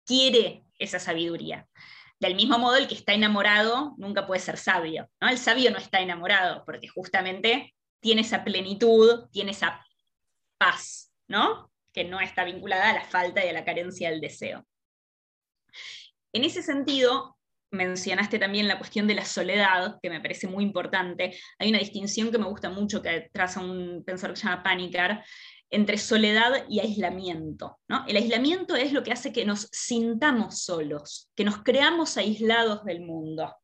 quiere 0.04 0.64
esa 0.80 0.98
sabiduría. 0.98 1.68
Del 2.18 2.34
mismo 2.34 2.58
modo, 2.58 2.74
el 2.74 2.88
que 2.88 2.96
está 2.96 3.12
enamorado 3.14 3.94
nunca 3.98 4.26
puede 4.26 4.40
ser 4.40 4.56
sabio, 4.56 5.08
¿no? 5.20 5.28
El 5.28 5.38
sabio 5.38 5.70
no 5.70 5.78
está 5.78 6.00
enamorado 6.00 6.64
porque 6.66 6.88
justamente 6.88 7.72
tiene 8.00 8.22
esa 8.22 8.42
plenitud, 8.42 9.28
tiene 9.30 9.52
esa 9.52 9.86
paz, 10.58 11.12
¿no? 11.28 11.70
Que 11.92 12.02
no 12.02 12.20
está 12.20 12.42
vinculada 12.42 12.90
a 12.90 12.94
la 12.94 13.04
falta 13.04 13.44
y 13.44 13.48
a 13.48 13.52
la 13.52 13.64
carencia 13.64 14.10
del 14.10 14.20
deseo. 14.20 14.66
En 16.32 16.42
ese 16.42 16.64
sentido, 16.64 17.38
mencionaste 17.70 18.40
también 18.40 18.66
la 18.66 18.78
cuestión 18.78 19.06
de 19.06 19.14
la 19.14 19.24
soledad, 19.24 19.98
que 20.02 20.10
me 20.10 20.20
parece 20.20 20.48
muy 20.48 20.64
importante. 20.64 21.38
Hay 21.60 21.68
una 21.68 21.78
distinción 21.78 22.32
que 22.32 22.38
me 22.38 22.48
gusta 22.48 22.70
mucho 22.70 23.00
que 23.02 23.28
traza 23.32 23.60
un 23.60 24.02
pensador 24.04 24.34
que 24.34 24.40
se 24.40 24.48
llama 24.48 24.64
Panicar, 24.64 25.24
entre 25.74 25.98
soledad 25.98 26.64
y 26.68 26.80
aislamiento. 26.80 27.78
El 28.06 28.16
aislamiento 28.16 28.76
es 28.76 28.92
lo 28.92 29.02
que 29.02 29.12
hace 29.12 29.32
que 29.32 29.44
nos 29.44 29.68
sintamos 29.72 30.62
solos, 30.62 31.30
que 31.34 31.44
nos 31.44 31.62
creamos 31.62 32.16
aislados 32.16 32.84
del 32.84 33.00
mundo. 33.00 33.54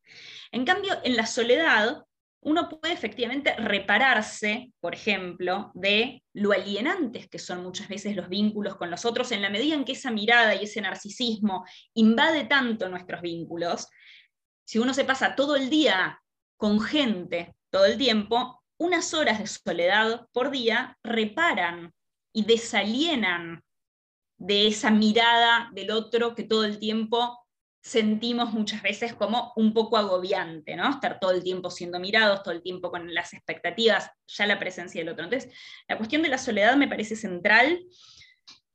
En 0.51 0.65
cambio, 0.65 0.99
en 1.03 1.15
la 1.15 1.25
soledad 1.25 2.03
uno 2.43 2.67
puede 2.69 2.93
efectivamente 2.93 3.55
repararse, 3.55 4.73
por 4.79 4.95
ejemplo, 4.95 5.71
de 5.75 6.23
lo 6.33 6.51
alienantes 6.51 7.29
que 7.29 7.37
son 7.37 7.61
muchas 7.61 7.87
veces 7.87 8.15
los 8.15 8.29
vínculos 8.29 8.75
con 8.75 8.89
los 8.89 9.05
otros, 9.05 9.31
en 9.31 9.43
la 9.43 9.49
medida 9.49 9.75
en 9.75 9.85
que 9.85 9.91
esa 9.91 10.11
mirada 10.11 10.55
y 10.55 10.63
ese 10.63 10.81
narcisismo 10.81 11.65
invade 11.93 12.45
tanto 12.45 12.89
nuestros 12.89 13.21
vínculos. 13.21 13.87
Si 14.65 14.79
uno 14.79 14.93
se 14.93 15.05
pasa 15.05 15.35
todo 15.35 15.55
el 15.55 15.69
día 15.69 16.19
con 16.57 16.81
gente, 16.81 17.55
todo 17.69 17.85
el 17.85 17.97
tiempo, 17.97 18.63
unas 18.77 19.13
horas 19.13 19.37
de 19.37 19.45
soledad 19.45 20.27
por 20.33 20.49
día 20.49 20.97
reparan 21.03 21.93
y 22.33 22.45
desalienan 22.45 23.63
de 24.37 24.67
esa 24.67 24.89
mirada 24.89 25.69
del 25.73 25.91
otro 25.91 26.33
que 26.33 26.43
todo 26.43 26.65
el 26.65 26.79
tiempo 26.79 27.37
sentimos 27.83 28.53
muchas 28.53 28.81
veces 28.81 29.13
como 29.13 29.53
un 29.55 29.73
poco 29.73 29.97
agobiante, 29.97 30.75
¿no? 30.75 30.89
Estar 30.89 31.19
todo 31.19 31.31
el 31.31 31.43
tiempo 31.43 31.71
siendo 31.71 31.99
mirados, 31.99 32.43
todo 32.43 32.53
el 32.53 32.61
tiempo 32.61 32.91
con 32.91 33.13
las 33.13 33.33
expectativas, 33.33 34.09
ya 34.27 34.45
la 34.45 34.59
presencia 34.59 35.01
del 35.01 35.09
otro. 35.09 35.25
Entonces, 35.25 35.51
la 35.87 35.97
cuestión 35.97 36.21
de 36.21 36.29
la 36.29 36.37
soledad 36.37 36.75
me 36.75 36.87
parece 36.87 37.15
central 37.15 37.83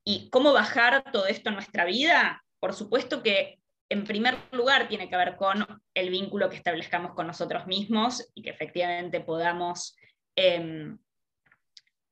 y 0.05 0.29
cómo 0.31 0.53
bajar 0.53 1.05
todo 1.13 1.27
esto 1.27 1.51
en 1.51 1.55
nuestra 1.55 1.85
vida, 1.85 2.45
por 2.59 2.75
supuesto 2.75 3.23
que 3.23 3.61
en 3.89 4.05
primer 4.05 4.37
lugar 4.51 4.89
tiene 4.89 5.09
que 5.09 5.17
ver 5.17 5.37
con 5.37 5.65
el 5.95 6.11
vínculo 6.11 6.51
que 6.51 6.57
establezcamos 6.57 7.15
con 7.15 7.29
nosotros 7.29 7.67
mismos 7.67 8.29
y 8.35 8.43
que 8.43 8.51
efectivamente 8.51 9.21
podamos 9.21 9.97
em, 10.35 10.99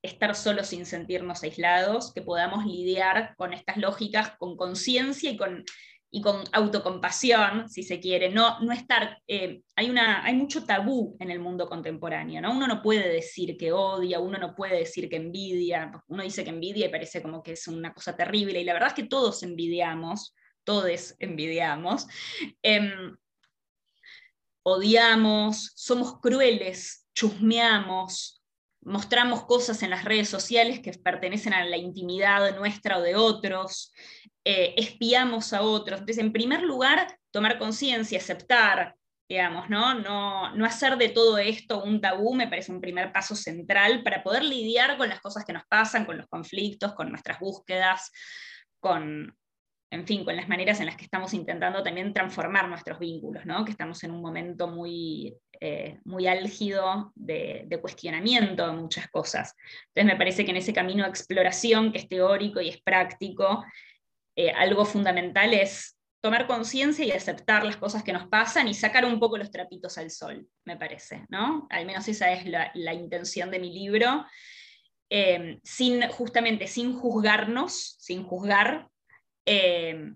estar 0.05 0.35
solos 0.35 0.67
sin 0.67 0.85
sentirnos 0.85 1.43
aislados, 1.43 2.13
que 2.13 2.21
podamos 2.21 2.67
lidiar 2.67 3.35
con 3.37 3.55
estas 3.55 3.79
lógicas 3.79 4.33
con 4.39 4.57
conciencia 4.57 5.31
y 5.31 5.37
con, 5.37 5.65
y 6.11 6.21
con 6.21 6.45
autocompasión, 6.53 7.71
si 7.71 7.83
se 7.83 8.01
quiere, 8.01 8.29
no, 8.29 8.61
no 8.61 8.73
estar, 8.73 9.19
eh, 9.27 9.63
hay, 9.75 9.89
una, 9.89 10.23
hay 10.23 10.35
mucho 10.35 10.65
tabú 10.65 11.17
en 11.21 11.31
el 11.31 11.41
mundo 11.41 11.67
contemporáneo, 11.67 12.43
¿no? 12.43 12.53
Uno 12.53 12.67
no 12.67 12.83
puede 12.83 13.09
decir 13.09 13.57
que 13.57 13.73
odia, 13.73 14.21
uno 14.21 14.37
no 14.37 14.55
puede 14.55 14.77
decir 14.77 15.09
que 15.09 15.17
envidia, 15.17 15.91
uno 16.09 16.23
dice 16.23 16.45
que 16.45 16.51
envidia 16.51 16.87
y 16.87 16.91
parece 16.91 17.23
como 17.23 17.43
que 17.43 17.53
es 17.53 17.67
una 17.67 17.95
cosa 17.95 18.15
terrible, 18.15 18.61
y 18.61 18.65
la 18.65 18.75
verdad 18.75 18.89
es 18.89 18.95
que 18.95 19.09
todos 19.09 19.43
envidiamos, 19.43 20.37
todos 20.65 21.15
envidiamos, 21.19 22.07
em, 22.63 23.17
odiamos, 24.65 25.73
somos 25.75 26.21
crueles, 26.21 27.09
chusmeamos, 27.15 28.44
mostramos 28.85 29.45
cosas 29.45 29.83
en 29.83 29.91
las 29.91 30.05
redes 30.05 30.29
sociales 30.29 30.81
que 30.81 30.93
pertenecen 30.93 31.55
a 31.55 31.65
la 31.65 31.77
intimidad 31.77 32.57
nuestra 32.57 32.99
o 32.99 33.03
de 33.03 33.17
otros, 33.17 33.93
eh, 34.45 34.75
espiamos 34.77 35.53
a 35.53 35.63
otros. 35.63 36.01
Entonces, 36.01 36.23
en 36.23 36.33
primer 36.33 36.63
lugar, 36.63 37.19
tomar 37.31 37.59
conciencia, 37.59 38.19
aceptar, 38.19 38.95
digamos, 39.29 39.71
¿no? 39.71 39.95
¿no? 39.95 40.55
No 40.55 40.67
hacer 40.67 40.97
de 40.99 41.09
todo 41.09 41.39
esto 41.39 41.83
un 41.83 42.01
tabú 42.01 42.35
me 42.35 42.49
parece 42.49 42.73
un 42.73 42.81
primer 42.81 43.13
paso 43.13 43.35
central 43.35 44.03
para 44.03 44.23
poder 44.23 44.45
lidiar 44.45 44.99
con 44.99 45.09
las 45.09 45.21
cosas 45.21 45.45
que 45.45 45.53
nos 45.53 45.65
pasan, 45.67 46.05
con 46.05 46.17
los 46.19 46.27
conflictos, 46.27 46.95
con 46.95 47.09
nuestras 47.11 47.41
búsquedas, 47.41 48.13
con, 48.81 49.35
en 49.95 50.07
fin, 50.07 50.25
con 50.25 50.37
las 50.37 50.49
maneras 50.49 50.81
en 50.81 50.87
las 50.87 50.97
que 50.97 51.05
estamos 51.05 51.33
intentando 51.35 51.83
también 51.83 52.13
transformar 52.13 52.69
nuestros 52.69 52.99
vínculos, 52.99 53.47
¿no? 53.47 53.65
que 53.65 53.71
estamos 53.71 54.03
en 54.03 54.11
un 54.11 54.21
momento 54.21 54.67
muy, 54.67 55.37
eh, 55.61 56.01
muy 56.05 56.27
álgido 56.27 57.13
de, 57.15 57.79
cuestionamiento 57.81 58.67
de 58.67 58.73
muchas 58.73 59.09
cosas. 59.09 59.55
Entonces 59.89 60.13
me 60.13 60.17
parece 60.17 60.45
que 60.45 60.51
en 60.51 60.57
ese 60.57 60.73
camino 60.73 61.05
de 61.05 61.11
exploración, 61.11 61.93
que 61.93 61.99
es 61.99 62.09
teórico 62.09 62.61
y 62.61 62.71
es 62.71 62.83
práctico, 62.83 63.65
eh, 64.37 64.51
algo 64.51 64.85
fundamental 64.85 65.55
es 65.55 65.97
tomar 66.21 66.49
conciencia 66.49 67.05
y 67.05 67.13
aceptar 67.13 67.65
las 67.65 67.77
cosas 67.77 68.03
que 68.03 68.13
nos 68.13 68.27
pasan 68.27 68.67
y 68.67 68.75
sacar 68.75 69.05
un 69.05 69.21
poco 69.21 69.39
los 69.39 69.51
trapitos 69.51 69.97
al 69.97 70.11
sol, 70.11 70.49
me 70.65 70.77
parece, 70.77 71.25
¿no? 71.29 71.69
Al 71.71 71.87
menos 71.87 72.09
esa 72.09 72.33
es 72.33 72.47
la, 72.47 72.95
intención 72.95 73.51
de 73.51 73.61
mi 73.61 73.73
libro. 73.73 74.27
Eh, 75.11 75.61
sin, 75.63 76.03
justamente 76.09 76.67
sin 76.67 76.95
juzgarnos, 76.95 77.97
sin 78.01 78.25
juzgar, 78.25 78.89
eh, 79.47 80.15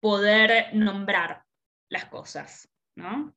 poder 0.00 0.74
nombrar 0.74 1.44
las 1.88 2.06
cosas, 2.06 2.68
¿no? 2.96 3.34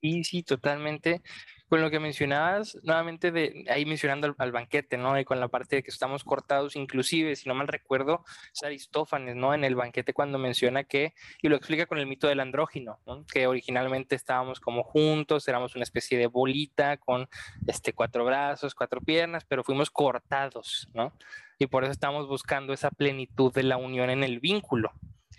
Sí, 0.00 0.24
sí, 0.24 0.42
totalmente. 0.42 1.22
Con 1.70 1.80
lo 1.80 1.90
que 1.90 2.00
mencionabas, 2.00 2.76
nuevamente 2.82 3.32
de 3.32 3.64
ahí 3.70 3.86
mencionando 3.86 4.34
al, 4.36 4.52
banquete, 4.52 4.98
¿no? 4.98 5.18
Y 5.18 5.24
con 5.24 5.40
la 5.40 5.48
parte 5.48 5.76
de 5.76 5.82
que 5.82 5.90
estamos 5.90 6.24
cortados, 6.24 6.76
inclusive, 6.76 7.34
si 7.36 7.48
no 7.48 7.54
mal 7.54 7.68
recuerdo, 7.68 8.24
es 8.52 8.62
Aristófanes, 8.62 9.36
¿no? 9.36 9.54
En 9.54 9.64
el 9.64 9.76
banquete 9.76 10.12
cuando 10.12 10.38
menciona 10.38 10.84
que, 10.84 11.14
y 11.40 11.48
lo 11.48 11.56
explica 11.56 11.86
con 11.86 11.98
el 11.98 12.06
mito 12.06 12.26
del 12.26 12.40
andrógino, 12.40 13.00
¿no? 13.06 13.24
Que 13.24 13.46
originalmente 13.46 14.16
estábamos 14.16 14.60
como 14.60 14.82
juntos, 14.82 15.48
éramos 15.48 15.74
una 15.76 15.84
especie 15.84 16.18
de 16.18 16.26
bolita 16.26 16.98
con 16.98 17.28
este, 17.66 17.94
cuatro 17.94 18.26
brazos, 18.26 18.74
cuatro 18.74 19.00
piernas, 19.00 19.44
pero 19.44 19.64
fuimos 19.64 19.90
cortados, 19.90 20.88
¿no? 20.92 21.14
y 21.60 21.66
por 21.66 21.84
eso 21.84 21.92
estamos 21.92 22.26
buscando 22.26 22.72
esa 22.72 22.90
plenitud 22.90 23.52
de 23.52 23.62
la 23.62 23.76
unión 23.76 24.08
en 24.08 24.24
el 24.24 24.40
vínculo. 24.40 24.92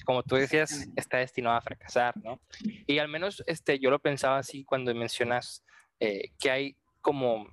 Como 0.05 0.21
tú 0.21 0.35
decías, 0.35 0.87
está 0.95 1.17
destinado 1.17 1.55
a 1.55 1.61
fracasar, 1.61 2.15
¿no? 2.23 2.39
Y 2.85 2.99
al 2.99 3.07
menos 3.07 3.43
este, 3.47 3.79
yo 3.79 3.89
lo 3.89 3.99
pensaba 3.99 4.37
así 4.37 4.63
cuando 4.63 4.93
mencionas 4.93 5.63
eh, 6.01 6.31
que 6.39 6.51
hay 6.51 6.75
como, 7.01 7.47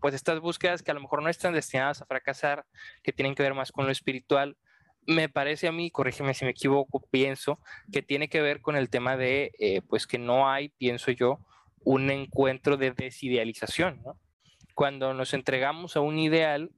pues 0.00 0.14
estas 0.14 0.40
búsquedas 0.40 0.82
que 0.82 0.90
a 0.90 0.94
lo 0.94 1.00
mejor 1.00 1.22
no 1.22 1.28
están 1.28 1.54
destinadas 1.54 2.02
a 2.02 2.06
fracasar, 2.06 2.66
que 3.02 3.12
tienen 3.12 3.34
que 3.34 3.42
ver 3.44 3.54
más 3.54 3.72
con 3.72 3.86
lo 3.86 3.92
espiritual, 3.92 4.56
me 5.06 5.28
parece 5.28 5.68
a 5.68 5.72
mí, 5.72 5.90
corrígeme 5.90 6.34
si 6.34 6.44
me 6.44 6.50
equivoco, 6.50 7.00
pienso 7.10 7.60
que 7.92 8.02
tiene 8.02 8.28
que 8.28 8.40
ver 8.40 8.60
con 8.60 8.74
el 8.74 8.90
tema 8.90 9.16
de, 9.16 9.52
eh, 9.58 9.80
pues 9.88 10.06
que 10.06 10.18
no 10.18 10.50
hay, 10.50 10.70
pienso 10.70 11.12
yo, 11.12 11.38
un 11.84 12.10
encuentro 12.10 12.76
de 12.76 12.90
desidealización. 12.90 14.02
Cuando 14.74 15.14
nos 15.14 15.32
entregamos 15.34 15.96
a 15.96 16.00
un 16.00 16.18
ideal, 16.18 16.70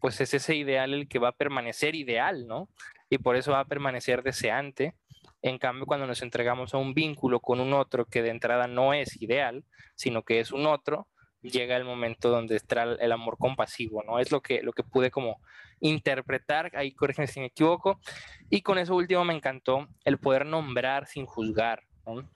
pues 0.00 0.20
es 0.20 0.32
ese 0.32 0.54
ideal 0.56 0.94
el 0.94 1.06
que 1.06 1.18
va 1.18 1.28
a 1.28 1.36
permanecer 1.36 1.94
ideal, 1.94 2.46
¿no? 2.46 2.68
Y 3.10 3.18
por 3.18 3.36
eso 3.36 3.52
va 3.52 3.60
a 3.60 3.66
permanecer 3.66 4.22
deseante. 4.22 4.94
En 5.42 5.58
cambio, 5.58 5.86
cuando 5.86 6.06
nos 6.06 6.22
entregamos 6.22 6.72
a 6.72 6.78
un 6.78 6.94
vínculo 6.94 7.40
con 7.40 7.60
un 7.60 7.72
otro 7.72 8.06
que 8.06 8.22
de 8.22 8.30
entrada 8.30 8.66
no 8.66 8.94
es 8.94 9.20
ideal, 9.20 9.64
sino 9.94 10.22
que 10.22 10.40
es 10.40 10.52
un 10.52 10.66
otro, 10.66 11.08
llega 11.42 11.76
el 11.76 11.84
momento 11.84 12.30
donde 12.30 12.56
está 12.56 12.84
el 12.84 13.12
amor 13.12 13.36
compasivo, 13.36 14.02
¿no? 14.04 14.20
Es 14.20 14.30
lo 14.30 14.40
que, 14.40 14.62
lo 14.62 14.72
que 14.72 14.84
pude 14.84 15.10
como 15.10 15.40
interpretar, 15.80 16.70
ahí 16.76 16.92
corrígeme 16.92 17.26
si 17.26 17.40
me 17.40 17.46
equivoco, 17.46 18.00
y 18.48 18.62
con 18.62 18.78
eso 18.78 18.94
último 18.94 19.24
me 19.24 19.34
encantó 19.34 19.88
el 20.04 20.18
poder 20.18 20.46
nombrar 20.46 21.06
sin 21.06 21.26
juzgar, 21.26 21.82
¿no? 22.06 22.28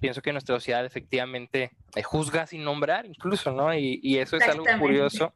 Pienso 0.00 0.22
que 0.22 0.32
nuestra 0.32 0.54
sociedad 0.54 0.84
efectivamente 0.86 1.72
eh, 1.94 2.02
juzga 2.02 2.46
sin 2.46 2.64
nombrar 2.64 3.06
incluso, 3.06 3.52
¿no? 3.52 3.74
Y, 3.74 4.00
y 4.02 4.18
eso 4.18 4.36
es 4.36 4.48
algo 4.48 4.64
curioso 4.78 5.34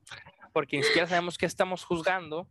porque 0.55 0.77
ni 0.77 0.85
siquiera 0.85 1.09
sabemos 1.09 1.37
qué 1.37 1.47
estamos 1.47 1.85
juzgando, 1.85 2.49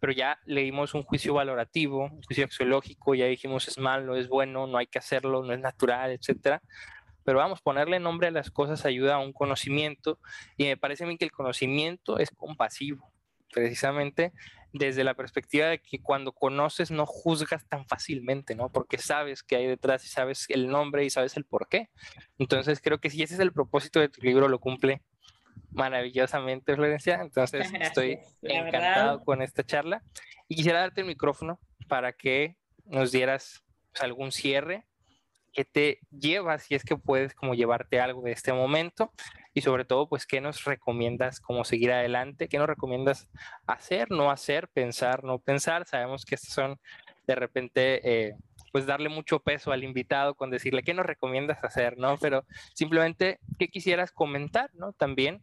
pero 0.00 0.12
ya 0.12 0.38
leímos 0.44 0.94
un 0.94 1.02
juicio 1.02 1.34
valorativo, 1.34 2.04
un 2.04 2.22
juicio 2.22 2.44
axiológico, 2.44 3.14
ya 3.14 3.26
dijimos 3.26 3.68
es 3.68 3.78
malo, 3.78 4.16
es 4.16 4.28
bueno, 4.28 4.66
no 4.66 4.78
hay 4.78 4.86
que 4.86 4.98
hacerlo, 4.98 5.42
no 5.42 5.52
es 5.52 5.60
natural, 5.60 6.10
etcétera. 6.10 6.62
Pero 7.24 7.38
vamos, 7.38 7.60
ponerle 7.60 8.00
nombre 8.00 8.28
a 8.28 8.30
las 8.32 8.50
cosas 8.50 8.84
ayuda 8.84 9.14
a 9.14 9.18
un 9.18 9.32
conocimiento 9.32 10.18
y 10.56 10.64
me 10.64 10.76
parece 10.76 11.04
a 11.04 11.06
mí 11.06 11.16
que 11.16 11.24
el 11.24 11.30
conocimiento 11.30 12.18
es 12.18 12.30
compasivo, 12.30 13.12
precisamente 13.52 14.32
desde 14.72 15.04
la 15.04 15.14
perspectiva 15.14 15.66
de 15.66 15.78
que 15.80 16.00
cuando 16.00 16.32
conoces 16.32 16.90
no 16.90 17.04
juzgas 17.06 17.66
tan 17.68 17.84
fácilmente, 17.86 18.54
¿no? 18.54 18.70
Porque 18.70 18.98
sabes 18.98 19.42
qué 19.42 19.56
hay 19.56 19.66
detrás 19.66 20.04
y 20.04 20.08
sabes 20.08 20.46
el 20.48 20.68
nombre 20.68 21.04
y 21.04 21.10
sabes 21.10 21.36
el 21.36 21.44
por 21.44 21.68
qué. 21.68 21.90
Entonces 22.38 22.80
creo 22.82 22.98
que 22.98 23.10
si 23.10 23.22
ese 23.22 23.34
es 23.34 23.40
el 23.40 23.52
propósito 23.52 24.00
de 24.00 24.08
tu 24.08 24.22
libro, 24.22 24.48
lo 24.48 24.58
cumple 24.58 25.02
maravillosamente, 25.72 26.74
Florencia. 26.74 27.20
Entonces, 27.20 27.70
estoy 27.80 28.18
encantado 28.42 29.24
con 29.24 29.42
esta 29.42 29.64
charla. 29.64 30.02
Y 30.48 30.56
quisiera 30.56 30.80
darte 30.80 31.00
el 31.00 31.06
micrófono 31.06 31.60
para 31.88 32.12
que 32.12 32.56
nos 32.84 33.12
dieras 33.12 33.62
pues, 33.90 34.02
algún 34.02 34.32
cierre 34.32 34.86
que 35.52 35.64
te 35.66 36.00
lleva, 36.10 36.58
si 36.58 36.74
es 36.74 36.82
que 36.82 36.96
puedes 36.96 37.34
como 37.34 37.54
llevarte 37.54 38.00
algo 38.00 38.22
de 38.22 38.32
este 38.32 38.54
momento 38.54 39.12
y 39.52 39.60
sobre 39.60 39.84
todo, 39.84 40.08
pues, 40.08 40.26
¿qué 40.26 40.40
nos 40.40 40.64
recomiendas 40.64 41.40
como 41.40 41.64
seguir 41.64 41.92
adelante? 41.92 42.48
¿Qué 42.48 42.56
nos 42.56 42.66
recomiendas 42.66 43.28
hacer, 43.66 44.10
no 44.10 44.30
hacer, 44.30 44.68
pensar, 44.68 45.24
no 45.24 45.38
pensar? 45.38 45.86
Sabemos 45.86 46.24
que 46.24 46.36
estos 46.36 46.54
son 46.54 46.80
de 47.26 47.34
repente... 47.34 48.28
Eh, 48.28 48.34
pues 48.72 48.86
darle 48.86 49.08
mucho 49.08 49.38
peso 49.40 49.70
al 49.70 49.84
invitado 49.84 50.34
con 50.34 50.50
decirle 50.50 50.82
qué 50.82 50.94
nos 50.94 51.06
recomiendas 51.06 51.62
hacer, 51.62 51.98
¿no? 51.98 52.16
Pero 52.16 52.44
simplemente 52.74 53.38
qué 53.58 53.68
quisieras 53.68 54.10
comentar, 54.10 54.70
¿no? 54.74 54.92
También 54.92 55.42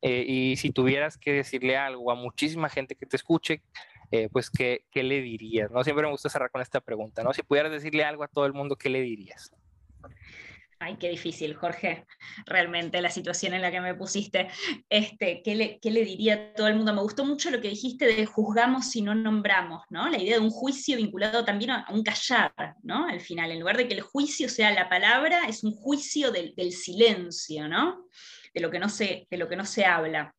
eh, 0.00 0.24
y 0.26 0.56
si 0.56 0.70
tuvieras 0.70 1.18
que 1.18 1.32
decirle 1.32 1.76
algo 1.76 2.10
a 2.12 2.14
muchísima 2.14 2.68
gente 2.68 2.94
que 2.94 3.06
te 3.06 3.16
escuche, 3.16 3.62
eh, 4.10 4.28
pues 4.30 4.48
¿qué, 4.48 4.84
¿qué, 4.90 5.02
le 5.02 5.20
dirías? 5.20 5.70
¿no? 5.70 5.82
Siempre 5.82 6.06
me 6.06 6.12
gusta 6.12 6.28
cerrar 6.28 6.50
con 6.50 6.62
esta 6.62 6.80
pregunta, 6.80 7.22
¿no? 7.22 7.34
Si 7.34 7.42
pudieras 7.42 7.72
decirle 7.72 8.04
algo 8.04 8.22
a 8.22 8.28
todo 8.28 8.46
el 8.46 8.52
mundo, 8.52 8.76
¿qué 8.76 8.88
le 8.88 9.02
dirías? 9.02 9.52
Ay, 10.80 10.96
qué 10.96 11.08
difícil, 11.08 11.54
Jorge, 11.54 12.06
realmente 12.46 13.02
la 13.02 13.10
situación 13.10 13.54
en 13.54 13.62
la 13.62 13.70
que 13.70 13.80
me 13.80 13.94
pusiste. 13.94 14.48
Este, 14.88 15.42
¿qué, 15.42 15.54
le, 15.56 15.80
¿Qué 15.80 15.90
le 15.90 16.04
diría 16.04 16.34
a 16.34 16.54
todo 16.54 16.68
el 16.68 16.76
mundo? 16.76 16.94
Me 16.94 17.02
gustó 17.02 17.24
mucho 17.24 17.50
lo 17.50 17.60
que 17.60 17.68
dijiste 17.68 18.06
de 18.06 18.26
juzgamos 18.26 18.90
si 18.90 19.02
no 19.02 19.14
nombramos, 19.14 19.82
¿no? 19.90 20.08
La 20.08 20.18
idea 20.18 20.36
de 20.36 20.44
un 20.44 20.50
juicio 20.50 20.96
vinculado 20.96 21.44
también 21.44 21.72
a 21.72 21.86
un 21.90 22.04
callar, 22.04 22.52
¿no? 22.82 23.06
Al 23.06 23.20
final, 23.20 23.50
en 23.50 23.58
lugar 23.58 23.76
de 23.76 23.88
que 23.88 23.94
el 23.94 24.02
juicio 24.02 24.48
sea 24.48 24.70
la 24.72 24.88
palabra, 24.88 25.48
es 25.48 25.64
un 25.64 25.72
juicio 25.72 26.30
del, 26.30 26.54
del 26.54 26.72
silencio, 26.72 27.66
¿no? 27.66 28.06
de 28.54 28.60
lo 28.60 28.70
que 28.70 28.78
no 28.78 28.88
se, 28.88 29.26
de 29.30 29.36
lo 29.36 29.48
que 29.48 29.56
no 29.56 29.64
se 29.64 29.84
habla. 29.84 30.34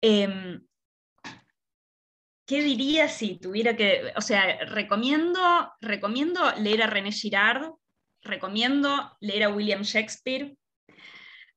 Em, 0.00 0.64
¿Qué 2.46 2.62
diría 2.62 3.08
si 3.08 3.38
tuviera 3.38 3.76
que, 3.76 4.12
o 4.16 4.20
sea, 4.22 4.64
recomiendo, 4.64 5.40
recomiendo 5.80 6.40
leer 6.56 6.82
a 6.82 6.86
René 6.86 7.12
Girard, 7.12 7.72
recomiendo 8.22 9.16
leer 9.20 9.44
a 9.44 9.48
William 9.50 9.82
Shakespeare, 9.82 10.56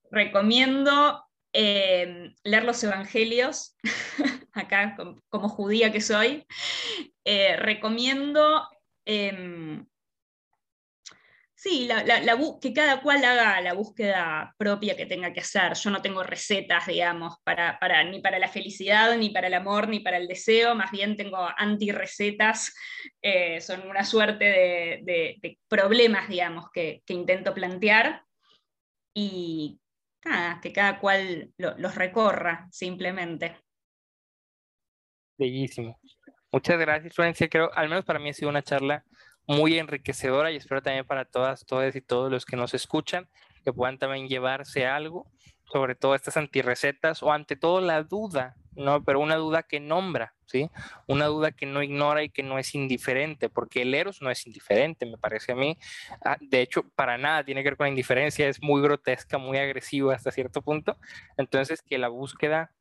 recomiendo 0.09 1.23
em, 1.53 2.33
leer 2.43 2.63
los 2.63 2.83
Evangelios, 2.83 3.75
acá 4.53 4.95
como, 5.29 5.49
judía 5.49 5.91
que 5.91 6.01
soy, 6.01 6.45
eh, 7.25 7.55
recomiendo 7.57 8.67
em, 9.05 9.85
Sí, 11.63 11.87
que 12.59 12.73
cada 12.73 13.03
cual 13.03 13.23
haga 13.23 13.61
la 13.61 13.73
búsqueda 13.73 14.51
propia 14.57 14.97
que 14.97 15.05
tenga 15.05 15.31
que 15.31 15.41
hacer. 15.41 15.75
Yo 15.75 15.91
no 15.91 16.01
tengo 16.01 16.23
recetas, 16.23 16.87
digamos, 16.87 17.35
para, 17.43 18.03
ni 18.03 18.19
para 18.19 18.39
la 18.39 18.47
felicidad, 18.47 19.15
ni 19.15 19.29
para 19.29 19.45
el 19.45 19.53
amor, 19.53 19.87
ni 19.87 19.99
para 19.99 20.17
el 20.17 20.27
deseo. 20.27 20.73
Más 20.73 20.89
bien 20.89 21.15
tengo 21.15 21.37
anti-recetas. 21.55 22.73
Eh, 23.21 23.61
son 23.61 23.87
una 23.87 24.03
suerte 24.03 24.43
de, 25.03 25.59
problemas, 25.67 26.27
digamos, 26.29 26.65
que, 26.73 27.03
intento 27.09 27.53
plantear. 27.53 28.23
Y 29.13 29.79
que 30.63 30.73
cada 30.73 30.99
cual 30.99 31.53
los 31.57 31.93
recorra, 31.93 32.69
simplemente. 32.71 33.55
Bellísimo. 35.37 35.99
Muchas 36.51 36.79
gracias, 36.79 37.13
Florencia. 37.13 37.47
Creo, 37.47 37.71
al 37.71 37.87
menos 37.87 38.03
para 38.03 38.17
mí 38.17 38.29
ha 38.29 38.33
sido 38.33 38.49
una 38.49 38.63
charla 38.63 39.05
muy 39.51 39.77
enriquecedora 39.77 40.51
y 40.51 40.55
espero 40.55 40.81
también 40.81 41.05
para 41.05 41.25
todas, 41.25 41.65
todas 41.65 41.95
y 41.95 42.01
todos 42.01 42.31
los 42.31 42.45
que 42.45 42.55
nos 42.55 42.73
escuchan 42.73 43.27
que 43.63 43.73
puedan 43.73 43.99
también 43.99 44.27
llevarse 44.27 44.87
algo 44.87 45.27
sobre 45.71 45.95
todo 45.95 46.15
estas 46.15 46.37
antirrecetas 46.37 47.23
o 47.23 47.31
ante 47.31 47.55
todo 47.55 47.79
la 47.79 48.03
duda, 48.03 48.55
¿no? 48.75 49.03
Pero 49.03 49.19
una 49.19 49.35
duda 49.35 49.63
que 49.63 49.79
nombra, 49.79 50.33
¿sí? 50.45 50.69
Una 51.07 51.27
duda 51.27 51.51
que 51.51 51.65
no 51.65 51.81
ignora 51.81 52.23
y 52.23 52.29
que 52.29 52.43
no 52.43 52.59
es 52.59 52.75
indiferente, 52.75 53.49
porque 53.49 53.83
el 53.83 53.93
Eros 53.93 54.21
no 54.21 54.29
es 54.29 54.45
indiferente, 54.45 55.05
me 55.05 55.17
parece 55.17 55.53
a 55.53 55.55
mí. 55.55 55.77
Ah, 56.25 56.37
de 56.41 56.61
hecho, 56.61 56.83
para 56.95 57.17
nada 57.17 57.45
tiene 57.45 57.63
que 57.63 57.69
ver 57.69 57.77
con 57.77 57.85
la 57.85 57.89
indiferencia, 57.89 58.49
es 58.49 58.61
muy 58.61 58.81
grotesca, 58.81 59.37
muy 59.37 59.57
agresiva 59.57 60.13
hasta 60.13 60.31
cierto 60.31 60.61
punto. 60.61 60.97
Entonces, 61.37 61.81
que 61.81 61.97
la 61.97 62.09
búsqueda 62.09 62.71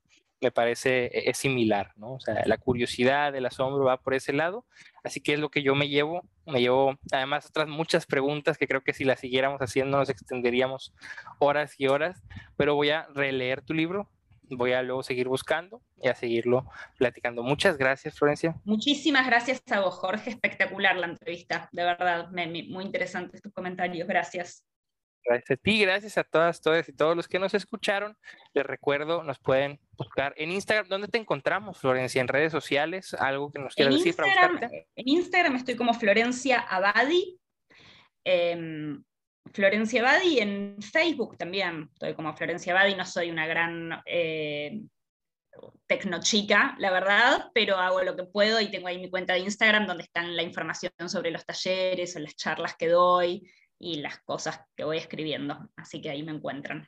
me 0.40 0.50
parece 0.50 1.06
e-, 1.06 1.30
es 1.30 1.38
similar, 1.38 1.92
¿no? 1.96 2.14
O 2.14 2.20
sea, 2.20 2.42
la 2.46 2.58
curiosidad, 2.58 3.34
el 3.34 3.46
asombro 3.46 3.84
va 3.84 4.00
por 4.00 4.14
ese 4.14 4.32
lado, 4.32 4.64
así 5.04 5.20
que 5.20 5.34
es 5.34 5.38
lo 5.38 5.50
que 5.50 5.62
yo 5.62 5.74
me 5.74 5.88
llevo, 5.88 6.24
me 6.46 6.60
llevo 6.60 6.98
además 7.12 7.46
otras 7.46 7.68
muchas 7.68 8.06
preguntas 8.06 8.58
que 8.58 8.66
creo 8.66 8.82
que 8.82 8.92
si 8.92 9.04
las 9.04 9.20
siguiéramos 9.20 9.60
haciendo 9.60 9.98
nos 9.98 10.08
extenderíamos 10.08 10.94
horas 11.38 11.74
y 11.78 11.86
horas, 11.86 12.22
pero 12.56 12.74
voy 12.74 12.90
a 12.90 13.06
releer 13.14 13.62
tu 13.62 13.74
libro, 13.74 14.08
voy 14.56 14.72
a 14.72 14.82
luego 14.82 15.02
seguir 15.02 15.28
buscando 15.28 15.80
y 16.02 16.08
a 16.08 16.14
seguirlo 16.14 16.66
platicando. 16.98 17.42
Muchas 17.42 17.76
gracias, 17.76 18.18
Florencia. 18.18 18.56
Muchísimas 18.64 19.26
gracias 19.26 19.62
a 19.70 19.80
vos, 19.80 19.94
Jorge, 19.94 20.30
espectacular 20.30 20.96
la 20.96 21.06
entrevista, 21.06 21.68
de 21.72 21.84
verdad, 21.84 22.28
muy 22.30 22.84
interesantes 22.84 23.40
tus 23.42 23.52
comentarios, 23.52 24.08
gracias. 24.08 24.64
Gracias 25.24 25.50
a 25.50 25.62
ti, 25.62 25.80
gracias 25.80 26.18
a 26.18 26.24
todas, 26.24 26.60
todas 26.62 26.88
y 26.88 26.92
todos 26.92 27.14
los 27.14 27.28
que 27.28 27.38
nos 27.38 27.52
escucharon. 27.52 28.16
Les 28.54 28.64
recuerdo, 28.64 29.22
nos 29.22 29.38
pueden 29.38 29.78
buscar 30.00 30.32
en 30.36 30.50
Instagram. 30.50 30.88
¿Dónde 30.88 31.08
te 31.08 31.18
encontramos, 31.18 31.78
Florencia? 31.78 32.20
¿En 32.22 32.28
redes 32.28 32.52
sociales? 32.52 33.12
¿Algo 33.14 33.52
que 33.52 33.58
nos 33.58 33.74
quieras 33.74 33.94
decir 33.94 34.16
para 34.16 34.28
buscarte? 34.28 34.88
En 34.96 35.08
Instagram 35.08 35.56
estoy 35.56 35.76
como 35.76 35.92
Florencia 35.92 36.60
Abadi. 36.60 37.38
Em, 38.24 39.02
Florencia 39.52 40.00
Abadi 40.00 40.38
en 40.38 40.76
Facebook 40.80 41.36
también. 41.36 41.90
Estoy 41.92 42.14
como 42.14 42.34
Florencia 42.34 42.72
Abadi, 42.72 42.94
no 42.94 43.04
soy 43.04 43.30
una 43.30 43.46
gran 43.46 44.00
eh, 44.06 44.80
tecnochica, 45.86 46.74
la 46.78 46.90
verdad, 46.90 47.50
pero 47.52 47.76
hago 47.76 48.02
lo 48.02 48.16
que 48.16 48.24
puedo 48.24 48.58
y 48.60 48.70
tengo 48.70 48.88
ahí 48.88 48.98
mi 48.98 49.10
cuenta 49.10 49.34
de 49.34 49.40
Instagram 49.40 49.86
donde 49.86 50.04
están 50.04 50.34
la 50.34 50.42
información 50.42 50.92
sobre 51.06 51.30
los 51.30 51.44
talleres 51.44 52.16
o 52.16 52.20
las 52.20 52.36
charlas 52.36 52.74
que 52.76 52.88
doy 52.88 53.42
y 53.78 53.96
las 53.96 54.18
cosas 54.20 54.60
que 54.74 54.84
voy 54.84 54.96
escribiendo. 54.96 55.68
Así 55.76 56.00
que 56.00 56.08
ahí 56.08 56.22
me 56.22 56.32
encuentran. 56.32 56.86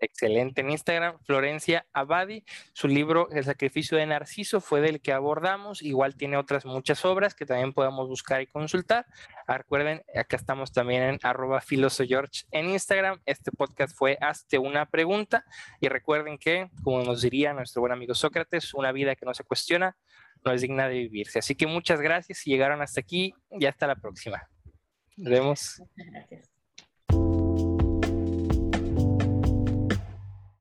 Excelente. 0.00 0.60
En 0.60 0.70
Instagram, 0.70 1.18
Florencia 1.24 1.86
Abadi, 1.92 2.44
su 2.72 2.88
libro 2.88 3.30
El 3.30 3.44
sacrificio 3.44 3.96
de 3.96 4.06
Narciso 4.06 4.60
fue 4.60 4.80
del 4.80 5.00
que 5.00 5.12
abordamos. 5.12 5.82
Igual 5.82 6.16
tiene 6.16 6.36
otras 6.36 6.66
muchas 6.66 7.04
obras 7.04 7.34
que 7.34 7.46
también 7.46 7.72
podemos 7.72 8.08
buscar 8.08 8.42
y 8.42 8.46
consultar. 8.46 9.06
Ah, 9.46 9.58
recuerden, 9.58 10.02
acá 10.14 10.36
estamos 10.36 10.72
también 10.72 11.02
en 11.02 11.18
arroba 11.22 11.62
George 11.62 12.44
en 12.50 12.70
Instagram. 12.70 13.20
Este 13.24 13.52
podcast 13.52 13.96
fue 13.96 14.18
Hazte 14.20 14.58
una 14.58 14.86
pregunta. 14.86 15.44
Y 15.80 15.88
recuerden 15.88 16.38
que, 16.38 16.70
como 16.82 17.02
nos 17.02 17.22
diría 17.22 17.52
nuestro 17.52 17.80
buen 17.80 17.92
amigo 17.92 18.14
Sócrates, 18.14 18.74
una 18.74 18.92
vida 18.92 19.14
que 19.14 19.24
no 19.24 19.32
se 19.32 19.44
cuestiona 19.44 19.96
no 20.44 20.52
es 20.52 20.60
digna 20.60 20.88
de 20.88 20.94
vivirse. 20.94 21.38
Así 21.38 21.54
que 21.54 21.66
muchas 21.66 22.00
gracias 22.00 22.46
y 22.46 22.50
llegaron 22.50 22.82
hasta 22.82 23.00
aquí 23.00 23.34
y 23.50 23.64
hasta 23.66 23.86
la 23.86 23.96
próxima. 23.96 24.48
Nos 25.16 25.30
vemos. 25.30 25.82
Gracias. 25.96 26.53